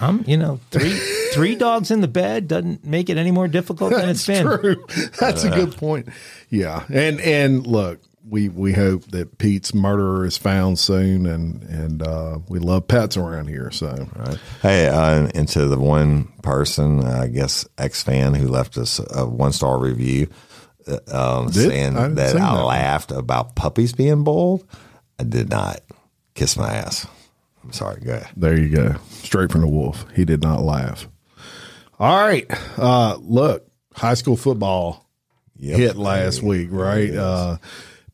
I'm 0.00 0.24
you 0.26 0.36
know 0.36 0.58
three 0.70 0.90
three 1.32 1.54
dogs 1.54 1.90
in 1.90 2.00
the 2.00 2.08
bed 2.08 2.48
doesn't 2.48 2.84
make 2.84 3.08
it 3.08 3.16
any 3.16 3.30
more 3.30 3.48
difficult 3.48 3.92
than 3.92 4.08
it's 4.08 4.26
been. 4.26 4.44
True. 4.46 4.84
That's 5.20 5.44
a 5.44 5.50
good 5.50 5.76
point. 5.76 6.08
Yeah. 6.50 6.84
And 6.92 7.20
and 7.20 7.66
look, 7.66 8.00
we 8.28 8.48
we 8.48 8.72
hope 8.72 9.04
that 9.10 9.38
Pete's 9.38 9.74
murderer 9.74 10.24
is 10.24 10.36
found 10.38 10.78
soon 10.78 11.26
and 11.26 11.62
and 11.64 12.02
uh, 12.02 12.38
we 12.48 12.58
love 12.58 12.88
pets 12.88 13.16
around 13.16 13.48
here, 13.48 13.70
so 13.70 14.08
Hey, 14.62 14.86
uh, 14.88 15.28
and 15.34 15.46
to 15.48 15.66
the 15.66 15.78
one 15.78 16.32
person, 16.42 17.04
uh, 17.04 17.20
I 17.22 17.26
guess, 17.28 17.66
ex 17.78 18.02
fan 18.02 18.34
who 18.34 18.48
left 18.48 18.78
us 18.78 19.00
a 19.10 19.26
one 19.26 19.52
star 19.52 19.78
review 19.78 20.28
uh, 20.88 21.40
um, 21.40 21.52
saying 21.52 21.96
I 21.96 22.08
that 22.08 22.36
I 22.36 22.38
that. 22.56 22.64
laughed 22.64 23.10
about 23.12 23.56
puppies 23.56 23.92
being 23.92 24.24
bold. 24.24 24.66
I 25.18 25.24
did 25.24 25.50
not 25.50 25.80
kiss 26.34 26.56
my 26.56 26.70
ass. 26.72 27.06
I'm 27.62 27.72
sorry. 27.72 28.00
Go 28.00 28.12
ahead. 28.12 28.28
There 28.36 28.58
you 28.58 28.68
go. 28.68 28.94
Straight 29.10 29.50
from 29.52 29.60
the 29.62 29.68
wolf. 29.68 30.04
He 30.14 30.24
did 30.24 30.42
not 30.42 30.62
laugh. 30.62 31.08
All 31.98 32.26
right. 32.26 32.46
Uh, 32.76 33.16
look, 33.20 33.66
high 33.94 34.14
school 34.14 34.36
football 34.36 35.06
Yep. 35.56 35.78
hit 35.78 35.96
last 35.96 36.42
week, 36.42 36.68
right? 36.72 37.14
Uh, 37.14 37.56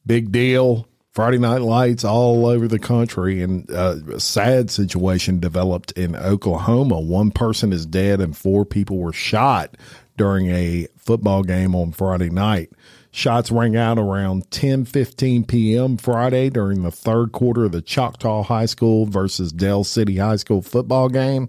big 0.06 0.32
deal. 0.32 0.86
Friday 1.12 1.38
night 1.38 1.60
lights 1.60 2.04
all 2.04 2.46
over 2.46 2.68
the 2.68 2.78
country, 2.78 3.42
and 3.42 3.68
uh, 3.70 3.96
a 4.14 4.20
sad 4.20 4.70
situation 4.70 5.40
developed 5.40 5.90
in 5.92 6.14
Oklahoma. 6.14 7.00
One 7.00 7.32
person 7.32 7.72
is 7.72 7.84
dead, 7.84 8.20
and 8.20 8.36
four 8.36 8.64
people 8.64 8.98
were 8.98 9.12
shot 9.12 9.76
during 10.16 10.46
a 10.50 10.86
football 10.96 11.42
game 11.42 11.74
on 11.74 11.90
Friday 11.90 12.30
night. 12.30 12.70
Shots 13.12 13.50
rang 13.50 13.76
out 13.76 13.98
around 13.98 14.50
10:15 14.50 15.48
p.m. 15.48 15.96
Friday 15.96 16.48
during 16.48 16.82
the 16.82 16.92
third 16.92 17.32
quarter 17.32 17.64
of 17.64 17.72
the 17.72 17.82
Choctaw 17.82 18.44
High 18.44 18.66
School 18.66 19.04
versus 19.06 19.50
Del 19.50 19.82
City 19.82 20.18
High 20.18 20.36
School 20.36 20.62
football 20.62 21.08
game. 21.08 21.48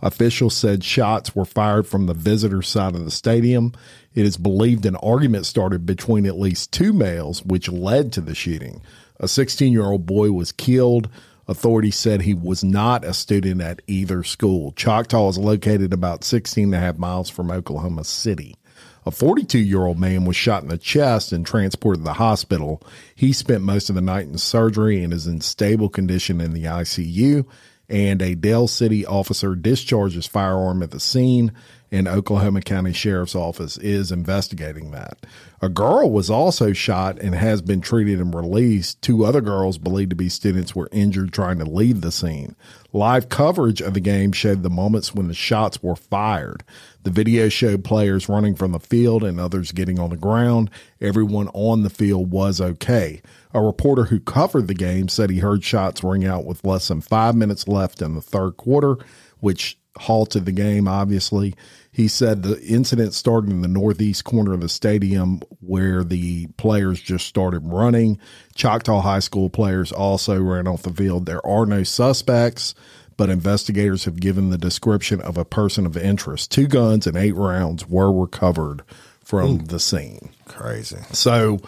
Officials 0.00 0.56
said 0.56 0.82
shots 0.82 1.36
were 1.36 1.44
fired 1.44 1.86
from 1.86 2.06
the 2.06 2.14
visitor 2.14 2.62
side 2.62 2.94
of 2.94 3.04
the 3.04 3.10
stadium. 3.10 3.72
It 4.14 4.24
is 4.24 4.38
believed 4.38 4.86
an 4.86 4.96
argument 4.96 5.44
started 5.44 5.84
between 5.84 6.24
at 6.24 6.38
least 6.38 6.72
two 6.72 6.94
males, 6.94 7.44
which 7.44 7.70
led 7.70 8.10
to 8.14 8.22
the 8.22 8.34
shooting. 8.34 8.80
A 9.20 9.28
16 9.28 9.70
year 9.70 9.84
old 9.84 10.06
boy 10.06 10.32
was 10.32 10.50
killed. 10.50 11.10
Authorities 11.46 11.96
said 11.96 12.22
he 12.22 12.34
was 12.34 12.64
not 12.64 13.04
a 13.04 13.12
student 13.12 13.60
at 13.60 13.82
either 13.86 14.22
school. 14.22 14.72
Choctaw 14.72 15.28
is 15.28 15.38
located 15.38 15.92
about 15.92 16.24
16 16.24 16.64
and 16.64 16.74
a 16.74 16.78
half 16.78 16.96
miles 16.96 17.28
from 17.28 17.50
Oklahoma 17.50 18.04
City. 18.04 18.56
A 19.04 19.10
42 19.10 19.58
year 19.58 19.84
old 19.84 19.98
man 19.98 20.24
was 20.24 20.36
shot 20.36 20.62
in 20.62 20.68
the 20.68 20.78
chest 20.78 21.32
and 21.32 21.44
transported 21.44 22.00
to 22.00 22.04
the 22.04 22.12
hospital. 22.14 22.82
He 23.14 23.32
spent 23.32 23.62
most 23.62 23.88
of 23.88 23.96
the 23.96 24.00
night 24.00 24.26
in 24.26 24.38
surgery 24.38 25.02
and 25.02 25.12
is 25.12 25.26
in 25.26 25.40
stable 25.40 25.88
condition 25.88 26.40
in 26.40 26.52
the 26.52 26.64
ICU. 26.64 27.46
And 27.88 28.22
a 28.22 28.34
Del 28.34 28.68
City 28.68 29.04
officer 29.04 29.54
discharged 29.54 30.14
his 30.14 30.26
firearm 30.26 30.82
at 30.82 30.92
the 30.92 31.00
scene, 31.00 31.52
and 31.90 32.08
Oklahoma 32.08 32.62
County 32.62 32.94
Sheriff's 32.94 33.34
Office 33.34 33.76
is 33.76 34.10
investigating 34.10 34.92
that. 34.92 35.26
A 35.60 35.68
girl 35.68 36.10
was 36.10 36.30
also 36.30 36.72
shot 36.72 37.20
and 37.20 37.34
has 37.34 37.60
been 37.60 37.82
treated 37.82 38.18
and 38.18 38.34
released. 38.34 39.02
Two 39.02 39.26
other 39.26 39.42
girls 39.42 39.76
believed 39.76 40.08
to 40.10 40.16
be 40.16 40.30
students 40.30 40.74
were 40.74 40.88
injured 40.90 41.34
trying 41.34 41.58
to 41.58 41.66
leave 41.66 42.00
the 42.00 42.10
scene. 42.10 42.56
Live 42.94 43.28
coverage 43.28 43.82
of 43.82 43.92
the 43.92 44.00
game 44.00 44.32
showed 44.32 44.62
the 44.62 44.70
moments 44.70 45.14
when 45.14 45.28
the 45.28 45.34
shots 45.34 45.82
were 45.82 45.96
fired. 45.96 46.64
The 47.04 47.10
video 47.10 47.48
showed 47.48 47.84
players 47.84 48.28
running 48.28 48.54
from 48.54 48.72
the 48.72 48.80
field 48.80 49.24
and 49.24 49.40
others 49.40 49.72
getting 49.72 49.98
on 49.98 50.10
the 50.10 50.16
ground. 50.16 50.70
Everyone 51.00 51.48
on 51.48 51.82
the 51.82 51.90
field 51.90 52.30
was 52.30 52.60
okay. 52.60 53.20
A 53.52 53.60
reporter 53.60 54.04
who 54.04 54.20
covered 54.20 54.68
the 54.68 54.74
game 54.74 55.08
said 55.08 55.28
he 55.30 55.38
heard 55.40 55.64
shots 55.64 56.04
ring 56.04 56.24
out 56.24 56.44
with 56.44 56.64
less 56.64 56.88
than 56.88 57.00
five 57.00 57.34
minutes 57.34 57.66
left 57.66 58.00
in 58.02 58.14
the 58.14 58.22
third 58.22 58.56
quarter. 58.56 58.96
which 59.40 59.76
halted 59.98 60.46
the 60.46 60.52
game, 60.52 60.88
obviously. 60.88 61.54
He 61.90 62.08
said 62.08 62.42
the 62.42 62.62
incident 62.62 63.12
started 63.12 63.50
in 63.50 63.60
the 63.60 63.68
northeast 63.68 64.24
corner 64.24 64.54
of 64.54 64.60
the 64.60 64.68
stadium 64.68 65.42
where 65.60 66.02
the 66.02 66.46
players 66.56 67.00
just 67.00 67.26
started 67.26 67.66
running. 67.66 68.18
Choctaw 68.54 69.00
High 69.00 69.18
School 69.18 69.50
players 69.50 69.92
also 69.92 70.40
ran 70.40 70.66
off 70.66 70.82
the 70.82 70.92
field. 70.92 71.26
There 71.26 71.44
are 71.46 71.66
no 71.66 71.82
suspects, 71.82 72.74
but 73.16 73.30
investigators 73.30 74.04
have 74.04 74.20
given 74.20 74.50
the 74.50 74.58
description 74.58 75.20
of 75.20 75.36
a 75.36 75.44
person 75.44 75.86
of 75.86 75.96
interest. 75.96 76.50
Two 76.50 76.66
guns 76.66 77.06
and 77.06 77.16
eight 77.16 77.34
rounds 77.36 77.88
were 77.88 78.12
recovered 78.12 78.82
from 79.24 79.66
the 79.66 79.78
scene. 79.80 80.30
Crazy. 80.46 80.98
So, 81.12 81.58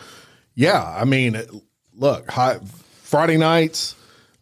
yeah, 0.55 0.83
I 0.83 1.05
mean, 1.05 1.41
look, 1.97 2.31
high, 2.31 2.59
Friday 3.03 3.37
nights 3.37 3.95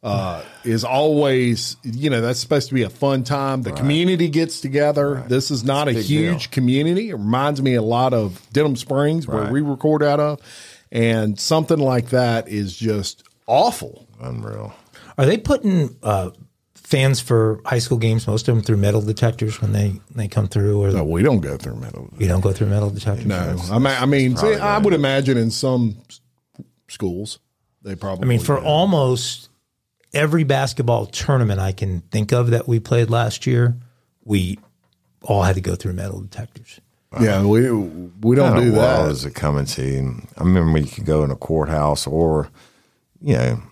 uh, 0.03 0.43
is 0.65 0.83
always, 0.85 1.77
you 1.85 2.11
know, 2.11 2.21
that's 2.21 2.41
supposed 2.41 2.69
to 2.69 2.75
be 2.75 2.83
a 2.83 2.91
fun 2.91 3.23
time. 3.23 3.63
The 3.63 3.73
community 3.73 4.29
gets 4.29 4.61
together. 4.61 5.25
This 5.29 5.51
is 5.51 5.63
not 5.63 5.89
a, 5.89 5.95
big 5.95 6.05
huge 6.05 6.45
deal. 6.45 6.53
community. 6.53 7.11
It 7.11 7.15
reminds 7.15 7.63
me 7.63 7.75
a 7.75 7.83
lot 7.83 8.13
of 8.13 8.41
Denham 8.53 8.77
Springs, 8.77 9.27
where 9.29 9.43
Right. 9.43 9.53
we 9.53 9.61
record 9.61 10.03
out 10.03 10.19
of. 10.21 10.41
And 10.91 11.39
something 11.39 11.79
like 11.79 12.09
that 12.11 12.49
is 12.49 12.77
just 12.77 13.23
awful. 13.47 14.07
Unreal. 14.21 14.75
Are 15.17 15.25
they 15.27 15.39
putting 15.39 15.97
uh, 16.03 16.31
fans 16.75 17.21
for 17.21 17.61
high 17.65 17.79
school 17.79 17.99
games, 17.99 18.27
most 18.27 18.49
of 18.49 18.55
them 18.55 18.63
through 18.63 18.77
metal 18.77 19.01
detectors 19.01 19.61
when 19.61 19.73
they, 19.73 20.01
they 20.15 20.29
come 20.29 20.49
through, 20.49 20.83
or 20.83 20.91
No, 20.91 21.05
we 21.05 21.23
don't 21.23 21.41
go 21.41 21.57
through 21.57 21.77
metal. 21.77 22.03
Detectors 22.05 22.21
you 22.21 22.29
don't 22.29 22.41
go 22.41 22.53
through 22.53 22.67
metal 22.69 22.91
detectors? 22.91 23.27
No, 23.27 23.57
I 23.71 23.79
mean, 23.79 23.97
I 23.99 24.07
mean, 24.07 24.37
see, 24.37 24.55
I 24.55 24.79
would 24.79 24.93
imagine 24.95 25.37
in 25.39 25.51
some 25.51 25.97
schools 26.89 27.39
they 27.83 27.95
probably. 27.95 28.25
I 28.25 28.29
mean, 28.29 28.41
for 28.41 28.59
do. 28.59 28.67
almost 28.67 29.49
every 30.13 30.45
basketball 30.45 31.07
tournament 31.07 31.61
I 31.61 31.73
can 31.73 32.01
think 32.11 32.33
of 32.33 32.51
that 32.51 32.69
we 32.69 32.79
played 32.81 33.11
last 33.11 33.47
year, 33.47 33.77
we 34.25 34.59
all 35.23 35.43
had 35.43 35.55
to 35.55 35.61
go 35.61 35.75
through 35.75 35.95
metal 35.95 36.21
detectors. 36.21 36.81
yeah, 37.21 37.43
we 37.45 37.71
we 37.71 38.37
don't 38.37 38.53
How 38.53 38.61
do 38.61 38.73
well 38.73 39.05
that. 39.05 39.13
is 39.13 39.25
it 39.25 39.35
coming 39.35 39.65
to? 39.67 40.23
I 40.37 40.43
remember 40.43 40.79
you 40.79 40.87
could 40.87 41.07
go 41.07 41.25
in 41.25 41.31
a 41.31 41.37
courthouse 41.37 42.07
or, 42.07 42.49
you 43.21 43.35
know, 43.35 43.63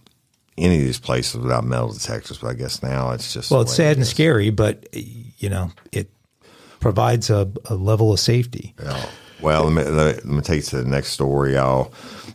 any 0.60 0.76
of 0.76 0.84
these 0.84 1.00
places 1.00 1.40
without 1.40 1.64
metal 1.64 1.92
detectors. 1.92 2.38
But 2.38 2.48
I 2.48 2.54
guess 2.54 2.82
now 2.82 3.10
it's 3.10 3.32
just 3.32 3.50
Well, 3.50 3.62
it's 3.62 3.74
sad 3.74 3.92
it 3.92 3.98
and 3.98 4.06
scary, 4.06 4.50
but 4.50 4.86
you 4.92 5.48
know 5.48 5.72
it 5.92 6.10
provides 6.80 7.30
a, 7.30 7.50
a 7.66 7.74
level 7.74 8.12
of 8.12 8.20
safety. 8.20 8.74
Yeah. 8.82 9.06
Well, 9.40 9.64
let 9.64 9.72
me, 9.72 9.90
let 9.90 10.24
me 10.24 10.42
take 10.42 10.56
you 10.56 10.62
to 10.62 10.82
the 10.82 10.88
next 10.88 11.12
story, 11.12 11.56
I'll 11.56 11.92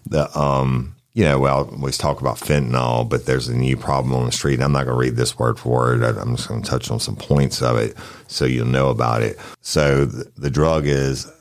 The 0.08 0.36
um, 0.38 0.96
you 1.16 1.24
know, 1.24 1.40
well, 1.40 1.66
we 1.66 1.78
always 1.78 1.98
talk 1.98 2.20
about 2.20 2.36
fentanyl, 2.36 3.08
but 3.08 3.26
there's 3.26 3.48
a 3.48 3.56
new 3.56 3.78
problem 3.78 4.14
on 4.14 4.26
the 4.26 4.34
street. 4.34 4.60
I'm 4.60 4.74
not 4.74 4.84
going 4.84 4.96
to 4.96 5.00
read 5.00 5.16
this 5.16 5.40
word 5.40 5.58
for 5.58 5.70
word. 5.70 6.04
I'm 6.04 6.36
just 6.36 6.50
going 6.50 6.62
to 6.62 6.70
touch 6.70 6.92
on 6.92 7.00
some 7.00 7.16
points 7.16 7.62
of 7.62 7.78
it 7.78 7.96
so 8.28 8.44
you'll 8.44 8.68
know 8.68 8.90
about 8.90 9.24
it. 9.24 9.40
So 9.62 10.04
the, 10.04 10.30
the 10.36 10.50
drug 10.50 10.86
is 10.86 11.32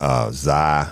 uh, 0.00 0.30
xylazine, 0.30 0.90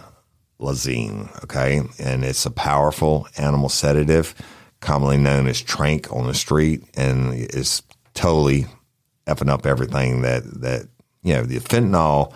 okay, 1.42 1.82
and 1.98 2.24
it's 2.24 2.46
a 2.46 2.52
powerful 2.52 3.26
animal 3.36 3.68
sedative, 3.68 4.36
commonly 4.84 5.16
known 5.16 5.46
as 5.48 5.60
trank 5.60 6.12
on 6.12 6.26
the 6.26 6.34
street, 6.34 6.84
and 6.94 7.34
it's 7.34 7.82
totally 8.12 8.66
effing 9.26 9.50
up 9.50 9.66
everything 9.66 10.22
that 10.22 10.42
that 10.60 10.86
you 11.22 11.32
know 11.34 11.42
the 11.42 11.58
fentanyl 11.58 12.32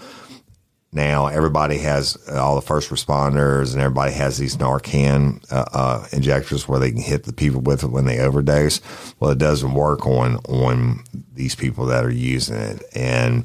now 0.92 1.26
everybody 1.26 1.78
has 1.78 2.16
uh, 2.28 2.42
all 2.42 2.54
the 2.54 2.62
first 2.62 2.90
responders 2.90 3.72
and 3.72 3.82
everybody 3.82 4.12
has 4.12 4.38
these 4.38 4.56
Narcan 4.56 5.44
uh, 5.52 5.66
uh, 5.72 6.06
injectors 6.12 6.66
where 6.66 6.80
they 6.80 6.90
can 6.90 7.02
hit 7.02 7.24
the 7.24 7.32
people 7.32 7.60
with 7.60 7.84
it 7.84 7.88
when 7.88 8.06
they 8.06 8.20
overdose. 8.20 8.80
Well, 9.20 9.30
it 9.30 9.38
doesn't 9.38 9.74
work 9.74 10.06
on 10.06 10.36
on 10.46 11.04
these 11.34 11.54
people 11.54 11.86
that 11.86 12.04
are 12.04 12.10
using 12.10 12.56
it, 12.56 12.82
and 12.94 13.44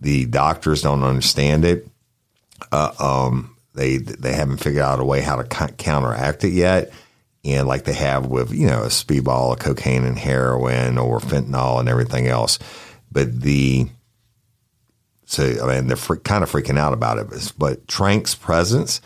the 0.00 0.26
doctors 0.26 0.82
don't 0.82 1.02
understand 1.02 1.64
it. 1.64 1.86
Uh, 2.72 2.92
um, 2.98 3.56
they 3.74 3.98
they 3.98 4.32
haven't 4.32 4.56
figured 4.58 4.82
out 4.82 4.98
a 4.98 5.04
way 5.04 5.20
how 5.20 5.36
to 5.36 5.44
counteract 5.74 6.44
it 6.44 6.52
yet. 6.52 6.90
And 7.48 7.68
like 7.68 7.84
they 7.84 7.94
have 7.94 8.26
with 8.26 8.52
you 8.52 8.66
know 8.66 8.82
a 8.82 8.88
speedball 8.88 9.58
cocaine 9.58 10.04
and 10.04 10.18
heroin 10.18 10.98
or 10.98 11.20
fentanyl 11.20 11.80
and 11.80 11.88
everything 11.88 12.26
else, 12.26 12.58
but 13.10 13.40
the 13.40 13.88
so 15.28 15.44
I 15.62 15.74
mean, 15.74 15.88
they're 15.88 15.96
fre- 15.96 16.16
kind 16.16 16.42
of 16.42 16.50
freaking 16.50 16.78
out 16.78 16.94
about 16.94 17.18
it. 17.18 17.52
But, 17.58 17.86
Trank's 17.86 18.34
presence 18.34 19.02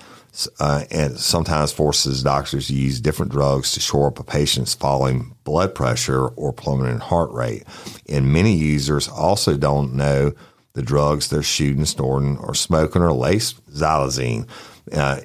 uh, 0.61 0.84
and 0.90 1.18
sometimes 1.18 1.72
forces 1.72 2.22
doctors 2.22 2.68
to 2.68 2.74
use 2.74 3.01
different 3.01 3.32
drugs 3.32 3.72
to 3.72 3.80
shore 3.80 4.07
up 4.07 4.20
a 4.20 4.24
patient's 4.24 4.72
falling 4.72 5.34
blood 5.43 5.74
pressure 5.74 6.28
or 6.28 6.53
plummeting 6.53 7.01
heart 7.01 7.32
rate. 7.32 7.64
And 8.09 8.32
many 8.32 8.55
users 8.55 9.09
also 9.09 9.57
don't 9.57 9.95
know 9.95 10.32
the 10.74 10.82
drugs 10.82 11.28
they're 11.28 11.43
shooting, 11.43 11.84
snorting, 11.84 12.38
or 12.38 12.55
smoking 12.55 13.03
or 13.03 13.12
lace 13.12 13.55
xylazine. 13.72 14.47
Uh, 14.93 15.20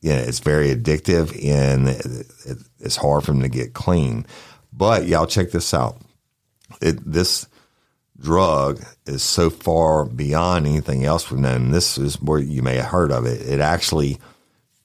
yeah, 0.00 0.16
it's 0.16 0.40
very 0.40 0.74
addictive 0.74 1.32
and 1.44 1.88
it, 1.88 2.06
it, 2.46 2.58
it's 2.78 2.96
hard 2.96 3.24
for 3.24 3.32
them 3.32 3.42
to 3.42 3.48
get 3.48 3.74
clean. 3.74 4.26
But 4.72 5.06
y'all 5.06 5.26
check 5.26 5.50
this 5.50 5.74
out. 5.74 5.98
It, 6.80 6.98
this 7.04 7.46
drug 8.18 8.82
is 9.06 9.22
so 9.22 9.50
far 9.50 10.04
beyond 10.04 10.66
anything 10.66 11.04
else 11.04 11.30
we've 11.30 11.40
known. 11.40 11.70
This 11.70 11.98
is 11.98 12.20
where 12.20 12.38
you 12.38 12.62
may 12.62 12.76
have 12.76 12.86
heard 12.86 13.12
of 13.12 13.26
it. 13.26 13.42
It 13.42 13.60
actually 13.60 14.18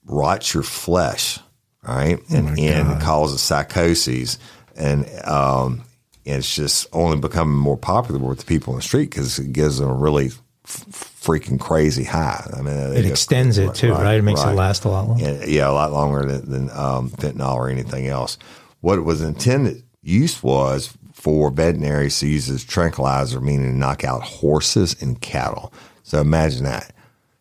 rots 0.05 0.53
your 0.53 0.63
flesh, 0.63 1.39
right, 1.84 2.20
and, 2.30 2.59
and 2.59 3.01
causes 3.01 3.41
psychoses. 3.41 4.38
And, 4.76 5.07
um, 5.26 5.84
and 6.26 6.38
it's 6.38 6.55
just 6.55 6.88
only 6.91 7.18
becoming 7.18 7.57
more 7.57 7.78
popular 7.78 8.20
with 8.20 8.39
the 8.39 8.45
people 8.45 8.74
on 8.74 8.80
the 8.80 8.84
street 8.84 9.11
because 9.11 9.39
it 9.39 9.53
gives 9.53 9.78
them 9.78 9.89
a 9.89 9.93
really 9.93 10.32
f- 10.66 11.14
freaking 11.26 11.59
crazy 11.59 12.03
high. 12.03 12.47
I 12.55 12.61
mean, 12.61 12.76
It 12.93 13.05
extends 13.05 13.57
it 13.57 13.73
too, 13.73 13.91
right? 13.93 14.15
It 14.19 14.23
makes 14.23 14.43
it 14.43 14.47
last 14.53 14.86
a 14.86 14.89
lot 14.89 15.07
longer. 15.07 15.23
yeah, 15.23 15.45
yeah, 15.45 15.69
a 15.69 15.73
lot 15.73 15.91
longer 15.91 16.26
than, 16.26 16.49
than 16.49 16.69
um, 16.71 17.09
fentanyl 17.09 17.55
or 17.55 17.69
anything 17.69 18.07
else. 18.07 18.38
What 18.82 18.97
it 18.99 19.01
was 19.01 19.21
intended 19.21 19.84
use 20.01 20.43
was 20.43 20.95
for 21.13 21.51
veterinaries 21.51 22.19
to 22.19 22.28
use 22.28 22.49
as 22.49 22.63
tranquilizer, 22.63 23.41
meaning 23.41 23.71
to 23.71 23.78
knock 23.78 24.03
out 24.03 24.21
horses 24.21 24.95
and 25.01 25.19
cattle. 25.21 25.73
So 26.03 26.21
imagine 26.21 26.65
that. 26.65 26.91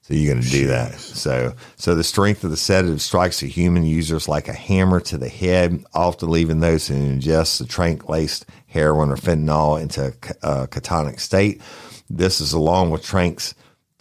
So 0.03 0.12
you're 0.14 0.35
going 0.35 0.45
to 0.45 0.51
do 0.51 0.66
that. 0.66 0.95
So, 0.99 1.55
so 1.76 1.95
the 1.95 2.05
strength 2.05 2.45
of 2.45 2.51
the 2.51 2.59
sedative 2.59 3.01
strikes 3.01 3.41
the 3.41 3.47
human 3.49 3.85
users 3.85 4.28
like 4.28 4.49
a 4.49 4.53
hammer 4.53 5.01
to 5.01 5.16
the 5.16 5.28
head, 5.30 5.82
often 5.95 6.28
leaving 6.30 6.61
those 6.61 6.87
who 6.89 6.95
ingest 6.95 7.59
the 7.59 7.64
trank 7.64 8.09
laced 8.09 8.45
heroin 8.66 9.11
or 9.11 9.16
fentanyl 9.16 9.80
into 9.80 10.09
a 10.09 10.11
ca- 10.12 10.35
uh, 10.43 10.66
catonic 10.66 11.20
state. 11.20 11.62
This 12.11 12.41
is 12.41 12.53
along 12.53 12.91
with 12.91 13.03
trank's 13.03 13.55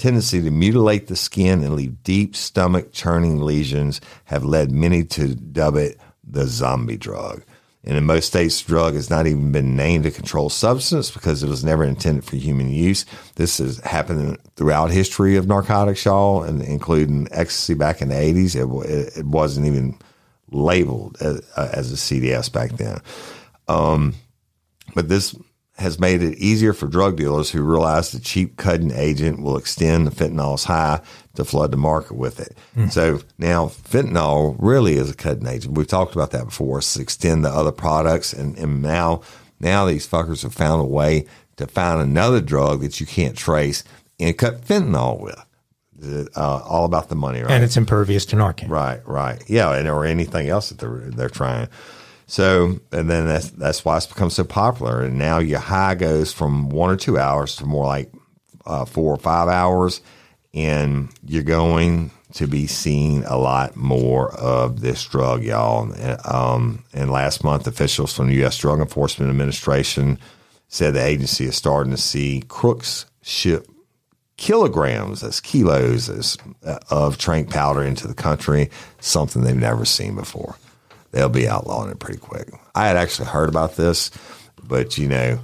tendency 0.04 0.42
to 0.42 0.52
mutilate 0.52 1.08
the 1.08 1.16
skin 1.16 1.64
and 1.64 1.76
leave 1.76 2.04
deep 2.04 2.36
stomach 2.36 2.92
churning 2.92 3.40
lesions 3.40 4.02
have 4.26 4.44
led 4.44 4.70
many 4.70 5.02
to 5.06 5.34
dub 5.34 5.78
it 5.78 5.98
the 6.26 6.46
zombie 6.46 6.98
drug. 6.98 7.42
And 7.86 7.96
in 7.96 8.06
most 8.06 8.28
states, 8.28 8.62
the 8.62 8.68
drug 8.68 8.96
has 8.96 9.10
not 9.10 9.28
even 9.28 9.54
been 9.54 9.78
named 9.78 10.06
a 10.06 10.12
controlled 10.12 10.52
substance 10.52 11.10
because 11.10 11.42
it 11.42 11.48
was 11.48 11.64
never 11.64 11.86
intended 11.86 12.26
for 12.26 12.36
human 12.36 12.70
use. 12.70 13.06
This 13.36 13.60
has 13.60 13.80
happened 13.80 14.40
throughout 14.58 14.92
history 14.92 15.38
of 15.38 15.48
narcotics, 15.48 16.04
y'all, 16.04 16.44
and 16.44 16.62
including 16.62 17.30
ecstasy 17.32 17.74
back 17.74 18.02
in 18.02 18.10
the 18.10 18.16
80s. 18.16 18.56
It, 18.58 19.18
it, 19.18 19.26
wasn't 19.26 19.68
even 19.68 19.98
labeled 20.52 21.16
as, 21.22 21.42
uh, 21.56 21.70
as 21.72 21.94
a 21.94 21.96
CDS 21.96 22.52
back 22.52 22.72
then. 22.72 23.00
Um, 23.70 24.16
but 24.96 25.08
this 25.08 25.34
has 25.78 26.00
made 26.00 26.22
it 26.22 26.38
easier 26.38 26.72
for 26.72 26.88
drug 26.88 27.18
dealers 27.18 27.50
who 27.50 27.62
realize 27.64 28.12
the 28.12 28.20
cheap 28.20 28.58
cutting 28.58 28.92
agent 28.92 29.42
will 29.42 29.58
extend 29.58 30.06
the 30.06 30.12
fentanyl's 30.12 30.66
high 30.66 31.02
to 31.36 31.44
flood 31.44 31.72
the 31.72 31.78
market 31.78 32.16
with 32.16 32.40
it. 32.40 32.56
So 32.92 33.22
now 33.40 33.68
fentanyl 33.68 34.56
really 34.60 34.94
is 34.96 35.10
a 35.10 35.16
cutting 35.16 35.48
agent. 35.48 35.76
We've 35.76 35.88
talked 35.88 36.14
about 36.14 36.30
that 36.32 36.46
before. 36.46 36.78
It's 36.78 36.96
extend 36.96 37.44
the 37.44 37.50
other 37.50 37.72
products, 37.72 38.34
and, 38.34 38.56
and 38.58 38.84
now 38.84 39.22
now 39.60 39.86
these 39.86 40.08
fuckers 40.08 40.44
have 40.44 40.54
found 40.54 40.82
a 40.82 40.86
way 40.86 41.26
to 41.58 41.66
find 41.66 42.02
another 42.02 42.42
drug 42.42 42.82
that 42.82 43.00
you 43.00 43.08
can't 43.08 43.36
trace 43.36 43.84
and 44.20 44.38
cut 44.38 44.62
fentanyl 44.62 45.20
with. 45.20 45.44
Uh, 46.36 46.62
all 46.66 46.84
about 46.84 47.08
the 47.08 47.16
money, 47.16 47.42
right? 47.42 47.52
And 47.52 47.64
it's 47.64 47.78
impervious 47.78 48.26
to 48.26 48.36
Narcan. 48.36 48.68
Right, 48.68 49.02
right. 49.08 49.42
Yeah, 49.48 49.74
and 49.74 49.88
or 49.88 50.06
anything 50.06 50.50
else 50.50 50.70
that 50.70 50.80
they're 50.80 51.10
they're 51.10 51.30
trying. 51.30 51.70
So, 52.34 52.80
and 52.92 53.08
then 53.08 53.28
that's 53.28 53.52
that's 53.52 53.86
why 53.86 53.96
it's 53.96 54.08
become 54.08 54.32
so 54.32 54.44
popular. 54.44 55.04
And 55.04 55.20
now 55.20 55.38
your 55.38 55.60
high 55.60 55.94
goes 55.94 56.34
from 56.34 56.70
one 56.70 56.90
or 56.90 56.96
two 56.96 57.20
hours 57.20 57.58
to 57.58 57.68
more 57.68 57.86
like 57.86 58.12
uh, 58.66 58.86
four 58.86 59.14
or 59.14 59.20
five 59.20 59.50
hours, 59.50 60.02
and 60.52 61.10
you're 61.24 61.44
going 61.44 62.10
to 62.34 62.48
be 62.48 62.66
seeing 62.66 63.24
a 63.26 63.38
lot 63.38 63.76
more 63.76 64.34
of 64.34 64.82
this 64.82 65.06
drug, 65.06 65.44
y'all. 65.44 65.92
And, 65.92 66.20
Um, 66.26 66.84
and 66.92 67.12
last 67.12 67.44
month, 67.44 67.68
officials 67.68 68.16
from 68.16 68.30
the 68.30 68.36
U.S. 68.38 68.58
Drug 68.58 68.80
Enforcement 68.80 69.30
Administration 69.30 70.18
said 70.70 70.96
the 70.96 71.06
agency 71.06 71.46
is 71.46 71.56
starting 71.56 71.92
to 71.92 72.02
see 72.02 72.42
crooks 72.48 73.06
ship 73.22 73.68
kilograms, 74.38 75.22
that's 75.22 75.40
kilos 75.40 76.10
as, 76.10 76.36
uh, 76.66 76.80
of 76.90 77.20
trank 77.20 77.52
powder 77.52 77.84
into 77.84 78.08
the 78.08 78.16
country, 78.16 78.72
something 79.00 79.44
they've 79.44 79.56
never 79.56 79.86
seen 79.86 80.16
before. 80.16 80.56
They'll 81.14 81.30
be 81.30 81.48
outlawing 81.48 81.92
it 81.92 82.00
pretty 82.00 82.20
quick. 82.20 82.50
I 82.76 82.88
had 82.88 82.98
actually 82.98 83.30
heard 83.30 83.48
about 83.48 83.76
this, 83.76 84.10
but 84.68 84.98
you 84.98 85.08
know, 85.08 85.40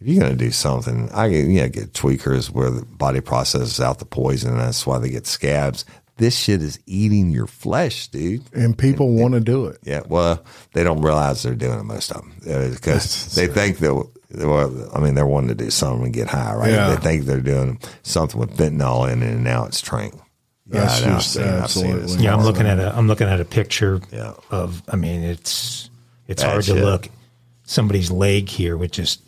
if 0.00 0.06
you're 0.06 0.20
going 0.20 0.36
to 0.36 0.44
do 0.44 0.50
something, 0.50 1.10
I 1.12 1.28
get, 1.28 1.46
you 1.46 1.60
know, 1.60 1.68
get 1.68 1.92
tweakers 1.92 2.50
where 2.50 2.70
the 2.70 2.84
body 2.84 3.20
processes 3.20 3.80
out 3.80 3.98
the 3.98 4.04
poison. 4.04 4.52
And 4.52 4.60
that's 4.60 4.86
why 4.86 4.98
they 4.98 5.10
get 5.10 5.26
scabs. 5.26 5.84
This 6.18 6.36
shit 6.36 6.62
is 6.62 6.78
eating 6.86 7.30
your 7.30 7.46
flesh, 7.46 8.08
dude. 8.08 8.42
And 8.52 8.78
people 8.78 9.12
want 9.12 9.34
to 9.34 9.40
do 9.40 9.66
it. 9.66 9.78
Yeah. 9.82 10.02
Well, 10.06 10.44
they 10.72 10.84
don't 10.84 11.02
realize 11.02 11.42
they're 11.42 11.54
doing 11.54 11.80
it 11.80 11.84
most 11.84 12.12
of 12.12 12.20
them 12.20 12.70
because 12.72 13.36
uh, 13.36 13.40
they 13.40 13.52
think 13.52 13.78
they'll, 13.78 14.10
well, 14.34 14.90
I 14.94 15.00
mean, 15.00 15.14
they're 15.14 15.26
wanting 15.26 15.48
to 15.48 15.64
do 15.64 15.70
something 15.70 16.04
and 16.04 16.14
get 16.14 16.28
high, 16.28 16.54
right? 16.54 16.70
Yeah. 16.70 16.94
They 16.94 17.02
think 17.02 17.24
they're 17.24 17.40
doing 17.40 17.80
something 18.02 18.38
with 18.38 18.56
fentanyl 18.56 19.10
in 19.10 19.22
it, 19.22 19.34
and 19.34 19.44
now 19.44 19.64
it's 19.66 19.80
trank. 20.72 20.88
That's 20.88 21.02
I 21.02 21.08
just 21.14 21.32
seen 21.32 21.42
it. 21.42 21.48
I've 21.48 21.70
seen 21.70 21.86
it. 21.86 21.92
absolutely- 22.02 22.24
Yeah, 22.24 22.34
I'm 22.34 22.42
looking 22.44 22.66
at 22.66 22.78
a 22.78 22.96
I'm 22.96 23.06
looking 23.08 23.28
at 23.28 23.40
a 23.40 23.44
picture 23.44 24.00
Yeah. 24.12 24.32
of. 24.50 24.82
I 24.88 24.96
mean, 24.96 25.22
it's 25.22 25.90
it's 26.28 26.42
Bad 26.42 26.50
hard 26.50 26.64
to 26.64 26.74
shit. 26.74 26.84
look. 26.84 27.08
Somebody's 27.64 28.10
leg 28.10 28.48
here 28.48 28.76
with 28.76 28.90
just 28.92 29.20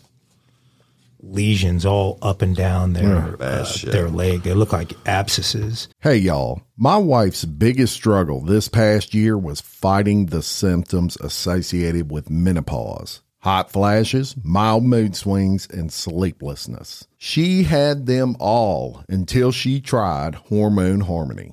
lesions 1.23 1.87
all 1.87 2.19
up 2.21 2.43
and 2.43 2.55
down 2.55 2.93
their 2.93 3.37
uh, 3.41 3.67
their 3.85 4.09
leg. 4.11 4.43
They 4.43 4.53
look 4.55 4.73
like 4.73 4.93
abscesses. 5.07 5.89
Hey, 6.01 6.17
y'all. 6.17 6.61
My 6.77 6.97
wife's 6.99 7.45
biggest 7.45 7.95
struggle 7.95 8.41
this 8.43 8.69
past 8.69 9.15
year 9.15 9.39
was 9.39 9.61
fighting 9.61 10.27
the 10.27 10.43
symptoms 10.43 11.17
associated 11.21 12.11
with 12.11 12.29
menopause 12.29 13.21
hot 13.45 13.71
flashes, 13.71 14.35
mild 14.43 14.83
mood 14.83 15.15
swings, 15.15 15.69
and 15.71 15.93
sleeplessness. 15.93 17.07
She 17.19 17.65
had 17.65 18.07
them 18.07 18.37
all 18.41 19.05
until 19.07 19.53
she 19.53 19.83
tried 19.83 20.35
Hormone 20.35 21.01
Harmony. 21.01 21.53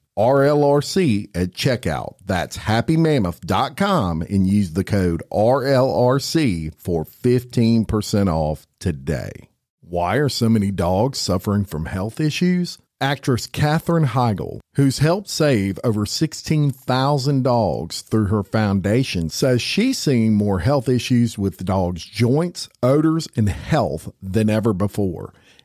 RLRC 0.21 1.35
at 1.35 1.49
checkout. 1.49 2.13
That's 2.23 2.55
happymammoth.com 2.55 4.21
and 4.21 4.47
use 4.47 4.73
the 4.73 4.83
code 4.83 5.23
RLRC 5.31 6.75
for 6.77 7.05
15% 7.05 8.31
off 8.31 8.67
today. 8.79 9.49
Why 9.79 10.17
are 10.17 10.29
so 10.29 10.47
many 10.47 10.69
dogs 10.69 11.17
suffering 11.17 11.65
from 11.65 11.85
health 11.85 12.19
issues? 12.19 12.77
Actress 13.01 13.47
Katherine 13.47 14.05
Heigl, 14.05 14.59
who's 14.75 14.99
helped 14.99 15.27
save 15.27 15.79
over 15.83 16.05
16,000 16.05 17.41
dogs 17.41 18.01
through 18.01 18.27
her 18.27 18.43
foundation, 18.43 19.27
says 19.27 19.59
she's 19.59 19.97
seeing 19.97 20.35
more 20.35 20.59
health 20.59 20.87
issues 20.87 21.35
with 21.39 21.65
dogs' 21.65 22.05
joints, 22.05 22.69
odors, 22.83 23.27
and 23.35 23.49
health 23.49 24.13
than 24.21 24.51
ever 24.51 24.71
before. 24.71 25.33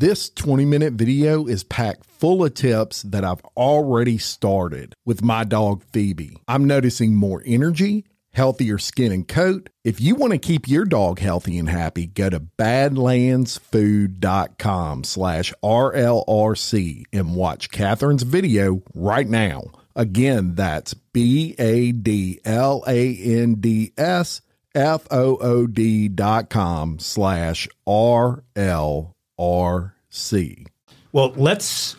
This 0.00 0.30
20 0.30 0.64
minute 0.64 0.92
video 0.92 1.48
is 1.48 1.64
packed 1.64 2.04
full 2.04 2.44
of 2.44 2.54
tips 2.54 3.02
that 3.02 3.24
I've 3.24 3.40
already 3.56 4.16
started 4.16 4.94
with 5.04 5.24
my 5.24 5.42
dog 5.42 5.82
Phoebe. 5.92 6.36
I'm 6.46 6.68
noticing 6.68 7.16
more 7.16 7.42
energy, 7.44 8.04
healthier 8.32 8.78
skin 8.78 9.10
and 9.10 9.26
coat. 9.26 9.70
If 9.82 10.00
you 10.00 10.14
want 10.14 10.34
to 10.34 10.38
keep 10.38 10.68
your 10.68 10.84
dog 10.84 11.18
healthy 11.18 11.58
and 11.58 11.68
happy, 11.68 12.06
go 12.06 12.30
to 12.30 12.38
badlandsfood.com 12.38 15.02
slash 15.02 15.52
RLRC 15.64 17.02
and 17.12 17.34
watch 17.34 17.72
Katherine's 17.72 18.22
video 18.22 18.84
right 18.94 19.28
now. 19.28 19.64
Again, 19.96 20.54
that's 20.54 20.94
B 20.94 21.56
A 21.58 21.90
D 21.90 22.38
L 22.44 22.84
A 22.86 23.16
N 23.16 23.56
D 23.56 23.94
S 23.98 24.42
F 24.76 25.08
O 25.10 25.38
O 25.38 25.66
D 25.66 26.06
dot 26.06 26.50
com 26.50 27.00
slash 27.00 27.66
R 27.84 28.44
L 28.54 29.16
R 29.38 29.94
C. 30.10 30.66
Well, 31.12 31.32
let's 31.36 31.96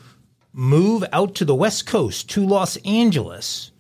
move 0.52 1.04
out 1.12 1.36
to 1.36 1.46
the 1.46 1.56
West 1.56 1.86
Coast 1.86 2.30
to 2.32 2.46
Los 2.46 2.76
Angeles, 2.78 3.72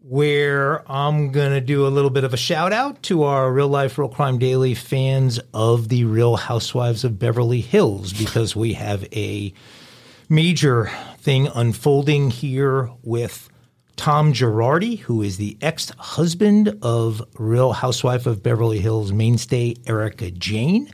where 0.00 0.90
I'm 0.90 1.32
going 1.32 1.52
to 1.52 1.60
do 1.60 1.86
a 1.86 1.88
little 1.88 2.10
bit 2.10 2.24
of 2.24 2.32
a 2.32 2.38
shout 2.38 2.72
out 2.72 3.02
to 3.04 3.24
our 3.24 3.52
Real 3.52 3.68
Life 3.68 3.98
Real 3.98 4.08
Crime 4.08 4.38
Daily 4.38 4.74
fans 4.74 5.40
of 5.52 5.88
the 5.88 6.04
Real 6.04 6.36
Housewives 6.36 7.04
of 7.04 7.18
Beverly 7.18 7.60
Hills 7.60 8.12
because 8.12 8.54
we 8.54 8.74
have 8.74 9.04
a 9.12 9.52
major 10.28 10.90
thing 11.18 11.48
unfolding 11.54 12.30
here 12.30 12.90
with 13.02 13.50
Tom 13.96 14.32
Girardi, 14.32 15.00
who 15.00 15.22
is 15.22 15.36
the 15.38 15.58
ex 15.60 15.90
husband 15.98 16.78
of 16.82 17.22
Real 17.38 17.72
Housewife 17.72 18.26
of 18.26 18.42
Beverly 18.42 18.78
Hills 18.78 19.12
mainstay 19.12 19.74
Erika 19.86 20.30
Jayne. 20.30 20.92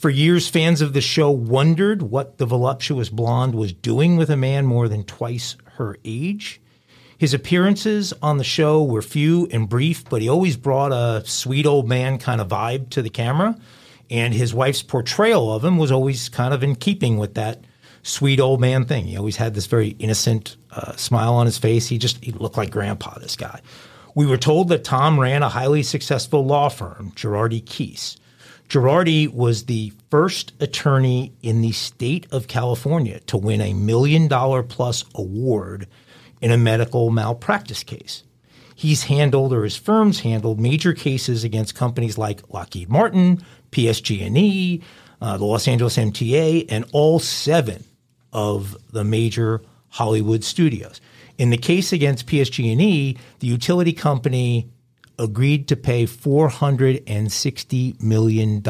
For 0.00 0.08
years, 0.08 0.48
fans 0.48 0.80
of 0.80 0.94
the 0.94 1.02
show 1.02 1.30
wondered 1.30 2.00
what 2.00 2.38
the 2.38 2.46
voluptuous 2.46 3.10
blonde 3.10 3.54
was 3.54 3.74
doing 3.74 4.16
with 4.16 4.30
a 4.30 4.36
man 4.36 4.64
more 4.64 4.88
than 4.88 5.04
twice 5.04 5.58
her 5.74 5.98
age. 6.06 6.58
His 7.18 7.34
appearances 7.34 8.14
on 8.22 8.38
the 8.38 8.42
show 8.44 8.82
were 8.82 9.02
few 9.02 9.46
and 9.52 9.68
brief, 9.68 10.08
but 10.08 10.22
he 10.22 10.28
always 10.30 10.56
brought 10.56 10.92
a 10.92 11.22
sweet 11.26 11.66
old 11.66 11.86
man 11.86 12.16
kind 12.16 12.40
of 12.40 12.48
vibe 12.48 12.88
to 12.90 13.02
the 13.02 13.10
camera. 13.10 13.58
And 14.08 14.32
his 14.32 14.54
wife's 14.54 14.82
portrayal 14.82 15.52
of 15.52 15.62
him 15.62 15.76
was 15.76 15.92
always 15.92 16.30
kind 16.30 16.54
of 16.54 16.62
in 16.62 16.76
keeping 16.76 17.18
with 17.18 17.34
that 17.34 17.62
sweet 18.02 18.40
old 18.40 18.58
man 18.58 18.86
thing. 18.86 19.04
He 19.04 19.18
always 19.18 19.36
had 19.36 19.52
this 19.52 19.66
very 19.66 19.88
innocent 19.98 20.56
uh, 20.70 20.96
smile 20.96 21.34
on 21.34 21.44
his 21.44 21.58
face. 21.58 21.88
He 21.88 21.98
just 21.98 22.24
he 22.24 22.32
looked 22.32 22.56
like 22.56 22.70
grandpa, 22.70 23.18
this 23.18 23.36
guy. 23.36 23.60
We 24.14 24.24
were 24.24 24.38
told 24.38 24.70
that 24.70 24.82
Tom 24.82 25.20
ran 25.20 25.42
a 25.42 25.50
highly 25.50 25.82
successful 25.82 26.42
law 26.46 26.70
firm, 26.70 27.12
Girardi 27.16 27.62
Keese. 27.62 28.16
Girardi 28.70 29.26
was 29.26 29.64
the 29.64 29.92
first 30.10 30.52
attorney 30.60 31.32
in 31.42 31.60
the 31.60 31.72
state 31.72 32.28
of 32.30 32.46
California 32.46 33.18
to 33.26 33.36
win 33.36 33.60
a 33.60 33.74
million 33.74 34.28
dollar 34.28 34.62
plus 34.62 35.04
award 35.12 35.88
in 36.40 36.52
a 36.52 36.56
medical 36.56 37.10
malpractice 37.10 37.82
case. 37.82 38.22
He's 38.76 39.02
handled, 39.02 39.52
or 39.52 39.64
his 39.64 39.76
firm's 39.76 40.20
handled, 40.20 40.60
major 40.60 40.92
cases 40.92 41.42
against 41.42 41.74
companies 41.74 42.16
like 42.16 42.48
Lockheed 42.54 42.88
Martin, 42.88 43.42
PSG&E, 43.72 44.80
uh, 45.20 45.36
the 45.36 45.44
Los 45.44 45.66
Angeles 45.66 45.96
MTA, 45.96 46.66
and 46.68 46.84
all 46.92 47.18
seven 47.18 47.82
of 48.32 48.76
the 48.92 49.02
major 49.02 49.62
Hollywood 49.88 50.44
studios. 50.44 51.00
In 51.38 51.50
the 51.50 51.58
case 51.58 51.92
against 51.92 52.28
PSG&E, 52.28 53.16
the 53.40 53.46
utility 53.48 53.92
company 53.92 54.70
agreed 55.20 55.68
to 55.68 55.76
pay 55.76 56.04
$460 56.06 58.02
million 58.02 58.62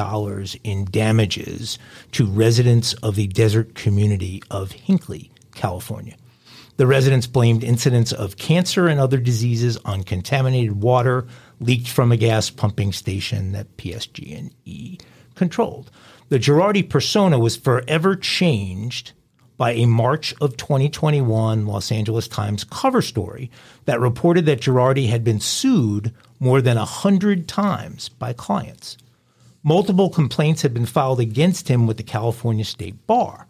in 0.65 0.85
damages 0.91 1.79
to 2.13 2.27
residents 2.27 2.93
of 2.95 3.15
the 3.15 3.29
desert 3.29 3.75
community 3.75 4.43
of 4.51 4.71
Hinkley, 4.71 5.31
California. 5.55 6.17
The 6.77 6.87
residents 6.87 7.27
blamed 7.27 7.63
incidents 7.63 8.13
of 8.13 8.37
cancer 8.37 8.89
and 8.89 8.99
other 8.99 9.19
diseases 9.19 9.77
on 9.85 10.03
contaminated 10.03 10.83
water 10.83 11.27
leaked 11.61 11.89
from 11.89 12.11
a 12.11 12.17
gas 12.17 12.51
pumping 12.51 12.93
station 12.93 13.53
that 13.53 13.77
PSG&E 13.77 14.99
controlled. 15.35 15.91
The 16.31 16.39
Girardi 16.39 16.89
persona 16.89 17.39
was 17.39 17.57
forever 17.57 18.17
changed 18.17 19.13
by 19.57 19.73
a 19.73 19.85
March 19.85 20.35
of 20.41 20.57
2021 20.57 21.67
Los 21.67 21.93
Angeles 21.93 22.27
Times 22.27 22.65
cover 22.65 23.03
story 23.03 23.51
that 23.85 24.01
reported 24.01 24.47
that 24.47 24.63
Girardi 24.63 25.09
had 25.09 25.23
been 25.23 25.39
sued 25.39 26.15
more 26.41 26.61
than 26.61 26.77
a 26.77 26.85
hundred 26.85 27.47
times 27.47 28.09
by 28.09 28.33
clients. 28.33 28.97
Multiple 29.63 30.09
complaints 30.09 30.63
had 30.63 30.75
been 30.75 30.87
filed 30.87 31.21
against 31.21 31.69
him 31.69 31.87
with 31.87 31.99
the 31.99 32.03
California 32.03 32.65
State 32.65 33.07
Bar. 33.07 33.47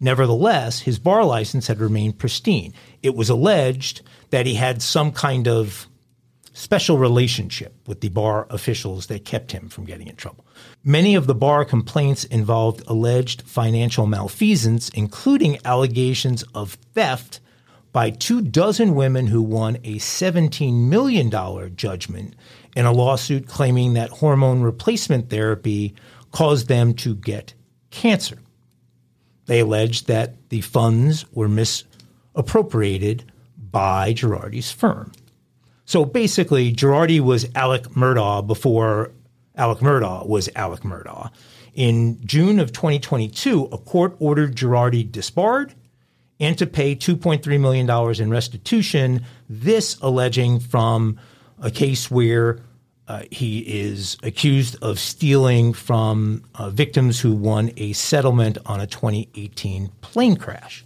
Nevertheless, 0.00 0.80
his 0.80 0.98
bar 0.98 1.24
license 1.24 1.66
had 1.66 1.78
remained 1.78 2.18
pristine. 2.18 2.72
It 3.02 3.14
was 3.14 3.28
alleged 3.28 4.02
that 4.30 4.46
he 4.46 4.54
had 4.54 4.82
some 4.82 5.12
kind 5.12 5.46
of 5.46 5.86
special 6.52 6.96
relationship 6.96 7.74
with 7.86 8.00
the 8.00 8.08
bar 8.08 8.46
officials 8.48 9.08
that 9.08 9.26
kept 9.26 9.52
him 9.52 9.68
from 9.68 9.84
getting 9.84 10.06
in 10.06 10.16
trouble. 10.16 10.46
Many 10.82 11.14
of 11.14 11.26
the 11.26 11.34
bar 11.34 11.66
complaints 11.66 12.24
involved 12.24 12.82
alleged 12.86 13.42
financial 13.42 14.06
malfeasance, 14.06 14.88
including 14.90 15.58
allegations 15.66 16.42
of 16.54 16.74
theft 16.94 17.40
by 17.96 18.10
two 18.10 18.42
dozen 18.42 18.94
women 18.94 19.26
who 19.26 19.40
won 19.40 19.76
a 19.76 19.96
$17 19.96 20.86
million 20.86 21.30
judgment 21.74 22.36
in 22.76 22.84
a 22.84 22.92
lawsuit 22.92 23.48
claiming 23.48 23.94
that 23.94 24.10
hormone 24.10 24.60
replacement 24.60 25.30
therapy 25.30 25.94
caused 26.30 26.68
them 26.68 26.92
to 26.92 27.14
get 27.14 27.54
cancer. 27.88 28.36
They 29.46 29.60
alleged 29.60 30.08
that 30.08 30.50
the 30.50 30.60
funds 30.60 31.24
were 31.32 31.48
misappropriated 31.48 33.32
by 33.56 34.12
Girardi's 34.12 34.70
firm. 34.70 35.12
So 35.86 36.04
basically, 36.04 36.74
Girardi 36.74 37.20
was 37.20 37.48
Alec 37.54 37.84
Murdaugh 37.84 38.46
before 38.46 39.12
Alec 39.54 39.78
Murdaugh 39.78 40.28
was 40.28 40.50
Alec 40.54 40.80
Murdaugh. 40.80 41.30
In 41.72 42.20
June 42.26 42.60
of 42.60 42.72
2022, 42.72 43.70
a 43.72 43.78
court 43.78 44.16
ordered 44.18 44.54
Girardi 44.54 45.10
disbarred 45.10 45.74
and 46.38 46.56
to 46.58 46.66
pay 46.66 46.94
$2.3 46.94 47.60
million 47.60 47.88
in 48.20 48.30
restitution, 48.30 49.24
this 49.48 49.98
alleging 50.00 50.60
from 50.60 51.18
a 51.60 51.70
case 51.70 52.10
where 52.10 52.60
uh, 53.08 53.22
he 53.30 53.60
is 53.60 54.16
accused 54.22 54.76
of 54.82 54.98
stealing 54.98 55.72
from 55.72 56.42
uh, 56.56 56.70
victims 56.70 57.20
who 57.20 57.32
won 57.32 57.70
a 57.76 57.92
settlement 57.92 58.58
on 58.66 58.80
a 58.80 58.86
2018 58.86 59.88
plane 60.00 60.36
crash. 60.36 60.84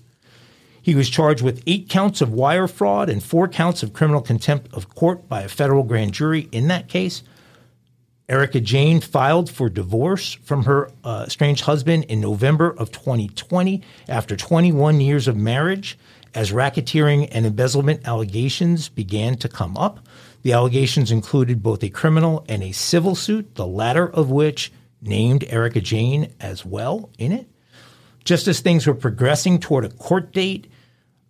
He 0.83 0.95
was 0.95 1.11
charged 1.11 1.43
with 1.43 1.63
eight 1.67 1.89
counts 1.89 2.21
of 2.21 2.33
wire 2.33 2.69
fraud 2.69 3.09
and 3.09 3.23
four 3.23 3.49
counts 3.49 3.83
of 3.83 3.93
criminal 3.93 4.21
contempt 4.21 4.73
of 4.75 4.95
court 4.95 5.29
by 5.29 5.43
a 5.43 5.49
federal 5.49 5.83
grand 5.83 6.13
jury 6.13 6.49
in 6.53 6.69
that 6.69 6.89
case. 6.89 7.23
Erika 8.31 8.61
Jayne 8.61 9.01
filed 9.01 9.51
for 9.51 9.69
divorce 9.69 10.35
from 10.45 10.63
her 10.63 10.91
uh, 11.03 11.25
estranged 11.27 11.65
husband 11.65 12.05
in 12.05 12.21
November 12.21 12.71
of 12.71 12.93
2020 12.93 13.83
after 14.09 14.37
21 14.37 15.01
years 15.01 15.27
of 15.27 15.37
marriage 15.37 15.99
as 16.33 16.53
racketeering 16.53 17.29
and 17.33 17.45
embezzlement 17.45 18.07
allegations 18.07 18.89
began 18.89 19.37
to 19.39 19.49
come 19.49 19.77
up. 19.77 20.07
The 20.43 20.53
allegations 20.53 21.11
included 21.11 21.61
both 21.61 21.83
a 21.83 21.91
criminal 21.91 22.45
and 22.49 22.63
a 22.63 22.71
civil 22.71 23.17
suit, 23.17 23.57
the 23.57 23.67
latter 23.67 24.09
of 24.09 24.31
which 24.31 24.73
named 25.03 25.45
Erika 25.49 25.81
Jayne 25.81 26.33
as 26.39 26.65
well 26.65 27.11
in 27.19 27.33
it. 27.33 27.49
Just 28.25 28.47
as 28.47 28.61
things 28.61 28.87
were 28.87 28.95
progressing 28.95 29.59
toward 29.59 29.85
a 29.85 29.91
court 29.91 30.33
date 30.33 30.71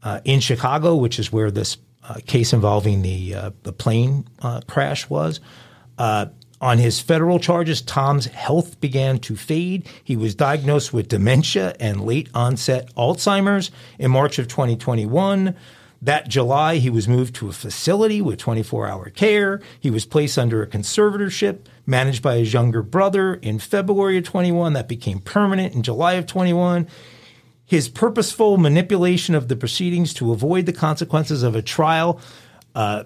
uh, 0.03 0.21
in 0.25 0.41
Chicago, 0.41 0.97
which 0.97 1.19
is 1.19 1.33
where 1.33 1.51
this 1.51 1.79
uh, 2.07 2.19
case 2.27 2.53
involving 2.53 3.01
the 3.01 3.35
uh, 3.35 3.51
the 3.63 3.73
plane 3.73 4.29
uh, 4.43 4.61
crash 4.67 5.09
was, 5.09 5.41
uh, 5.99 6.27
on 6.61 6.79
his 6.79 7.01
federal 7.01 7.39
charges, 7.39 7.81
Tom's 7.81 8.27
health 8.27 8.81
began 8.81 9.19
to 9.21 9.35
fade. 9.35 9.89
He 10.05 10.17
was 10.17 10.35
diagnosed 10.35 10.93
with 10.93 11.09
dementia 11.09 11.75
and 11.81 12.05
late 12.05 12.29
onset 12.35 12.95
Alzheimer's 12.97 13.71
in 13.99 14.11
March 14.11 14.39
of 14.39 14.47
2021. 14.49 15.55
That 16.03 16.29
July, 16.29 16.77
he 16.77 16.89
was 16.89 17.09
moved 17.09 17.35
to 17.37 17.49
a 17.49 17.53
facility 17.53 18.23
with 18.23 18.39
24 18.39 18.89
hour 18.89 19.11
care. 19.11 19.61
He 19.79 19.91
was 19.91 20.07
placed 20.07 20.39
under 20.39 20.63
a 20.63 20.67
conservatorship 20.67 21.61
managed 21.87 22.23
by 22.23 22.37
his 22.37 22.53
younger 22.53 22.83
brother 22.83 23.35
in 23.35 23.59
February 23.59 24.19
of 24.19 24.25
21. 24.25 24.73
That 24.75 24.89
became 24.89 25.19
permanent 25.19 25.75
in 25.75 25.83
July 25.83 26.15
of 26.15 26.27
21. 26.27 26.89
His 27.65 27.89
purposeful 27.89 28.57
manipulation 28.57 29.35
of 29.35 29.49
the 29.49 29.57
proceedings 29.57 30.15
to 30.15 30.33
avoid 30.33 30.67
the 30.67 30.73
consequences 30.73 31.43
of 31.43 31.55
a 31.55 31.63
trial 31.63 32.21
uh, 32.75 33.05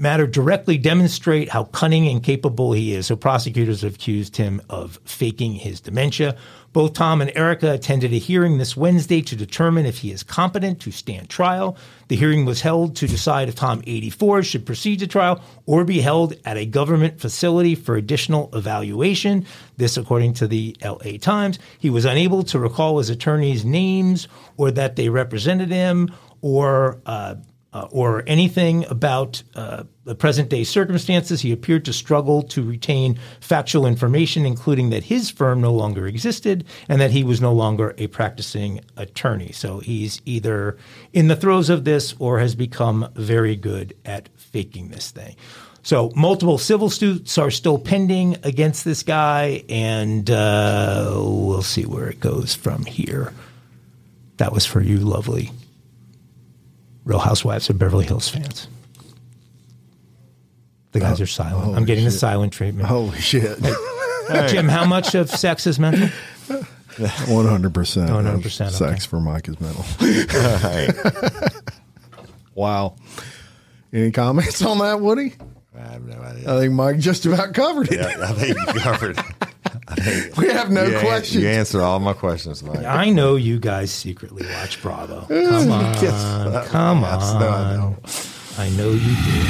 matter 0.00 0.26
directly 0.26 0.78
demonstrate 0.78 1.50
how 1.50 1.64
cunning 1.64 2.08
and 2.08 2.22
capable 2.22 2.72
he 2.72 2.94
is. 2.94 3.06
So 3.06 3.16
prosecutors 3.16 3.82
have 3.82 3.96
accused 3.96 4.36
him 4.36 4.62
of 4.70 4.98
faking 5.04 5.54
his 5.54 5.80
dementia. 5.80 6.36
Both 6.72 6.94
Tom 6.94 7.20
and 7.20 7.32
Erika 7.34 7.72
attended 7.72 8.12
a 8.12 8.18
hearing 8.18 8.58
this 8.58 8.76
Wednesday 8.76 9.22
to 9.22 9.36
determine 9.36 9.86
if 9.86 9.98
he 9.98 10.12
is 10.12 10.22
competent 10.22 10.80
to 10.80 10.92
stand 10.92 11.28
trial. 11.28 11.76
The 12.08 12.16
hearing 12.16 12.44
was 12.44 12.60
held 12.60 12.94
to 12.96 13.08
decide 13.08 13.48
if 13.48 13.56
Tom 13.56 13.82
84 13.86 14.44
should 14.44 14.66
proceed 14.66 15.00
to 15.00 15.08
trial 15.08 15.42
or 15.66 15.84
be 15.84 16.00
held 16.00 16.34
at 16.44 16.56
a 16.56 16.66
government 16.66 17.20
facility 17.20 17.74
for 17.74 17.96
additional 17.96 18.50
evaluation. 18.54 19.46
This, 19.76 19.96
according 19.96 20.34
to 20.34 20.46
the 20.46 20.76
LA 20.82 21.18
Times. 21.20 21.58
He 21.78 21.90
was 21.90 22.04
unable 22.04 22.44
to 22.44 22.58
recall 22.58 22.98
his 22.98 23.10
attorney's 23.10 23.64
names 23.64 24.28
or 24.56 24.70
that 24.70 24.96
they 24.96 25.08
represented 25.08 25.70
him 25.70 26.14
or 26.40 27.00
uh, 27.04 27.34
uh, 27.72 27.86
or 27.90 28.24
anything 28.26 28.84
about 28.86 29.42
uh, 29.54 29.84
the 30.04 30.14
present 30.14 30.48
day 30.48 30.64
circumstances. 30.64 31.40
He 31.40 31.52
appeared 31.52 31.84
to 31.84 31.92
struggle 31.92 32.42
to 32.44 32.62
retain 32.62 33.18
factual 33.40 33.86
information, 33.86 34.44
including 34.44 34.90
that 34.90 35.04
his 35.04 35.30
firm 35.30 35.60
no 35.60 35.72
longer 35.72 36.06
existed 36.06 36.64
and 36.88 37.00
that 37.00 37.12
he 37.12 37.22
was 37.22 37.40
no 37.40 37.52
longer 37.52 37.94
a 37.98 38.08
practicing 38.08 38.80
attorney. 38.96 39.52
So 39.52 39.78
he's 39.78 40.20
either 40.24 40.76
in 41.12 41.28
the 41.28 41.36
throes 41.36 41.70
of 41.70 41.84
this 41.84 42.14
or 42.18 42.40
has 42.40 42.54
become 42.54 43.08
very 43.14 43.56
good 43.56 43.94
at 44.04 44.28
faking 44.36 44.88
this 44.88 45.10
thing. 45.10 45.36
So 45.82 46.12
multiple 46.14 46.58
civil 46.58 46.90
suits 46.90 47.38
are 47.38 47.50
still 47.50 47.78
pending 47.78 48.36
against 48.42 48.84
this 48.84 49.02
guy, 49.02 49.64
and 49.70 50.30
uh, 50.30 51.12
we'll 51.16 51.62
see 51.62 51.86
where 51.86 52.08
it 52.10 52.20
goes 52.20 52.54
from 52.54 52.84
here. 52.84 53.32
That 54.36 54.52
was 54.52 54.66
for 54.66 54.82
you, 54.82 54.98
lovely 54.98 55.52
Real 57.10 57.18
Housewives 57.18 57.68
of 57.68 57.76
Beverly 57.76 58.06
Hills 58.06 58.28
fans. 58.28 58.68
The 60.92 61.00
guys 61.00 61.20
oh, 61.20 61.24
are 61.24 61.26
silent. 61.26 61.76
I'm 61.76 61.84
getting 61.84 62.04
the 62.04 62.12
silent 62.12 62.52
treatment. 62.52 62.86
Holy 62.86 63.18
shit. 63.18 63.58
Jim, 64.48 64.68
how 64.68 64.84
much 64.84 65.16
of 65.16 65.28
sex 65.28 65.66
is 65.66 65.80
mental? 65.80 66.06
100% 66.46 67.72
100%, 67.72 68.44
of 68.44 68.52
sex 68.52 68.80
okay. 68.80 68.96
for 68.98 69.20
Mike 69.20 69.48
is 69.48 69.60
mental. 69.60 69.84
Wow. 72.54 72.96
Any 73.92 74.10
comments 74.10 74.60
on 74.62 74.78
that, 74.78 75.00
Woody? 75.00 75.34
I 75.74 75.80
have 75.80 76.04
no 76.04 76.20
idea. 76.20 76.54
I 76.54 76.60
think 76.60 76.74
Mike 76.74 76.98
just 76.98 77.24
about 77.24 77.54
covered 77.54 77.90
it. 77.90 78.00
Yeah, 78.00 78.22
I 78.22 78.32
think 78.32 78.56
you 78.56 78.80
covered. 78.80 79.18
I 79.18 79.22
think 79.22 79.49
We 80.36 80.48
have 80.48 80.70
no 80.70 80.84
you 80.84 80.96
an- 80.96 81.04
questions. 81.04 81.42
you 81.42 81.48
answered 81.48 81.80
all 81.82 81.98
my 82.00 82.12
questions, 82.12 82.62
Mike. 82.62 82.84
I 82.84 83.10
know 83.10 83.36
you 83.36 83.58
guys 83.58 83.90
secretly 83.90 84.46
watch 84.46 84.80
Bravo. 84.82 85.20
Come 85.28 85.70
on. 85.72 85.94
Come 86.66 87.00
Yes, 87.02 87.32
no, 87.34 87.48
I 87.48 87.76
on. 87.76 87.96
I 88.58 88.68
know 88.76 88.90
you 88.90 88.98
do. 88.98 89.40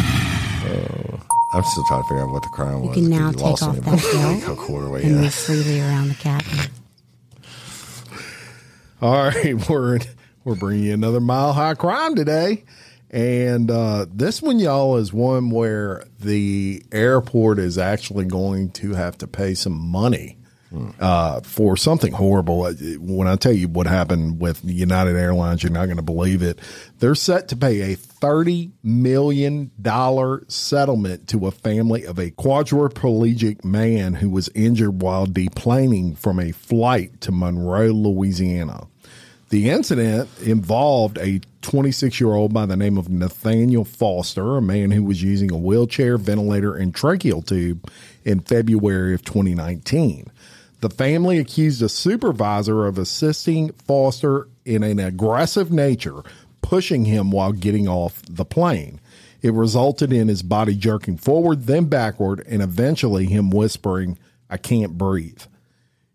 Oh. 0.73 1.21
I'm 1.53 1.65
still 1.65 1.85
trying 1.89 2.03
to 2.03 2.09
figure 2.09 2.23
out 2.23 2.31
what 2.31 2.43
the 2.43 2.49
crime 2.51 2.83
You 2.83 2.89
was. 2.89 2.97
You 2.97 3.03
can 3.09 3.11
now 3.11 3.31
You 3.31 3.37
take 3.37 3.63
off 3.63 3.75
that 3.77 3.79
about 3.79 4.01
belt 4.47 4.59
a 4.59 4.61
quarter 4.61 4.89
way. 4.89 5.03
and 5.03 5.17
move 5.21 5.35
freely 5.35 5.81
around 5.81 6.09
the 6.09 6.15
cabin. 6.15 6.71
All 9.03 9.15
right, 9.25 9.69
we're 9.69 9.99
we're 10.45 10.55
bringing 10.57 10.85
you 10.85 10.95
another 10.95 11.21
mile 11.21 11.53
high 11.53 11.75
crime 11.75 12.15
today, 12.15 12.65
And 13.11 13.71
uh, 13.71 14.07
this 14.09 14.41
one, 14.41 14.61
y'all, 14.61 14.97
is 14.97 15.13
one 15.13 15.51
where 15.51 16.05
the 16.21 16.83
airport 16.93 17.59
is 17.59 17.77
actually 17.77 18.25
going 18.27 18.71
to 18.73 18.95
have 18.95 19.19
to 19.19 19.27
pay 19.27 19.55
some 19.55 19.73
money 19.73 20.37
uh, 21.01 21.41
for 21.41 21.77
something 21.77 22.13
horrible. 22.13 22.63
Uh, 22.63 22.75
When 23.01 23.27
I 23.27 23.35
tell 23.35 23.53
you 23.53 23.67
what 23.67 23.89
happened 23.89 24.41
with 24.41 24.65
United 24.65 25.17
Airlines, 25.17 25.65
you're 25.65 25.73
not 25.73 25.87
going 25.87 25.97
to 25.97 26.03
believe 26.03 26.43
it. 26.43 26.61
They're 27.01 27.17
set 27.17 27.49
to 27.49 27.57
pay 27.57 27.93
a 27.93 27.97
$30 27.97 28.71
million 28.85 29.73
settlement 30.49 31.27
to 31.29 31.49
a 31.49 31.51
family 31.51 32.05
of 32.05 32.21
a 32.21 32.31
quadriplegic 32.31 33.65
man 33.65 34.15
who 34.15 34.31
was 34.31 34.49
injured 34.55 35.03
while 35.03 35.27
deplaning 35.27 36.17
from 36.17 36.39
a 36.39 36.53
flight 36.53 37.21
to 37.23 37.33
Monroe, 37.33 37.89
Louisiana. 37.89 38.87
The 39.49 39.71
incident 39.71 40.29
involved 40.41 41.19
a 41.19 41.41
26 41.63 42.21
year 42.21 42.33
old 42.33 42.53
by 42.53 42.67
the 42.67 42.77
name 42.77 42.97
of 42.97 43.09
Nathaniel 43.09 43.85
Foster, 43.85 44.57
a 44.57 44.63
man 44.63 44.91
who 44.91 45.05
was 45.05 45.23
using 45.23 45.53
a 45.53 45.59
wheelchair, 45.59 46.17
ventilator, 46.17 46.75
and 46.75 46.95
tracheal 46.95 47.45
tube 47.47 47.91
in 48.25 48.41
February 48.41 49.15
of 49.15 49.25
2019. 49.25 50.31
The 50.81 50.91
family 50.91 51.39
accused 51.39 51.83
a 51.83 51.89
supervisor 51.89 52.87
of 52.87 52.99
assisting 52.99 53.73
Foster 53.73 54.49
in 54.65 54.83
an 54.83 54.99
aggressive 54.99 55.71
nature, 55.71 56.23
pushing 56.63 57.05
him 57.05 57.31
while 57.31 57.53
getting 57.53 57.87
off 57.87 58.23
the 58.29 58.47
plane. 58.47 58.99
It 59.43 59.53
resulted 59.53 60.13
in 60.13 60.29
his 60.29 60.43
body 60.43 60.75
jerking 60.75 61.19
forward, 61.19 61.65
then 61.67 61.87
backward, 61.87 62.45
and 62.47 62.63
eventually 62.63 63.27
him 63.27 63.51
whispering, 63.51 64.19
I 64.49 64.57
can't 64.57 64.97
breathe. 64.97 65.43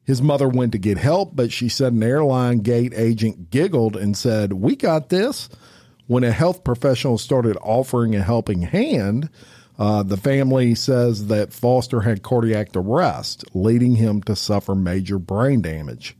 His 0.05 0.21
mother 0.21 0.47
went 0.47 0.71
to 0.73 0.77
get 0.77 0.97
help, 0.97 1.35
but 1.35 1.51
she 1.51 1.67
said 1.67 1.93
an 1.93 2.03
airline 2.03 2.59
gate 2.59 2.93
agent 2.95 3.49
giggled 3.49 3.95
and 3.95 4.15
said, 4.15 4.53
We 4.53 4.75
got 4.75 5.09
this. 5.09 5.49
When 6.07 6.23
a 6.23 6.31
health 6.31 6.63
professional 6.63 7.17
started 7.17 7.57
offering 7.61 8.15
a 8.15 8.21
helping 8.21 8.61
hand, 8.61 9.29
uh, 9.79 10.03
the 10.03 10.17
family 10.17 10.75
says 10.75 11.27
that 11.27 11.51
Foster 11.51 12.01
had 12.01 12.21
cardiac 12.21 12.69
arrest, 12.75 13.43
leading 13.55 13.95
him 13.95 14.21
to 14.23 14.35
suffer 14.35 14.75
major 14.75 15.17
brain 15.17 15.61
damage. 15.61 16.15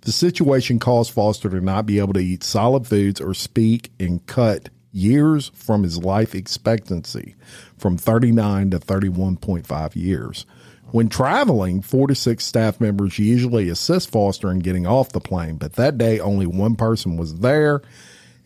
The 0.00 0.12
situation 0.12 0.78
caused 0.80 1.12
Foster 1.12 1.48
to 1.50 1.60
not 1.60 1.86
be 1.86 2.00
able 2.00 2.14
to 2.14 2.20
eat 2.20 2.42
solid 2.42 2.86
foods 2.86 3.20
or 3.20 3.34
speak 3.34 3.92
and 4.00 4.24
cut 4.26 4.68
years 4.92 5.50
from 5.54 5.82
his 5.84 5.98
life 5.98 6.34
expectancy 6.34 7.36
from 7.76 7.96
39 7.96 8.70
to 8.70 8.78
31.5 8.78 9.96
years. 9.96 10.46
When 10.90 11.08
traveling, 11.08 11.82
four 11.82 12.06
to 12.06 12.14
six 12.14 12.46
staff 12.46 12.80
members 12.80 13.18
usually 13.18 13.68
assist 13.68 14.10
Foster 14.10 14.50
in 14.50 14.60
getting 14.60 14.86
off 14.86 15.10
the 15.10 15.20
plane, 15.20 15.56
but 15.56 15.74
that 15.74 15.98
day 15.98 16.18
only 16.18 16.46
one 16.46 16.76
person 16.76 17.16
was 17.16 17.40
there. 17.40 17.82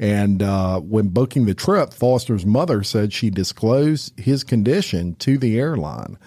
And 0.00 0.42
uh, 0.42 0.80
when 0.80 1.08
booking 1.08 1.46
the 1.46 1.54
trip, 1.54 1.94
Foster's 1.94 2.44
mother 2.44 2.82
said 2.82 3.12
she 3.12 3.30
disclosed 3.30 4.18
his 4.18 4.42
condition 4.42 5.14
to 5.16 5.38
the 5.38 5.58
airline. 5.60 6.18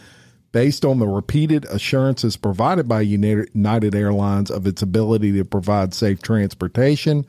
Based 0.53 0.85
on 0.85 0.99
the 0.99 1.07
repeated 1.07 1.65
assurances 1.65 2.37
provided 2.37 2.87
by 2.87 3.01
United 3.01 3.93
Airlines 3.93 4.49
of 4.49 4.65
its 4.65 4.81
ability 4.81 5.33
to 5.33 5.43
provide 5.43 5.93
safe 5.93 6.21
transportation, 6.21 7.25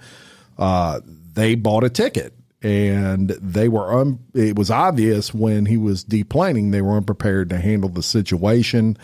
uh, 0.59 1.01
they 1.35 1.57
bought 1.57 1.83
a 1.83 1.91
ticket. 1.91 2.36
And 2.63 3.31
they 3.31 3.69
were, 3.69 3.93
un- 3.93 4.21
it 4.35 4.57
was 4.57 4.71
obvious 4.71 5.35
when 5.35 5.67
he 5.67 5.77
was 5.77 6.05
deplaning, 6.05 6.73
they 6.73 6.83
were 6.83 6.97
unprepared 6.97 7.51
to 7.51 7.59
handle 7.59 7.91
the 7.91 8.03
situation. 8.03 8.97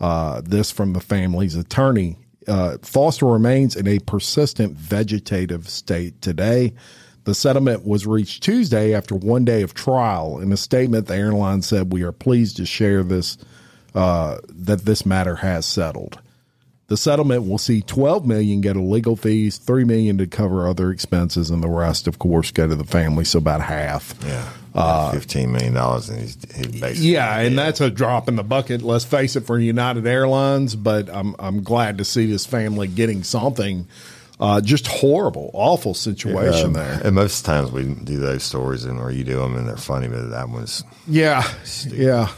Uh, 0.00 0.40
this 0.44 0.72
from 0.72 0.92
the 0.92 1.00
family's 1.00 1.54
attorney. 1.54 2.18
Uh, 2.48 2.76
Foster 2.82 3.26
remains 3.26 3.76
in 3.76 3.86
a 3.86 4.00
persistent 4.00 4.76
vegetative 4.76 5.68
state 5.68 6.20
today. 6.20 6.74
The 7.24 7.34
settlement 7.34 7.86
was 7.86 8.06
reached 8.06 8.42
Tuesday 8.42 8.92
after 8.92 9.14
one 9.14 9.44
day 9.44 9.62
of 9.62 9.72
trial. 9.72 10.40
In 10.40 10.52
a 10.52 10.56
statement, 10.56 11.06
the 11.06 11.14
airline 11.14 11.62
said, 11.62 11.92
"We 11.92 12.02
are 12.02 12.12
pleased 12.12 12.56
to 12.58 12.66
share 12.66 13.02
this 13.02 13.38
uh, 13.94 14.38
that 14.48 14.84
this 14.84 15.06
matter 15.06 15.36
has 15.36 15.64
settled." 15.64 16.18
The 16.88 16.96
settlement 16.98 17.48
will 17.48 17.56
see 17.56 17.80
12 17.80 18.26
million 18.26 18.60
go 18.60 18.74
to 18.74 18.80
legal 18.80 19.16
fees, 19.16 19.56
3 19.56 19.84
million 19.84 20.18
to 20.18 20.26
cover 20.26 20.68
other 20.68 20.90
expenses, 20.90 21.48
and 21.48 21.62
the 21.62 21.68
rest, 21.68 22.06
of 22.06 22.18
course, 22.18 22.50
go 22.50 22.68
to 22.68 22.74
the 22.74 22.84
family. 22.84 23.24
So 23.24 23.38
about 23.38 23.62
half. 23.62 24.14
Yeah, 24.22 25.10
fifteen 25.12 25.50
million 25.52 25.72
dollars, 25.72 26.10
and 26.10 26.20
he's, 26.20 26.36
he's 26.54 26.66
basically 26.80 27.08
Yeah, 27.12 27.38
and 27.38 27.56
that's 27.58 27.80
a 27.80 27.88
drop 27.90 28.28
in 28.28 28.36
the 28.36 28.42
bucket. 28.42 28.82
Let's 28.82 29.04
face 29.06 29.34
it, 29.34 29.46
for 29.46 29.58
United 29.58 30.06
Airlines. 30.06 30.76
But 30.76 31.08
I'm 31.08 31.34
I'm 31.38 31.62
glad 31.62 31.96
to 31.98 32.04
see 32.04 32.26
this 32.26 32.44
family 32.44 32.86
getting 32.88 33.22
something. 33.22 33.86
Uh, 34.40 34.60
just 34.60 34.88
horrible, 34.88 35.48
awful 35.54 35.94
situation 35.94 36.66
Um, 36.66 36.72
there. 36.74 37.00
And 37.04 37.14
most 37.14 37.44
times 37.44 37.70
we 37.70 37.84
do 37.84 38.18
those 38.18 38.42
stories, 38.42 38.84
and 38.84 38.98
or 38.98 39.10
you 39.12 39.22
do 39.24 39.36
them, 39.36 39.56
and 39.56 39.66
they're 39.68 39.76
funny, 39.76 40.08
but 40.08 40.28
that 40.30 40.50
was 40.50 40.82
Yeah, 41.06 41.48
yeah, 41.86 42.28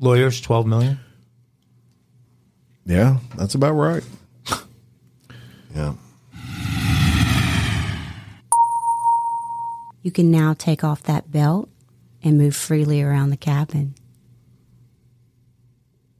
Lawyers, 0.00 0.40
12 0.40 0.66
million. 0.66 0.98
Yeah. 2.86 3.18
That's 3.36 3.54
about 3.54 3.72
right. 3.72 4.02
yeah. 5.74 5.94
You 10.02 10.10
can 10.10 10.30
now 10.30 10.54
take 10.54 10.84
off 10.84 11.02
that 11.04 11.30
belt 11.32 11.68
and 12.22 12.36
move 12.36 12.54
freely 12.54 13.02
around 13.02 13.30
the 13.30 13.36
cabin. 13.36 13.94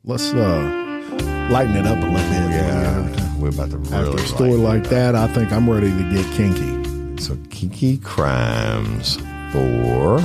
Let's 0.05 0.33
uh, 0.33 1.49
lighten 1.51 1.77
it 1.77 1.87
up 1.87 1.99
a 1.99 2.07
little 2.07 2.13
bit. 2.13 2.51
Yeah, 2.51 3.37
we're 3.39 3.49
about 3.49 3.71
to 3.71 3.79
After 3.95 4.17
a 4.17 4.27
story 4.27 4.53
like 4.53 4.85
that, 4.85 5.15
I 5.15 5.27
think 5.29 5.53
I'm 5.53 5.69
ready 5.69 5.91
to 5.91 6.13
get 6.13 6.27
kinky. 6.33 7.21
So 7.23 7.37
kinky 7.51 7.99
Crimes 7.99 9.17
for 9.53 10.19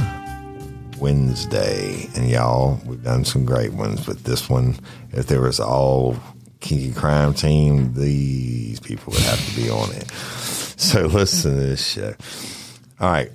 Wednesday. 0.99 2.09
And 2.15 2.29
y'all, 2.29 2.79
we've 2.85 3.03
done 3.03 3.25
some 3.25 3.45
great 3.45 3.73
ones, 3.73 4.05
but 4.05 4.23
this 4.23 4.49
one, 4.49 4.75
if 5.11 5.27
there 5.27 5.41
was 5.41 5.59
all 5.59 6.17
Kinky 6.59 6.93
Crime 6.93 7.33
team, 7.33 7.93
these 7.93 8.79
people 8.79 9.13
would 9.13 9.21
have 9.23 9.45
to 9.49 9.55
be 9.55 9.69
on 9.69 9.91
it. 9.93 10.11
So 10.79 11.07
listen 11.07 11.55
to 11.55 11.59
this 11.59 11.85
show. 11.85 12.13
All 13.01 13.11
right. 13.11 13.29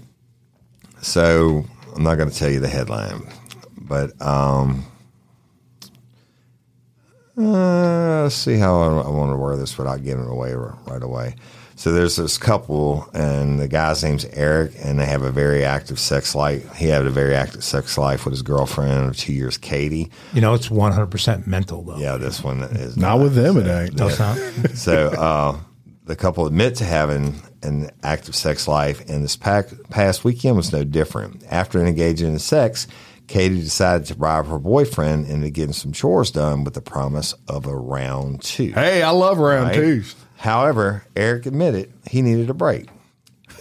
So 1.02 1.66
I'm 1.94 2.02
not 2.02 2.14
going 2.14 2.30
to 2.30 2.34
tell 2.34 2.48
you 2.48 2.58
the 2.58 2.68
headline, 2.68 3.30
but 3.76 4.18
um, 4.22 4.86
uh, 7.36 8.30
see 8.30 8.56
how 8.56 8.80
I, 8.80 9.02
I 9.02 9.10
want 9.10 9.32
to 9.32 9.36
wear 9.36 9.56
this 9.56 9.76
without 9.76 10.02
giving 10.02 10.24
it 10.24 10.30
away 10.30 10.54
right 10.54 11.02
away. 11.02 11.34
So 11.84 11.92
there's 11.92 12.16
this 12.16 12.38
couple, 12.38 13.06
and 13.12 13.58
the 13.58 13.68
guy's 13.68 14.02
name's 14.02 14.24
Eric, 14.24 14.72
and 14.82 14.98
they 14.98 15.04
have 15.04 15.20
a 15.20 15.30
very 15.30 15.66
active 15.66 15.98
sex 15.98 16.34
life. 16.34 16.74
He 16.76 16.86
had 16.86 17.04
a 17.04 17.10
very 17.10 17.34
active 17.34 17.62
sex 17.62 17.98
life 17.98 18.24
with 18.24 18.32
his 18.32 18.40
girlfriend 18.40 19.10
of 19.10 19.18
two 19.18 19.34
years, 19.34 19.58
Katie. 19.58 20.10
You 20.32 20.40
know, 20.40 20.54
it's 20.54 20.68
100% 20.68 21.46
mental, 21.46 21.82
though. 21.82 21.98
Yeah, 21.98 22.16
this 22.16 22.42
one 22.42 22.62
is 22.62 22.96
Not 22.96 23.18
with 23.20 23.34
them, 23.34 23.58
it 23.58 23.66
ain't. 23.66 23.96
No, 23.98 24.08
it's 24.08 24.18
not. 24.18 24.38
so 24.74 25.08
uh, 25.08 25.58
the 26.06 26.16
couple 26.16 26.46
admit 26.46 26.76
to 26.76 26.86
having 26.86 27.34
an 27.62 27.90
active 28.02 28.34
sex 28.34 28.66
life, 28.66 29.06
and 29.10 29.22
this 29.22 29.36
pac- 29.36 29.68
past 29.90 30.24
weekend 30.24 30.56
was 30.56 30.72
no 30.72 30.84
different. 30.84 31.44
After 31.50 31.84
engaging 31.84 32.28
in 32.32 32.38
sex, 32.38 32.86
Katie 33.26 33.60
decided 33.60 34.06
to 34.06 34.14
bribe 34.14 34.46
her 34.46 34.58
boyfriend 34.58 35.26
into 35.26 35.50
getting 35.50 35.74
some 35.74 35.92
chores 35.92 36.30
done 36.30 36.64
with 36.64 36.72
the 36.72 36.80
promise 36.80 37.34
of 37.46 37.66
a 37.66 37.76
round 37.76 38.40
two. 38.40 38.72
Hey, 38.72 39.02
I 39.02 39.10
love 39.10 39.36
round 39.36 39.66
Right? 39.66 39.74
twos. 39.74 40.14
However, 40.44 41.04
Eric 41.16 41.46
admitted 41.46 41.90
he 42.06 42.20
needed 42.20 42.50
a 42.50 42.54
break. 42.54 42.88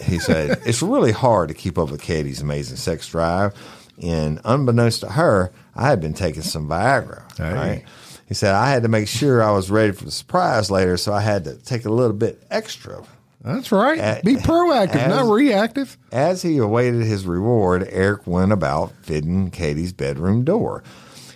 He 0.02 0.18
said, 0.18 0.60
It's 0.66 0.82
really 0.82 1.12
hard 1.12 1.48
to 1.48 1.54
keep 1.54 1.78
up 1.78 1.90
with 1.90 2.02
Katie's 2.02 2.42
amazing 2.42 2.76
sex 2.76 3.08
drive. 3.08 3.54
And 4.02 4.38
unbeknownst 4.44 5.00
to 5.00 5.08
her, 5.08 5.50
I 5.74 5.88
had 5.88 6.02
been 6.02 6.12
taking 6.12 6.42
some 6.42 6.68
Viagra. 6.68 7.22
Hey. 7.38 7.52
Right? 7.54 7.84
He 8.28 8.34
said, 8.34 8.54
I 8.54 8.68
had 8.68 8.82
to 8.82 8.88
make 8.90 9.08
sure 9.08 9.42
I 9.42 9.50
was 9.52 9.70
ready 9.70 9.92
for 9.92 10.04
the 10.04 10.10
surprise 10.10 10.70
later, 10.70 10.98
so 10.98 11.14
I 11.14 11.20
had 11.22 11.44
to 11.44 11.56
take 11.56 11.86
a 11.86 11.90
little 11.90 12.16
bit 12.16 12.42
extra. 12.50 13.02
That's 13.42 13.72
right. 13.72 13.98
A- 13.98 14.20
Be 14.22 14.36
proactive, 14.36 14.96
as- 14.96 15.08
not 15.08 15.32
reactive. 15.32 15.96
As 16.12 16.42
he 16.42 16.58
awaited 16.58 17.02
his 17.02 17.24
reward, 17.26 17.86
Eric 17.90 18.26
went 18.26 18.52
about 18.52 18.92
fitting 19.02 19.50
Katie's 19.50 19.92
bedroom 19.94 20.44
door. 20.44 20.82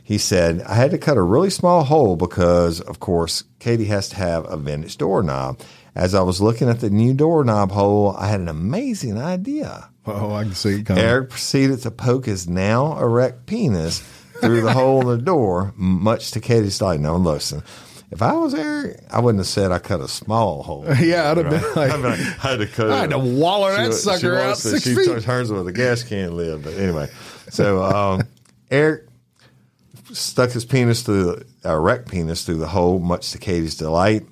He 0.08 0.16
said, 0.16 0.62
I 0.62 0.72
had 0.74 0.90
to 0.92 0.96
cut 0.98 1.18
a 1.18 1.22
really 1.22 1.50
small 1.50 1.84
hole 1.84 2.16
because, 2.16 2.80
of 2.80 2.98
course, 2.98 3.44
Katie 3.58 3.84
has 3.84 4.08
to 4.08 4.16
have 4.16 4.50
a 4.50 4.56
vintage 4.56 4.96
doorknob. 4.96 5.60
As 5.94 6.14
I 6.14 6.22
was 6.22 6.40
looking 6.40 6.66
at 6.70 6.80
the 6.80 6.88
new 6.88 7.12
doorknob 7.12 7.72
hole, 7.72 8.16
I 8.16 8.28
had 8.28 8.40
an 8.40 8.48
amazing 8.48 9.18
idea. 9.18 9.90
Oh, 10.06 10.32
I 10.32 10.44
can 10.44 10.54
see 10.54 10.76
it 10.80 10.86
coming. 10.86 11.04
Eric 11.04 11.28
proceeded 11.28 11.80
to 11.82 11.90
poke 11.90 12.24
his 12.24 12.48
now 12.48 12.98
erect 12.98 13.44
penis 13.44 13.98
through 14.40 14.62
the 14.62 14.72
hole 14.72 15.02
in 15.02 15.18
the 15.18 15.22
door, 15.22 15.74
much 15.76 16.30
to 16.30 16.40
Katie's 16.40 16.78
delight. 16.78 17.00
Now, 17.00 17.16
listen, 17.16 17.62
if 18.10 18.22
I 18.22 18.32
was 18.32 18.54
Eric, 18.54 19.00
I 19.10 19.20
wouldn't 19.20 19.40
have 19.40 19.46
said 19.46 19.72
I 19.72 19.78
cut 19.78 20.00
a 20.00 20.08
small 20.08 20.62
hole. 20.62 20.86
Yeah, 21.00 21.30
I'd 21.30 21.36
have 21.36 21.50
been 21.50 21.74
like, 21.74 21.92
be 21.96 21.98
like, 22.08 22.18
I 22.20 22.48
had 22.48 22.60
to 22.60 22.66
cut. 22.66 22.90
I 22.90 23.00
had 23.00 23.10
to 23.10 23.18
waller 23.18 23.72
that 23.76 23.88
She- 23.92 23.98
sucker 23.98 24.20
she 24.40 24.42
out 24.42 24.56
six 24.56 24.84
she 24.84 24.94
feet. 24.94 25.20
turns 25.22 25.52
with 25.52 25.68
a 25.68 25.72
gas 25.72 26.02
can 26.02 26.34
lid. 26.34 26.64
But 26.64 26.74
anyway, 26.78 27.10
so 27.50 27.82
um, 27.84 28.22
Eric 28.70 29.07
stuck 30.12 30.50
his 30.50 30.64
penis 30.64 31.02
through 31.02 31.24
the 31.62 31.70
uh, 31.70 31.74
erect 31.76 32.10
penis 32.10 32.44
through 32.44 32.58
the 32.58 32.68
hole, 32.68 32.98
much 32.98 33.32
to 33.32 33.38
Katie's 33.38 33.76
delight. 33.76 34.24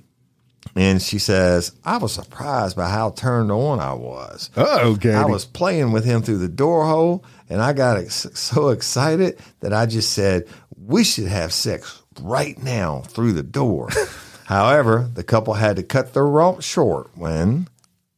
And 0.74 1.01
she 1.01 1.18
says, 1.18 1.72
I 1.85 1.97
was 1.99 2.12
surprised 2.12 2.77
by 2.77 2.89
how 2.89 3.11
turned 3.11 3.51
on 3.51 3.79
I 3.81 3.95
was. 3.95 4.51
Oh, 4.57 4.97
Katie. 5.01 5.14
I 5.14 5.24
was 5.24 5.45
playing 5.45 5.93
with 5.93 6.05
him 6.05 6.22
through 6.22 6.39
the 6.39 6.49
door 6.49 6.87
hole, 6.87 7.24
and 7.49 7.62
I 7.62 7.72
got 7.72 7.99
ex- 7.99 8.27
so 8.35 8.70
excited 8.70 9.39
that 9.61 9.72
I 9.72 9.87
just 9.87 10.12
said, 10.12 10.47
We 10.77 11.05
should 11.05 11.29
have 11.29 11.53
sex 11.53 12.03
right 12.20 12.61
now 12.62 13.03
through 13.03 13.33
the 13.33 13.43
door. 13.43 13.89
However, 14.47 15.11
the 15.12 15.24
couple 15.24 15.55
had 15.55 15.77
to 15.77 15.83
cut 15.83 16.14
their 16.14 16.27
romp 16.27 16.62
short 16.62 17.11
when 17.16 17.68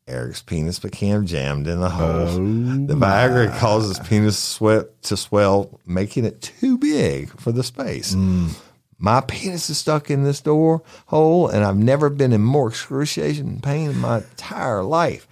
Eric's 0.08 0.42
penis 0.42 0.78
became 0.78 1.26
jammed 1.26 1.66
in 1.66 1.80
the 1.80 1.90
hole. 1.90 2.28
Oh 2.28 2.86
the 2.86 2.94
Viagra 2.94 3.56
causes 3.58 3.98
penis 4.00 4.38
sweat 4.38 5.02
to 5.02 5.16
swell, 5.16 5.80
making 5.86 6.24
it 6.24 6.40
too 6.40 6.78
big 6.78 7.28
for 7.38 7.52
the 7.52 7.62
space. 7.62 8.14
Mm. 8.14 8.56
My 8.98 9.20
penis 9.20 9.70
is 9.70 9.78
stuck 9.78 10.10
in 10.10 10.24
this 10.24 10.40
door 10.40 10.82
hole, 11.06 11.48
and 11.48 11.64
I've 11.64 11.76
never 11.76 12.10
been 12.10 12.32
in 12.32 12.42
more 12.42 12.68
excruciating 12.68 13.60
pain 13.60 13.90
in 13.90 13.98
my 13.98 14.18
entire 14.18 14.82
life. 14.82 15.28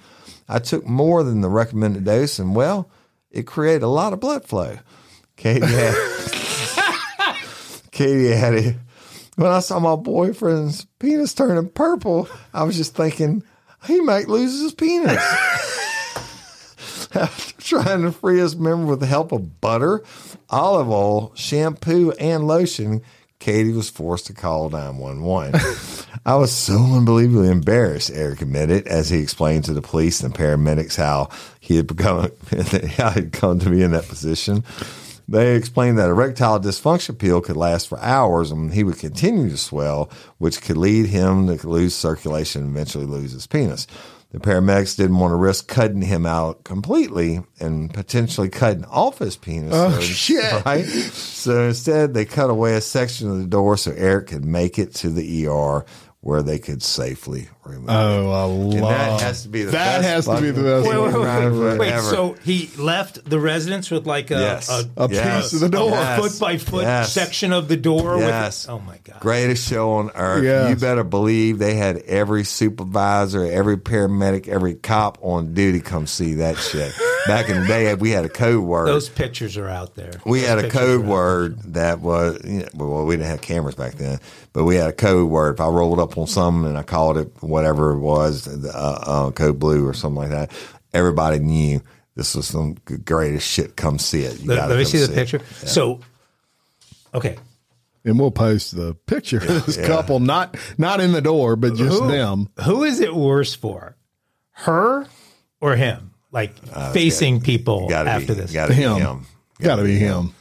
I 0.48 0.60
took 0.60 0.86
more 0.86 1.24
than 1.24 1.40
the 1.40 1.48
recommended 1.48 2.04
dose, 2.04 2.38
and 2.38 2.54
well, 2.54 2.88
it 3.30 3.46
created 3.46 3.82
a 3.82 3.88
lot 3.88 4.12
of 4.12 4.20
blood 4.20 4.44
flow. 4.44 4.78
Katie 5.36 5.66
had, 5.66 5.94
Katie 7.90 8.32
added, 8.32 8.76
when 9.34 9.50
I 9.50 9.58
saw 9.58 9.80
my 9.80 9.96
boyfriend's 9.96 10.86
penis 10.98 11.34
turning 11.34 11.68
purple, 11.68 12.28
I 12.54 12.62
was 12.62 12.76
just 12.76 12.94
thinking 12.94 13.42
he 13.86 14.00
might 14.00 14.28
lose 14.28 14.60
his 14.60 14.74
penis. 14.74 15.16
After 17.14 17.62
trying 17.62 18.02
to 18.02 18.12
free 18.12 18.38
his 18.38 18.56
member 18.56 18.86
with 18.86 19.00
the 19.00 19.06
help 19.06 19.32
of 19.32 19.60
butter, 19.60 20.02
olive 20.50 20.90
oil, 20.90 21.32
shampoo, 21.34 22.12
and 22.12 22.46
lotion, 22.46 23.02
Katie 23.38 23.72
was 23.72 23.90
forced 23.90 24.26
to 24.26 24.32
call 24.32 24.70
911. 24.70 25.60
I 26.24 26.34
was 26.36 26.52
so 26.52 26.74
unbelievably 26.74 27.48
embarrassed, 27.48 28.10
Eric 28.12 28.42
admitted, 28.42 28.86
as 28.86 29.10
he 29.10 29.20
explained 29.20 29.64
to 29.64 29.72
the 29.72 29.82
police 29.82 30.20
and 30.22 30.34
paramedics 30.34 30.96
how 30.96 31.28
he 31.60 31.76
had 31.76 31.86
become 31.86 32.30
how 32.96 33.10
he'd 33.10 33.32
come 33.32 33.58
to 33.60 33.70
be 33.70 33.82
in 33.82 33.92
that 33.92 34.08
position. 34.08 34.64
They 35.28 35.56
explained 35.56 35.98
that 35.98 36.08
erectile 36.08 36.60
dysfunction 36.60 37.18
pill 37.18 37.40
could 37.40 37.56
last 37.56 37.88
for 37.88 37.98
hours 38.00 38.50
and 38.52 38.72
he 38.72 38.84
would 38.84 38.98
continue 38.98 39.50
to 39.50 39.56
swell, 39.56 40.08
which 40.38 40.62
could 40.62 40.76
lead 40.76 41.06
him 41.06 41.48
to 41.48 41.68
lose 41.68 41.94
circulation 41.96 42.62
and 42.62 42.70
eventually 42.70 43.06
lose 43.06 43.32
his 43.32 43.46
penis. 43.46 43.86
The 44.32 44.40
paramedics 44.40 44.96
didn't 44.96 45.18
want 45.18 45.30
to 45.32 45.36
risk 45.36 45.66
cutting 45.68 46.02
him 46.02 46.26
out 46.26 46.64
completely 46.64 47.42
and 47.60 47.92
potentially 47.94 48.48
cutting 48.48 48.84
off 48.86 49.18
his 49.18 49.36
penis. 49.36 49.72
Oh, 49.74 49.90
So- 49.92 50.00
shit. 50.00 50.52
Right? 50.66 50.84
So 50.84 51.68
instead, 51.68 52.12
they 52.14 52.24
cut 52.24 52.50
away 52.50 52.74
a 52.74 52.80
section 52.80 53.30
of 53.30 53.38
the 53.38 53.46
door 53.46 53.76
so 53.76 53.92
Eric 53.92 54.28
could 54.28 54.44
make 54.44 54.78
it 54.78 54.94
to 54.96 55.10
the 55.10 55.46
ER 55.48 55.84
where 56.26 56.42
they 56.42 56.58
could 56.58 56.82
safely 56.82 57.48
remove 57.64 57.88
oh, 57.88 57.92
it. 57.92 58.24
Oh, 58.24 58.32
I 58.32 58.44
love 58.44 58.74
And 58.74 58.82
that 58.82 59.20
has 59.20 59.42
to 59.44 59.48
be 59.48 59.62
the 59.62 59.70
that 59.70 60.02
best 60.02 60.08
has 60.08 60.26
to 60.26 60.40
be 60.42 60.50
the 60.50 60.60
best. 60.60 60.88
Wait, 60.88 60.98
wait, 60.98 61.14
wait, 61.14 61.52
wait, 61.52 61.78
wait, 61.78 61.78
wait. 61.78 62.00
So 62.00 62.32
he 62.42 62.68
left 62.76 63.24
the 63.24 63.38
residence 63.38 63.92
with 63.92 64.08
like 64.08 64.32
a, 64.32 64.34
Yes. 64.34 64.68
a, 64.68 64.90
A 64.96 65.08
piece 65.08 65.52
of 65.52 65.60
the 65.60 65.68
door. 65.68 65.90
Yes. 65.90 66.20
foot 66.20 66.40
by 66.40 66.58
foot 66.58 66.82
Yes. 66.82 67.12
section 67.12 67.52
of 67.52 67.68
the 67.68 67.76
door. 67.76 68.18
Yes. 68.18 68.66
With, 68.66 68.74
oh 68.74 68.80
my 68.80 68.98
god! 69.04 69.20
Greatest 69.20 69.68
show 69.68 69.92
on 69.92 70.10
earth. 70.16 70.42
Yes. 70.42 70.70
You 70.70 70.74
better 70.74 71.04
believe 71.04 71.58
they 71.58 71.74
had 71.74 71.98
every 71.98 72.42
supervisor, 72.42 73.44
every 73.44 73.76
paramedic, 73.76 74.48
every 74.48 74.74
cop 74.74 75.18
on 75.20 75.54
duty 75.54 75.78
come 75.78 76.08
see 76.08 76.34
that 76.34 76.56
shit. 76.56 76.92
Back 77.28 77.48
in 77.48 77.60
the 77.60 77.66
day, 77.66 77.92
we 77.94 78.10
had 78.10 78.24
a 78.24 78.28
code 78.28 78.64
word. 78.64 78.86
Those 78.86 79.08
pictures 79.08 79.56
are 79.56 79.68
out 79.68 79.94
there. 79.96 80.12
we 80.24 80.40
Those 80.40 80.48
had 80.48 80.58
a 80.58 80.70
code 80.70 81.04
word 81.06 81.58
that 81.74 82.00
was, 82.00 82.40
you 82.44 82.60
know, 82.60 82.68
well, 82.74 83.04
we 83.04 83.16
didn't 83.16 83.30
have 83.30 83.40
cameras 83.40 83.74
back 83.74 83.94
then, 83.94 84.20
but 84.52 84.64
we 84.64 84.76
had 84.76 84.88
a 84.88 84.92
code 84.92 85.28
word. 85.28 85.54
If 85.54 85.60
I 85.60 85.66
rolled 85.66 85.98
up 85.98 86.15
on 86.16 86.26
something 86.26 86.68
and 86.68 86.78
I 86.78 86.82
called 86.82 87.18
it 87.18 87.30
whatever 87.40 87.92
it 87.92 87.98
was, 88.00 88.46
uh, 88.48 88.68
uh, 89.02 89.30
code 89.32 89.58
blue 89.58 89.86
or 89.86 89.94
something 89.94 90.16
like 90.16 90.30
that, 90.30 90.50
everybody 90.92 91.38
knew 91.38 91.80
this 92.14 92.34
was 92.34 92.46
some 92.46 92.76
greatest 93.04 93.46
shit. 93.48 93.76
Come 93.76 93.98
see 93.98 94.22
it. 94.22 94.40
You 94.40 94.48
Let, 94.48 94.68
let 94.68 94.78
me 94.78 94.84
come 94.84 94.90
see 94.92 94.98
the 94.98 95.12
it. 95.12 95.14
picture. 95.14 95.40
So, 95.66 96.00
okay, 97.14 97.36
And 98.04 98.18
we'll 98.18 98.30
post 98.30 98.74
the 98.76 98.94
picture 98.94 99.38
of 99.38 99.66
this 99.66 99.76
Yeah. 99.78 99.86
couple, 99.86 100.20
not 100.20 100.56
not 100.78 101.00
in 101.00 101.12
the 101.12 101.20
door, 101.20 101.56
but 101.56 101.74
just 101.74 102.00
who, 102.02 102.08
them. 102.08 102.48
who 102.64 102.84
is 102.84 103.00
it 103.00 103.14
worse 103.14 103.54
for, 103.54 103.96
her 104.52 105.06
or 105.60 105.76
him? 105.76 106.12
Like 106.32 106.56
facing 106.92 107.40
people 107.40 107.88
Gotta 107.88 108.10
after 108.10 108.34
be, 108.34 108.40
this. 108.40 108.52
Gotta 108.52 108.74
Him. 108.74 108.94
be 108.96 109.00
him. 109.00 109.26
Got 109.60 109.76
to 109.76 109.84
be 109.84 109.96
him. 109.96 110.34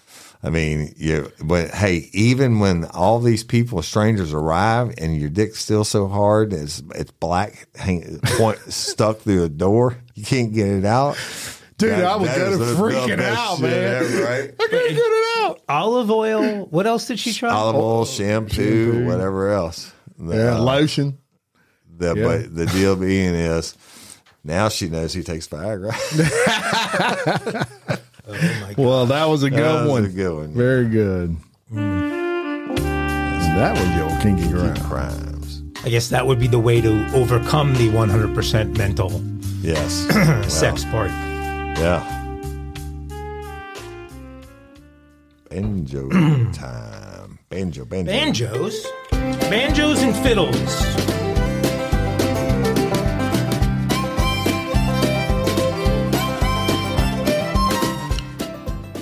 I 0.45 0.49
mean, 0.49 0.93
you. 0.97 1.31
But 1.43 1.71
hey, 1.71 2.09
even 2.13 2.59
when 2.59 2.85
all 2.85 3.19
these 3.19 3.43
people, 3.43 3.81
strangers, 3.81 4.33
arrive 4.33 4.93
and 4.97 5.17
your 5.17 5.29
dick's 5.29 5.59
still 5.59 5.83
so 5.83 6.07
hard, 6.07 6.53
it's 6.53 6.83
it's 6.93 7.11
black, 7.11 7.67
hang, 7.75 8.19
point 8.23 8.59
stuck 8.71 9.19
through 9.19 9.43
a 9.43 9.49
door, 9.49 9.97
you 10.13 10.23
can't 10.23 10.53
get 10.53 10.67
it 10.67 10.85
out. 10.85 11.17
Dude, 11.77 11.91
That- 11.91 12.05
I 12.05 12.15
was 12.15 12.29
gonna 12.29 12.43
is 12.43 12.59
the- 12.59 12.65
the 12.65 12.73
freaking 12.75 13.19
out, 13.21 13.59
man. 13.59 13.71
ever, 14.03 14.23
right? 14.23 14.53
I 14.59 14.67
gotta 14.67 14.89
get 14.89 14.97
it 14.97 15.43
out. 15.43 15.61
Olive 15.67 16.09
oil. 16.11 16.65
What 16.67 16.85
else 16.87 17.07
did 17.07 17.19
she 17.19 17.33
try? 17.33 17.49
Olive 17.49 17.75
oil, 17.75 18.05
shampoo, 18.05 19.05
whatever 19.05 19.51
else. 19.51 19.91
Yeah, 20.17 20.55
Uh, 20.55 20.59
lotion. 20.61 21.17
the, 21.97 22.13
yeah. 22.15 22.23
But 22.23 22.55
the 22.55 22.65
deal 22.67 22.95
being 22.95 23.33
is, 23.35 23.75
now 24.45 24.69
she 24.69 24.87
knows 24.89 25.11
he 25.13 25.23
takes 25.23 25.47
Viagra. 25.47 25.91
Oh 28.27 28.31
my! 28.31 28.73
Well, 28.77 29.05
that 29.07 29.25
was 29.25 29.43
a 29.43 29.49
good 29.49 29.59
That 29.59 29.81
was 29.83 29.89
one. 29.91 30.05
a 30.05 30.09
good 30.09 30.35
one. 30.35 30.47
Very 30.53 30.87
good. 30.89 31.35
Hmm. 31.69 32.09
That 33.55 33.73
was 33.77 33.87
your 33.95 34.09
kinky 34.21 34.47
ground. 34.49 34.79
Crimes. 34.81 35.61
I 35.85 35.89
guess 35.89 36.09
that 36.09 36.25
would 36.27 36.39
be 36.39 36.47
the 36.47 36.59
way 36.59 36.81
to 36.81 37.05
overcome 37.13 37.73
the 37.75 37.89
100% 37.89 38.77
mental 38.77 39.21
Yes. 39.61 40.07
sex 40.53 40.83
part. 40.85 41.09
Yeah. 41.11 42.01
Banjo 45.49 46.09
time. 46.51 47.39
Banjo, 47.49 47.85
banjo. 47.85 48.11
Banjos, 48.11 48.85
banjos 49.11 50.01
and 50.01 50.15
fiddles. 50.17 51.24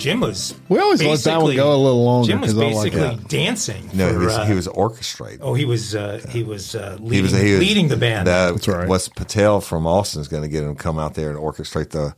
Jim 0.03 0.19
was. 0.19 0.53
We 0.67 0.79
always 0.79 1.01
let 1.01 1.17
that 1.19 1.41
one 1.41 1.55
go 1.55 1.73
a 1.73 1.77
little 1.77 2.03
longer 2.03 2.27
Jim 2.27 2.41
was 2.41 2.53
'cause 2.53 2.61
I 2.61 2.65
like 2.65 2.73
basically 2.75 2.99
that. 2.99 3.27
dancing. 3.29 3.89
No, 3.93 4.09
for, 4.11 4.19
he 4.19 4.25
was, 4.25 4.37
uh, 4.37 4.45
he 4.45 4.53
was 4.53 4.67
orchestrating. 4.67 5.37
Oh, 5.41 5.53
he 5.53 5.63
was. 5.63 5.95
Uh, 5.95 6.21
he 6.29 6.43
was 6.43 6.75
uh, 6.75 6.97
leading, 6.99 7.11
he 7.13 7.21
was, 7.21 7.31
he 7.31 7.51
was 7.51 7.59
leading 7.61 7.87
the 7.87 7.95
band. 7.95 8.27
That's 8.27 8.67
right. 8.67 8.85
Wes 8.87 9.07
Patel 9.07 9.61
from 9.61 9.87
Austin 9.87 10.19
is 10.19 10.27
going 10.27 10.43
to 10.43 10.49
get 10.49 10.63
him 10.65 10.75
to 10.75 10.81
come 10.83 10.99
out 10.99 11.13
there 11.13 11.29
and 11.29 11.39
orchestrate 11.39 11.91
the 11.91 12.13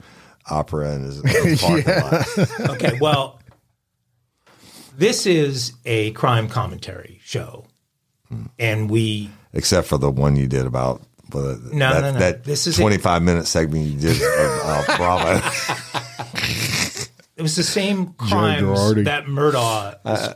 opera 0.49 0.95
in 0.95 1.03
his, 1.03 1.21
his 1.23 1.61
parking 1.63 1.85
lot. 1.85 2.69
okay, 2.71 2.97
well, 2.99 3.39
this 4.97 5.27
is 5.27 5.73
a 5.85 6.09
crime 6.11 6.47
commentary 6.49 7.19
show, 7.23 7.65
and 8.57 8.89
we 8.89 9.29
Except 9.53 9.87
for 9.87 9.99
the 9.99 10.09
one 10.09 10.35
you 10.35 10.47
did 10.47 10.65
about 10.65 11.01
uh, 11.33 11.37
No, 11.37 11.93
that, 11.93 12.01
no, 12.01 12.11
no. 12.13 12.19
that 12.19 12.43
This 12.45 12.65
is 12.67 12.77
a- 12.79 12.81
25 12.81 13.21
minute 13.21 13.45
segment 13.47 13.85
you 13.85 13.99
did 13.99 14.15
of 14.21 14.59
uh, 14.63 14.97
Bravo. 14.97 15.49
it 17.37 17.41
was 17.41 17.55
the 17.55 17.63
same 17.63 18.13
crimes 18.13 18.95
that 19.05 19.25
Murdaugh 19.25 19.95
is, 20.05 20.29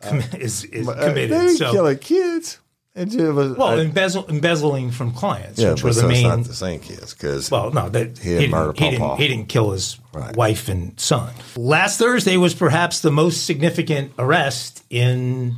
commi- 0.00 0.38
is, 0.38 0.64
is 0.64 0.88
Uh, 0.88 0.94
committed. 0.94 1.56
so, 1.56 1.72
killing 1.72 1.98
kids. 1.98 2.58
And 2.94 3.14
it 3.14 3.30
was, 3.30 3.56
well, 3.56 3.68
uh, 3.68 3.76
embezzle, 3.76 4.26
embezzling 4.28 4.90
from 4.90 5.12
clients, 5.12 5.60
yeah, 5.60 5.70
which 5.70 5.82
the 5.82 5.92
so 5.92 6.08
it's 6.08 6.20
main. 6.20 6.26
not 6.28 6.44
the 6.44 6.54
same 6.54 6.80
kids 6.80 7.14
because 7.14 7.48
Well, 7.48 7.70
no, 7.70 7.88
that 7.90 8.18
He 8.18 8.30
he, 8.30 8.38
didn't 8.40 8.50
didn't, 8.74 8.78
he, 8.78 8.90
didn't, 8.90 9.16
he 9.18 9.28
didn't 9.28 9.46
kill 9.46 9.70
his 9.70 9.98
Right. 10.12 10.34
wife 10.36 10.68
and 10.68 10.98
son. 10.98 11.32
Last 11.56 11.98
Thursday 12.00 12.36
was 12.36 12.54
perhaps 12.54 13.00
the 13.00 13.12
most 13.12 13.46
significant 13.46 14.12
arrest 14.18 14.82
in 14.90 15.56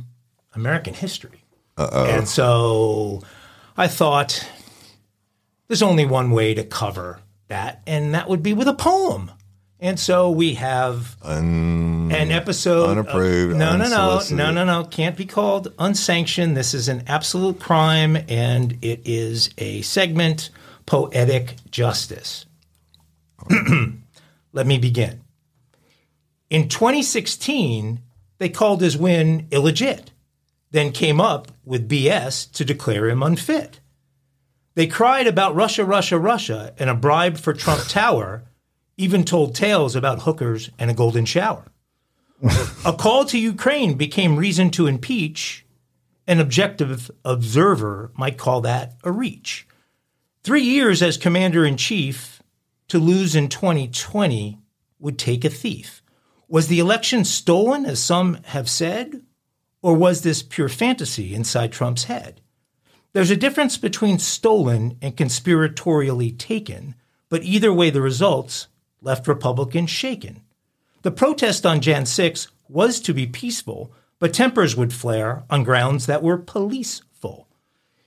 American 0.53 0.93
history. 0.93 1.43
Uh-oh. 1.77 2.05
And 2.05 2.27
so 2.27 3.23
I 3.75 3.87
thought 3.87 4.45
there's 5.67 5.81
only 5.81 6.05
one 6.05 6.29
way 6.29 6.53
to 6.53 6.63
cover 6.63 7.21
that, 7.47 7.81
and 7.87 8.13
that 8.13 8.29
would 8.29 8.43
be 8.43 8.53
with 8.53 8.67
a 8.67 8.73
poem. 8.75 9.31
And 9.83 9.99
so 9.99 10.29
we 10.29 10.53
have 10.53 11.17
an 12.13 12.31
episode. 12.31 12.85
of- 12.99 13.07
no, 13.57 13.71
no, 13.77 13.89
no, 13.89 14.19
no, 14.37 14.51
no, 14.51 14.63
no. 14.63 14.83
Can't 14.85 15.17
be 15.17 15.25
called 15.25 15.73
unsanctioned. 15.79 16.55
This 16.55 16.75
is 16.75 16.87
an 16.87 17.03
absolute 17.07 17.59
crime, 17.59 18.15
and 18.29 18.77
it 18.83 19.01
is 19.05 19.49
a 19.57 19.81
segment, 19.81 20.51
Poetic 20.85 21.55
Justice. 21.71 22.45
Let 24.53 24.67
me 24.67 24.77
begin. 24.77 25.21
In 26.51 26.67
2016, 26.69 28.01
they 28.37 28.49
called 28.49 28.81
his 28.81 28.95
win 28.97 29.47
illegit, 29.49 30.09
then 30.69 30.91
came 30.91 31.19
up 31.19 31.51
with 31.65 31.89
BS 31.89 32.51
to 32.51 32.63
declare 32.65 33.09
him 33.09 33.23
unfit. 33.23 33.79
They 34.75 34.85
cried 34.85 35.25
about 35.27 35.55
Russia, 35.55 35.83
Russia, 35.85 36.19
Russia, 36.19 36.73
and 36.77 36.89
a 36.89 36.93
bribe 36.93 37.37
for 37.37 37.53
Trump 37.53 37.81
Tower, 37.87 38.43
even 39.01 39.23
told 39.23 39.55
tales 39.55 39.95
about 39.95 40.21
hookers 40.21 40.69
and 40.77 40.91
a 40.91 40.93
golden 40.93 41.25
shower. 41.25 41.65
a 42.85 42.93
call 42.93 43.25
to 43.25 43.39
Ukraine 43.39 43.95
became 43.95 44.35
reason 44.35 44.69
to 44.71 44.87
impeach, 44.87 45.65
An 46.27 46.39
objective 46.39 47.09
observer 47.25 48.11
might 48.15 48.37
call 48.37 48.61
that 48.61 48.93
a 49.03 49.11
reach. 49.11 49.67
Three 50.43 50.61
years 50.61 51.01
as 51.01 51.17
commander 51.17 51.65
in 51.65 51.77
chief 51.77 52.43
to 52.89 52.99
lose 52.99 53.35
in 53.35 53.49
2020 53.49 54.59
would 54.99 55.17
take 55.17 55.43
a 55.43 55.49
thief. 55.49 56.03
Was 56.47 56.67
the 56.67 56.79
election 56.79 57.25
stolen, 57.25 57.85
as 57.85 57.99
some 57.99 58.35
have 58.43 58.69
said, 58.69 59.23
or 59.81 59.95
was 59.95 60.21
this 60.21 60.43
pure 60.43 60.69
fantasy 60.69 61.33
inside 61.33 61.71
Trump's 61.71 62.03
head? 62.03 62.41
There's 63.13 63.31
a 63.31 63.35
difference 63.35 63.77
between 63.77 64.19
stolen 64.19 64.97
and 65.01 65.17
conspiratorially 65.17 66.37
taken, 66.37 66.95
but 67.29 67.43
either 67.43 67.73
way, 67.73 67.89
the 67.89 68.01
results 68.01 68.67
left 69.01 69.27
Republicans 69.27 69.89
shaken. 69.89 70.41
The 71.01 71.11
protest 71.11 71.65
on 71.65 71.81
Jan 71.81 72.05
6 72.05 72.47
was 72.69 72.99
to 73.01 73.13
be 73.13 73.25
peaceful, 73.25 73.91
but 74.19 74.33
tempers 74.33 74.75
would 74.75 74.93
flare 74.93 75.43
on 75.49 75.63
grounds 75.63 76.05
that 76.05 76.21
were 76.21 76.37
policeful. 76.37 77.47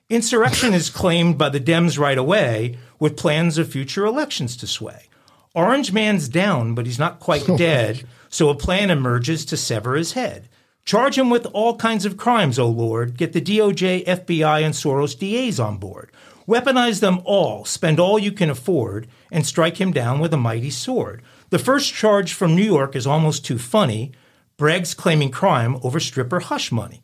Insurrection 0.08 0.72
is 0.72 0.90
claimed 0.90 1.36
by 1.36 1.48
the 1.48 1.60
Dems 1.60 1.98
right 1.98 2.18
away, 2.18 2.78
with 3.00 3.16
plans 3.16 3.58
of 3.58 3.70
future 3.70 4.04
elections 4.04 4.56
to 4.58 4.66
sway. 4.66 5.08
Orange 5.54 5.92
Man's 5.92 6.28
down, 6.28 6.74
but 6.74 6.86
he's 6.86 6.98
not 6.98 7.20
quite 7.20 7.46
dead, 7.56 8.06
so 8.28 8.48
a 8.48 8.54
plan 8.54 8.90
emerges 8.90 9.44
to 9.46 9.56
sever 9.56 9.96
his 9.96 10.12
head. 10.12 10.48
Charge 10.84 11.16
him 11.16 11.30
with 11.30 11.46
all 11.46 11.76
kinds 11.76 12.04
of 12.04 12.16
crimes, 12.16 12.58
O 12.58 12.68
Lord. 12.68 13.16
Get 13.16 13.32
the 13.32 13.40
DOJ, 13.40 14.04
FBI, 14.04 14.62
and 14.62 14.74
Soros 14.74 15.18
DAs 15.18 15.58
on 15.58 15.78
board. 15.78 16.12
Weaponize 16.46 17.00
them 17.00 17.20
all, 17.24 17.64
spend 17.64 17.98
all 17.98 18.18
you 18.18 18.30
can 18.30 18.50
afford, 18.50 19.08
and 19.34 19.44
strike 19.44 19.80
him 19.80 19.90
down 19.90 20.20
with 20.20 20.32
a 20.32 20.36
mighty 20.36 20.70
sword. 20.70 21.20
The 21.50 21.58
first 21.58 21.92
charge 21.92 22.32
from 22.32 22.54
New 22.54 22.62
York 22.62 22.94
is 22.94 23.04
almost 23.04 23.44
too 23.44 23.58
funny. 23.58 24.12
Bragg's 24.56 24.94
claiming 24.94 25.32
crime 25.32 25.76
over 25.82 25.98
stripper 25.98 26.38
hush 26.38 26.70
money. 26.70 27.02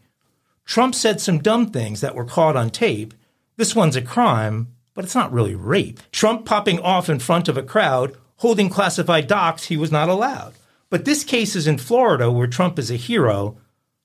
Trump 0.64 0.94
said 0.94 1.20
some 1.20 1.40
dumb 1.40 1.72
things 1.72 2.00
that 2.00 2.14
were 2.14 2.24
caught 2.24 2.56
on 2.56 2.70
tape. 2.70 3.14
This 3.56 3.74
one's 3.74 3.96
a 3.96 4.00
crime, 4.00 4.68
but 4.94 5.04
it's 5.04 5.16
not 5.16 5.32
really 5.32 5.56
rape. 5.56 5.98
Trump 6.12 6.46
popping 6.46 6.78
off 6.78 7.08
in 7.10 7.18
front 7.18 7.48
of 7.48 7.56
a 7.56 7.64
crowd, 7.64 8.16
holding 8.36 8.68
classified 8.70 9.26
docs 9.26 9.64
he 9.64 9.76
was 9.76 9.90
not 9.90 10.08
allowed. 10.08 10.54
But 10.88 11.06
this 11.06 11.24
case 11.24 11.56
is 11.56 11.66
in 11.66 11.78
Florida 11.78 12.30
where 12.30 12.46
Trump 12.46 12.78
is 12.78 12.92
a 12.92 12.96
hero, 12.96 13.56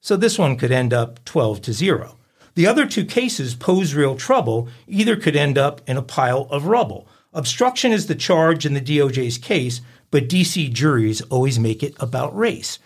so 0.02 0.18
this 0.18 0.40
one 0.40 0.58
could 0.58 0.72
end 0.72 0.94
up 0.94 1.24
12 1.26 1.62
to 1.62 1.74
0. 1.74 2.18
The 2.56 2.66
other 2.66 2.88
two 2.88 3.06
cases 3.06 3.54
pose 3.54 3.94
real 3.94 4.16
trouble, 4.16 4.68
either 4.88 5.16
could 5.16 5.36
end 5.36 5.60
up 5.60 5.82
in 5.88 5.96
a 5.96 6.02
pile 6.02 6.48
of 6.50 6.66
rubble. 6.66 7.08
Obstruction 7.36 7.92
is 7.92 8.08
the 8.08 8.16
charge 8.16 8.66
in 8.66 8.74
the 8.74 8.82
DOJ's 8.82 9.38
case, 9.38 9.82
but 10.10 10.30
DC 10.30 10.72
juries 10.72 11.22
always 11.24 11.60
make 11.60 11.84
it 11.84 11.94
about 12.00 12.36
race. 12.36 12.80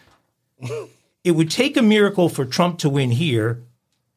it 1.23 1.31
would 1.31 1.51
take 1.51 1.77
a 1.77 1.83
miracle 1.83 2.29
for 2.29 2.45
Trump 2.45 2.79
to 2.79 2.89
win 2.89 3.11
here, 3.11 3.61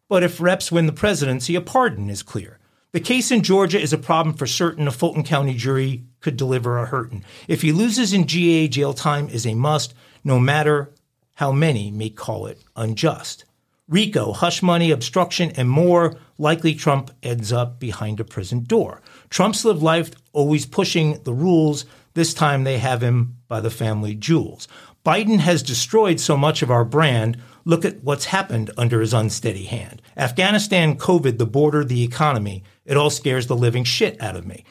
but 0.08 0.22
if 0.22 0.40
reps 0.40 0.72
win 0.72 0.86
the 0.86 0.92
presidency, 0.92 1.54
a 1.54 1.60
pardon 1.60 2.08
is 2.08 2.22
clear. 2.22 2.58
The 2.92 3.00
case 3.00 3.30
in 3.30 3.42
Georgia 3.42 3.78
is 3.78 3.92
a 3.92 3.98
problem 3.98 4.34
for 4.34 4.46
certain. 4.46 4.88
A 4.88 4.90
Fulton 4.90 5.22
County 5.22 5.54
jury 5.54 6.04
could 6.20 6.38
deliver 6.38 6.78
a 6.78 6.86
hurtin'. 6.86 7.24
If 7.46 7.60
he 7.60 7.70
loses 7.70 8.14
in 8.14 8.26
GA, 8.26 8.68
jail 8.68 8.94
time 8.94 9.28
is 9.28 9.46
a 9.46 9.54
must, 9.54 9.92
no 10.24 10.38
matter 10.38 10.94
how 11.34 11.52
many 11.52 11.90
may 11.90 12.08
call 12.08 12.46
it 12.46 12.58
unjust. 12.74 13.44
RICO, 13.86 14.32
hush 14.32 14.62
money, 14.62 14.90
obstruction, 14.90 15.50
and 15.56 15.68
more, 15.68 16.16
likely 16.38 16.74
Trump 16.74 17.10
ends 17.22 17.52
up 17.52 17.78
behind 17.78 18.18
a 18.18 18.24
prison 18.24 18.64
door. 18.64 19.01
Trump's 19.32 19.64
lived 19.64 19.80
life 19.80 20.10
always 20.34 20.66
pushing 20.66 21.22
the 21.22 21.32
rules. 21.32 21.86
This 22.12 22.34
time 22.34 22.64
they 22.64 22.76
have 22.76 23.02
him 23.02 23.38
by 23.48 23.60
the 23.60 23.70
family 23.70 24.14
jewels. 24.14 24.68
Biden 25.06 25.38
has 25.38 25.62
destroyed 25.62 26.20
so 26.20 26.36
much 26.36 26.60
of 26.60 26.70
our 26.70 26.84
brand. 26.84 27.38
Look 27.64 27.86
at 27.86 28.04
what's 28.04 28.26
happened 28.26 28.70
under 28.76 29.00
his 29.00 29.14
unsteady 29.14 29.64
hand. 29.64 30.02
Afghanistan, 30.18 30.98
COVID, 30.98 31.38
the 31.38 31.46
border, 31.46 31.82
the 31.82 32.02
economy. 32.04 32.62
It 32.84 32.98
all 32.98 33.08
scares 33.08 33.46
the 33.46 33.56
living 33.56 33.84
shit 33.84 34.20
out 34.20 34.36
of 34.36 34.46
me. 34.46 34.66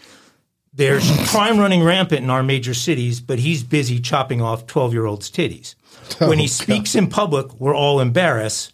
There's 0.72 1.10
crime 1.32 1.58
running 1.58 1.84
rampant 1.84 2.22
in 2.22 2.30
our 2.30 2.44
major 2.44 2.76
cities, 2.76 3.20
but 3.20 3.40
he's 3.40 3.64
busy 3.64 4.00
chopping 4.00 4.44
off 4.44 4.68
12 4.68 4.94
year 4.94 5.08
olds' 5.08 5.32
titties. 5.32 5.74
Oh, 6.22 6.30
when 6.30 6.38
he 6.38 6.48
speaks 6.48 6.94
in 6.94 7.08
public, 7.08 7.52
we're 7.60 7.76
all 7.76 8.00
embarrassed. 8.00 8.74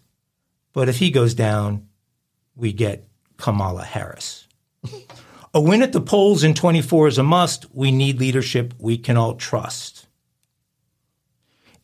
But 0.73 0.89
if 0.89 0.97
he 0.97 1.11
goes 1.11 1.33
down, 1.33 1.87
we 2.57 2.73
get 2.73 3.05
Kamala 3.37 3.85
Harris. 3.85 4.46
A 5.53 5.61
win 5.61 5.81
at 5.81 5.93
the 5.93 6.01
polls 6.01 6.43
in 6.43 6.53
24 6.53 7.07
is 7.07 7.17
a 7.17 7.23
must. 7.23 7.65
We 7.73 7.91
need 7.91 8.19
leadership 8.19 8.73
we 8.79 8.97
can 8.97 9.17
all 9.17 9.35
trust. 9.35 10.07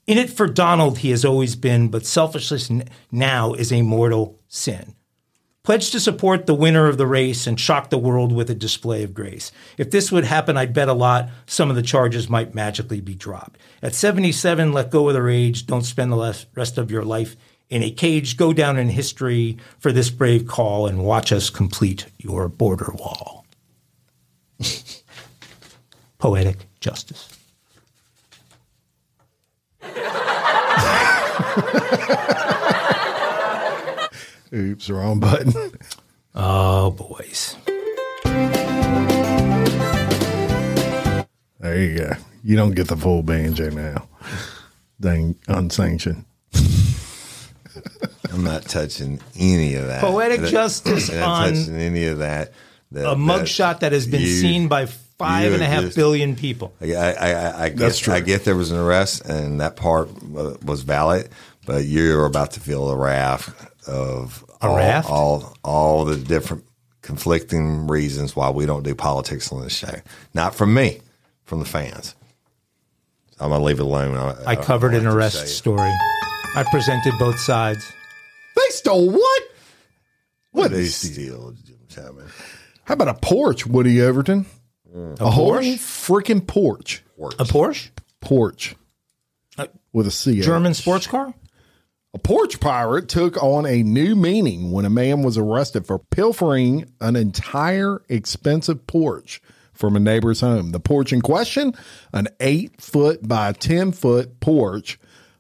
In 0.06 0.18
it 0.18 0.30
for 0.30 0.48
Donald, 0.48 1.00
he 1.00 1.12
has 1.12 1.24
always 1.24 1.56
been, 1.56 1.88
but 1.88 2.06
selfishness 2.06 2.70
now 3.12 3.54
is 3.54 3.72
a 3.72 3.82
mortal 3.82 4.40
sin. 4.48 4.96
Pledge 5.64 5.92
to 5.92 6.00
support 6.02 6.46
the 6.46 6.54
winner 6.54 6.88
of 6.88 6.98
the 6.98 7.08
race 7.08 7.48
and 7.48 7.58
shock 7.58 7.90
the 7.90 7.98
world 7.98 8.34
with 8.34 8.50
a 8.50 8.56
display 8.56 9.02
of 9.02 9.14
grace. 9.14 9.50
If 9.78 9.92
this 9.92 10.12
would 10.12 10.26
happen, 10.26 10.58
I'd 10.58 10.74
bet 10.74 10.90
a 10.90 10.94
lot 10.94 11.30
some 11.46 11.70
of 11.70 11.78
the 11.78 11.82
charges 11.82 12.30
might 12.30 12.54
magically 12.54 13.00
be 13.00 13.16
dropped. 13.16 13.58
At 13.82 13.96
77, 13.96 14.74
let 14.74 14.92
go 14.92 15.08
of 15.08 15.14
the 15.14 15.22
rage. 15.22 15.66
Don't 15.66 15.84
spend 15.84 16.12
the 16.12 16.46
rest 16.54 16.78
of 16.78 16.92
your 16.92 17.06
life 17.06 17.38
in 17.70 17.82
a 17.82 17.92
cage, 17.92 18.36
go 18.36 18.52
down 18.52 18.78
in 18.78 18.90
history 18.90 19.58
for 19.80 19.94
this 19.94 20.10
brave 20.10 20.48
call 20.48 20.86
and 20.86 21.06
watch 21.06 21.32
us 21.32 21.50
complete 21.50 22.08
your 22.18 22.50
border 22.50 22.92
wall. 22.94 23.43
Poetic 26.18 26.58
justice. 26.80 27.30
Oops, 34.54 34.90
wrong 34.90 35.20
button. 35.20 35.54
Oh, 36.36 36.92
boys. 36.92 37.56
There 41.60 41.82
you 41.82 41.98
go. 41.98 42.12
You 42.44 42.56
don't 42.56 42.76
get 42.76 42.88
the 42.88 42.98
full 42.98 43.24
banjo 43.24 43.70
now. 43.70 44.08
Dang, 45.00 45.36
unsanctioned. 45.48 46.26
I'm 48.32 48.44
not 48.44 48.64
touching 48.64 49.20
any 49.38 49.76
of 49.76 49.88
that. 49.88 50.02
Poetic 50.02 50.42
justice 50.50 51.10
I'm 51.12 51.20
not 51.20 51.30
on 51.30 51.54
touching 51.54 51.76
any 51.78 52.06
of 52.06 52.18
that. 52.20 52.52
That 52.94 53.06
a 53.12 53.16
mugshot 53.16 53.82
that 53.82 53.92
has 53.92 54.08
been 54.08 54.22
you- 54.22 54.28
seen 54.28 54.68
by 54.68 54.86
five 54.86 55.48
you 55.50 55.54
and 55.54 55.62
a 55.64 55.68
half 55.68 55.82
just- 55.84 55.96
billion 55.96 56.36
people. 56.36 56.74
I, 56.82 56.94
I, 56.94 57.10
I, 57.12 57.64
I 57.66 57.70
That's 57.70 57.98
get, 58.00 58.04
true. 58.04 58.14
I 58.14 58.20
get 58.22 58.46
there 58.46 58.56
was 58.56 58.72
an 58.72 58.78
arrest, 58.78 59.26
and 59.26 59.60
that 59.62 59.76
part 59.76 60.10
was 60.64 60.82
valid. 60.84 61.30
But 61.66 61.86
you're 61.86 62.26
about 62.26 62.52
to 62.52 62.60
feel 62.60 62.90
a 62.90 62.98
raft 62.98 63.50
of 63.88 64.44
A 64.62 64.68
all, 64.68 64.76
raft? 64.78 65.10
all 65.10 65.58
all 65.64 66.06
the 66.06 66.18
different 66.18 66.66
conflicting 67.02 67.88
reasons 67.88 68.36
why 68.36 68.50
we 68.50 68.66
don't 68.66 68.84
do 68.84 68.96
politics 68.96 69.52
on 69.52 69.62
this 69.62 69.74
show. 69.74 69.96
Not 70.34 70.56
from 70.56 70.74
me, 70.74 71.00
from 71.46 71.60
the 71.60 71.66
fans. 71.66 72.16
I'm 73.40 73.50
gonna 73.50 73.64
leave 73.64 73.80
it 73.80 73.84
alone. 73.84 74.16
I, 74.16 74.52
I 74.52 74.56
covered 74.58 74.94
I 74.94 74.98
an 74.98 75.08
arrest 75.08 75.48
story. 75.58 75.92
I 76.56 76.64
presented 76.70 77.14
both 77.18 77.40
sides. 77.40 77.84
They 78.56 78.70
stole 78.70 79.10
what? 79.10 79.44
What 80.52 80.72
They 80.72 80.82
is? 80.82 80.96
steal, 80.96 81.54
Jim 81.66 81.78
Chapman. 81.90 82.28
How 82.86 82.96
about 82.96 83.08
a 83.08 83.14
porch, 83.14 83.66
Woody 83.66 84.02
Overton? 84.02 84.46
A, 85.20 85.30
whole 85.32 85.54
Porsche? 85.54 85.76
freaking 85.76 86.46
porch. 86.46 87.04
A 87.40 87.46
Porsche? 87.46 87.90
Porch. 88.22 88.76
With 89.92 90.08
a 90.08 90.12
C. 90.12 90.42
German 90.42 90.74
sports 90.74 91.08
car? 91.08 91.34
A 92.16 92.20
porch 92.20 92.60
pirate 92.60 93.08
took 93.08 93.42
on 93.42 93.66
a 93.66 93.82
new 93.82 94.16
meaning 94.16 94.72
when 94.72 94.86
a 94.86 94.90
man 94.90 95.24
was 95.24 95.38
arrested 95.38 95.86
for 95.88 95.98
pilfering 95.98 96.92
an 97.02 97.16
entire 97.16 98.02
expensive 98.10 98.86
porch 98.86 99.42
from 99.72 99.96
a 99.96 100.00
neighbor's 100.00 100.42
home. 100.42 100.72
The 100.72 100.80
porch 100.80 101.12
in 101.12 101.22
question, 101.22 101.74
an 102.12 102.28
eight 102.40 102.80
foot 102.80 103.28
by 103.28 103.54
10 103.54 103.94
foot 103.94 104.40
porch, 104.40 105.00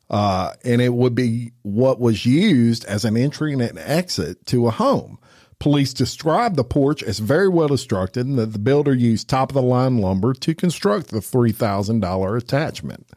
uh, 0.09 0.53
and 0.63 0.81
it 0.81 0.93
would 0.93 1.13
be 1.13 1.51
what 1.61 1.99
was 1.99 2.25
used 2.25 2.85
as 2.85 3.05
an 3.05 3.17
entry 3.17 3.53
and 3.53 3.61
an 3.61 3.77
exit 3.77 4.43
to 4.47 4.67
a 4.67 4.71
home. 4.71 5.19
Police 5.63 5.93
described 5.93 6.57
the 6.57 6.65
porch 6.65 7.01
as 7.01 7.19
very 7.19 7.47
well 7.47 7.69
constructed 7.69 8.27
and 8.27 8.37
that 8.37 8.51
the 8.51 8.59
builder 8.59 8.93
used 8.93 9.29
top 9.29 9.49
of 9.49 9.53
the 9.53 9.61
line 9.61 9.99
lumber 9.99 10.33
to 10.33 10.53
construct 10.53 11.07
the 11.07 11.19
$3,000 11.19 12.37
attachment. 12.37 13.07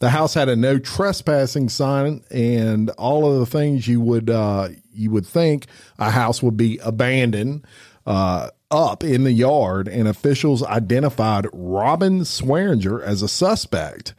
The 0.00 0.10
house 0.10 0.34
had 0.34 0.48
a 0.48 0.56
no 0.56 0.80
trespassing 0.80 1.68
sign 1.68 2.24
and 2.32 2.90
all 2.98 3.32
of 3.32 3.38
the 3.38 3.46
things 3.46 3.86
you 3.86 4.00
would 4.00 4.28
uh, 4.28 4.70
you 4.92 5.12
would 5.12 5.24
think 5.24 5.68
a 5.96 6.10
house 6.10 6.42
would 6.42 6.56
be 6.56 6.78
abandoned 6.78 7.64
uh, 8.04 8.50
up 8.72 9.04
in 9.04 9.22
the 9.22 9.30
yard. 9.30 9.86
And 9.86 10.08
officials 10.08 10.64
identified 10.64 11.46
Robin 11.52 12.22
Swearinger 12.22 13.04
as 13.04 13.22
a 13.22 13.28
suspect 13.28 14.14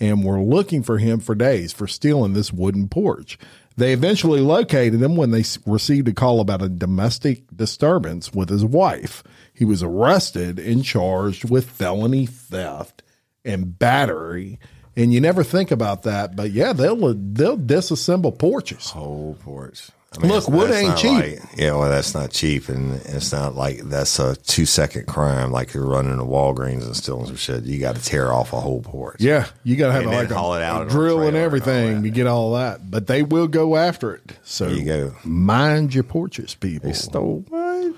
and 0.00 0.24
were 0.24 0.40
looking 0.40 0.82
for 0.82 0.96
him 0.96 1.20
for 1.20 1.34
days 1.34 1.74
for 1.74 1.86
stealing 1.86 2.32
this 2.32 2.54
wooden 2.54 2.88
porch. 2.88 3.38
They 3.78 3.92
eventually 3.92 4.40
located 4.40 5.00
him 5.00 5.14
when 5.14 5.30
they 5.30 5.44
received 5.64 6.08
a 6.08 6.12
call 6.12 6.40
about 6.40 6.62
a 6.62 6.68
domestic 6.68 7.44
disturbance 7.56 8.32
with 8.32 8.48
his 8.48 8.64
wife. 8.64 9.22
He 9.54 9.64
was 9.64 9.84
arrested 9.84 10.58
and 10.58 10.84
charged 10.84 11.48
with 11.48 11.70
felony 11.70 12.26
theft 12.26 13.04
and 13.44 13.78
battery. 13.78 14.58
And 14.96 15.14
you 15.14 15.20
never 15.20 15.44
think 15.44 15.70
about 15.70 16.02
that, 16.02 16.34
but 16.34 16.50
yeah, 16.50 16.72
they'll 16.72 17.14
they'll 17.14 17.56
disassemble 17.56 18.36
porches. 18.36 18.90
Whole 18.90 19.36
porch. 19.44 19.90
I 20.16 20.22
mean, 20.22 20.32
Look, 20.32 20.48
wood 20.48 20.70
ain't 20.70 20.96
cheap. 20.96 21.12
like- 21.12 21.42
yeah, 21.58 21.72
well, 21.72 21.90
that's 21.90 22.14
not 22.14 22.30
cheap, 22.30 22.70
and 22.70 22.94
it's 23.04 23.30
not 23.30 23.54
like 23.54 23.80
that's 23.84 24.18
a 24.18 24.36
two 24.36 24.64
second 24.64 25.06
crime. 25.06 25.50
Like 25.52 25.74
you're 25.74 25.84
running 25.86 26.16
to 26.16 26.24
Walgreens 26.24 26.82
and 26.86 26.96
stealing 26.96 27.26
some 27.26 27.36
shit. 27.36 27.64
You 27.64 27.78
got 27.78 27.94
to 27.96 28.02
tear 28.02 28.32
off 28.32 28.54
a 28.54 28.60
whole 28.60 28.80
porch. 28.80 29.16
Yeah, 29.20 29.46
you 29.64 29.76
got 29.76 29.88
to 29.88 29.92
have 29.92 30.02
And 30.04 30.10
like 30.12 30.30
a, 30.30 30.34
haul 30.34 30.54
it 30.54 30.62
out 30.62 30.86
a 30.86 30.88
drill 30.88 31.20
and 31.20 31.24
trailer 31.24 31.28
and 31.28 31.36
all 31.36 31.42
everything 31.44 32.02
to 32.04 32.10
get 32.10 32.26
all 32.26 32.54
that. 32.54 32.90
But 32.90 33.06
they 33.06 33.22
will 33.22 33.48
go 33.48 33.76
after 33.76 34.14
it. 34.14 34.32
So 34.44 34.66
There 34.66 34.76
you 34.78 34.84
go. 34.86 35.14
mind 35.24 35.94
your 35.94 36.04
porches, 36.04 36.54
people. 36.54 36.88
They 36.88 36.94
stole 36.94 37.44
what? 37.48 37.94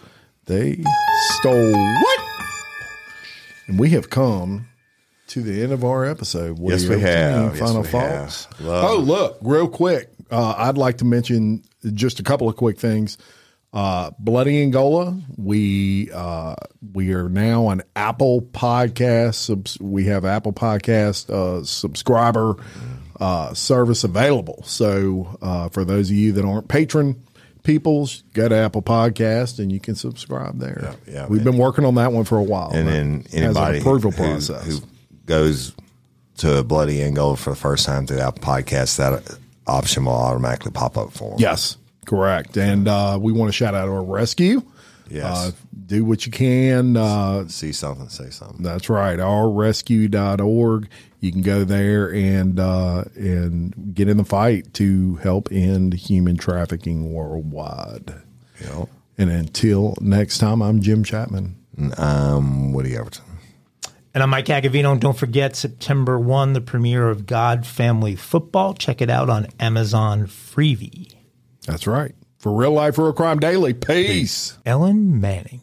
They 0.47 0.83
stole 1.39 1.73
what? 1.73 2.21
And 3.69 3.79
we 3.79 3.91
have 3.91 4.11
come 4.11 4.67
to 5.29 5.43
the 5.43 5.63
end 5.63 5.71
of 5.71 5.85
our 5.85 6.05
episode. 6.05 6.59
What 6.59 6.73
Yes, 6.73 6.87
we 6.87 6.99
have. 7.01 7.51
Yes, 7.55 7.59
Final 7.61 7.83
we 7.83 7.89
thoughts. 7.89 8.49
Oh, 8.65 8.97
look, 8.99 9.39
real 9.43 9.69
quick. 9.69 10.11
Uh, 10.29 10.55
I'd 10.57 10.77
like 10.79 10.99
to 10.99 11.05
mention 11.05 11.63
just 11.95 12.21
a 12.21 12.23
couple 12.23 12.49
of 12.49 12.57
quick 12.57 12.79
things. 12.79 13.19
Uh, 13.73 14.11
Bloody 14.19 14.63
Angola. 14.63 15.17
We 15.37 16.11
uh, 16.13 16.57
we 16.93 17.13
are 17.13 17.29
now 17.29 17.67
on 17.67 17.83
Apple 17.95 18.43
Podcast. 18.43 19.35
Subs- 19.35 19.81
we 19.81 20.05
have 20.07 20.25
Apple 20.25 20.53
Podcast 20.53 21.31
uh, 21.31 21.65
subscriber 21.65 22.57
uh, 23.21 23.55
service 23.55 24.03
available. 24.03 24.63
So 24.65 25.39
uh, 25.41 25.69
for 25.69 25.85
those 25.85 26.11
of 26.11 26.17
you 26.17 26.33
that 26.33 26.45
aren't 26.45 26.67
patron 26.67 27.23
peoples, 27.63 28.25
go 28.33 28.49
to 28.49 28.55
Apple 28.57 28.83
Podcast 28.83 29.59
and 29.59 29.71
you 29.71 29.79
can 29.79 29.95
subscribe 29.95 30.59
there. 30.59 30.81
Yeah, 31.07 31.13
yeah, 31.13 31.27
We've 31.29 31.45
been 31.45 31.59
working 31.59 31.85
on 31.85 31.95
that 31.97 32.13
one 32.13 32.25
for 32.25 32.39
a 32.39 32.43
while. 32.43 32.71
And 32.73 32.89
then 32.89 33.21
has 33.23 33.35
an 33.35 33.45
anybody 33.45 33.79
approval 33.79 34.11
who, 34.11 34.17
process. 34.17 34.67
who 34.67 34.81
goes 35.27 35.75
to 36.39 36.65
Bloody 36.65 37.03
Angola 37.03 37.37
for 37.37 37.51
the 37.51 37.57
first 37.57 37.87
time 37.87 38.07
through 38.07 38.21
Apple 38.21 38.43
Podcast, 38.43 38.97
that 38.97 39.39
option 39.71 40.05
will 40.05 40.13
automatically 40.13 40.73
pop 40.73 40.99
up 40.99 41.13
for 41.13 41.31
them. 41.31 41.39
Yes, 41.41 41.77
correct. 42.07 42.57
And 42.57 42.89
uh, 42.89 43.19
we 43.21 43.33
want 43.33 43.49
to 43.49 43.53
shout 43.53 43.75
out 43.75 43.89
our 43.89 44.03
rescue. 44.03 44.63
Yes. 45.09 45.25
Uh, 45.25 45.51
do 45.87 46.05
what 46.05 46.25
you 46.25 46.31
can. 46.31 46.97
Uh, 46.97 47.49
See 47.49 47.73
something, 47.73 48.09
say 48.09 48.31
something. 48.31 48.63
that's 48.63 48.89
right. 48.89 49.19
Ourrescue.org. 49.19 50.89
You 51.21 51.33
can 51.33 51.43
go 51.43 51.65
there 51.65 52.13
and 52.13 52.59
uh, 52.59 53.05
and 53.17 53.95
get 53.95 54.09
in 54.09 54.17
the 54.17 54.25
fight 54.25 54.73
to 54.75 55.17
help 55.17 55.49
end 55.53 55.95
human 55.95 56.37
trafficking 56.37 57.13
worldwide. 57.13 58.15
Know? 58.65 58.89
And 59.19 59.31
until 59.31 59.97
next 60.01 60.39
time, 60.39 60.63
I'm 60.63 60.81
Jim 60.81 61.03
Chapman. 61.05 61.57
Um, 61.99 62.73
Woody 62.73 62.97
Overton. 62.97 63.25
And 64.13 64.23
I'm 64.25 64.31
Mike 64.31 64.47
Agovino. 64.47 64.93
And 64.93 65.01
don't 65.01 65.17
forget, 65.17 65.55
September 65.55 66.19
1, 66.19 66.53
the 66.53 66.61
premiere 66.61 67.09
of 67.09 67.27
God 67.27 67.65
Family 67.65 68.17
Football. 68.17 68.75
Check 68.75 69.01
it 69.01 69.09
out 69.09 69.31
on 69.31 69.47
Amazon 69.61 70.27
Freevee. 70.27 71.15
That's 71.67 71.87
right. 71.87 72.15
For 72.39 72.53
Real 72.53 72.73
Life 72.73 72.99
Real 72.99 73.13
Crime 73.13 73.39
Daily. 73.39 73.73
Peace. 73.73 74.59
Ellen 74.67 75.21
Manning. 75.21 75.63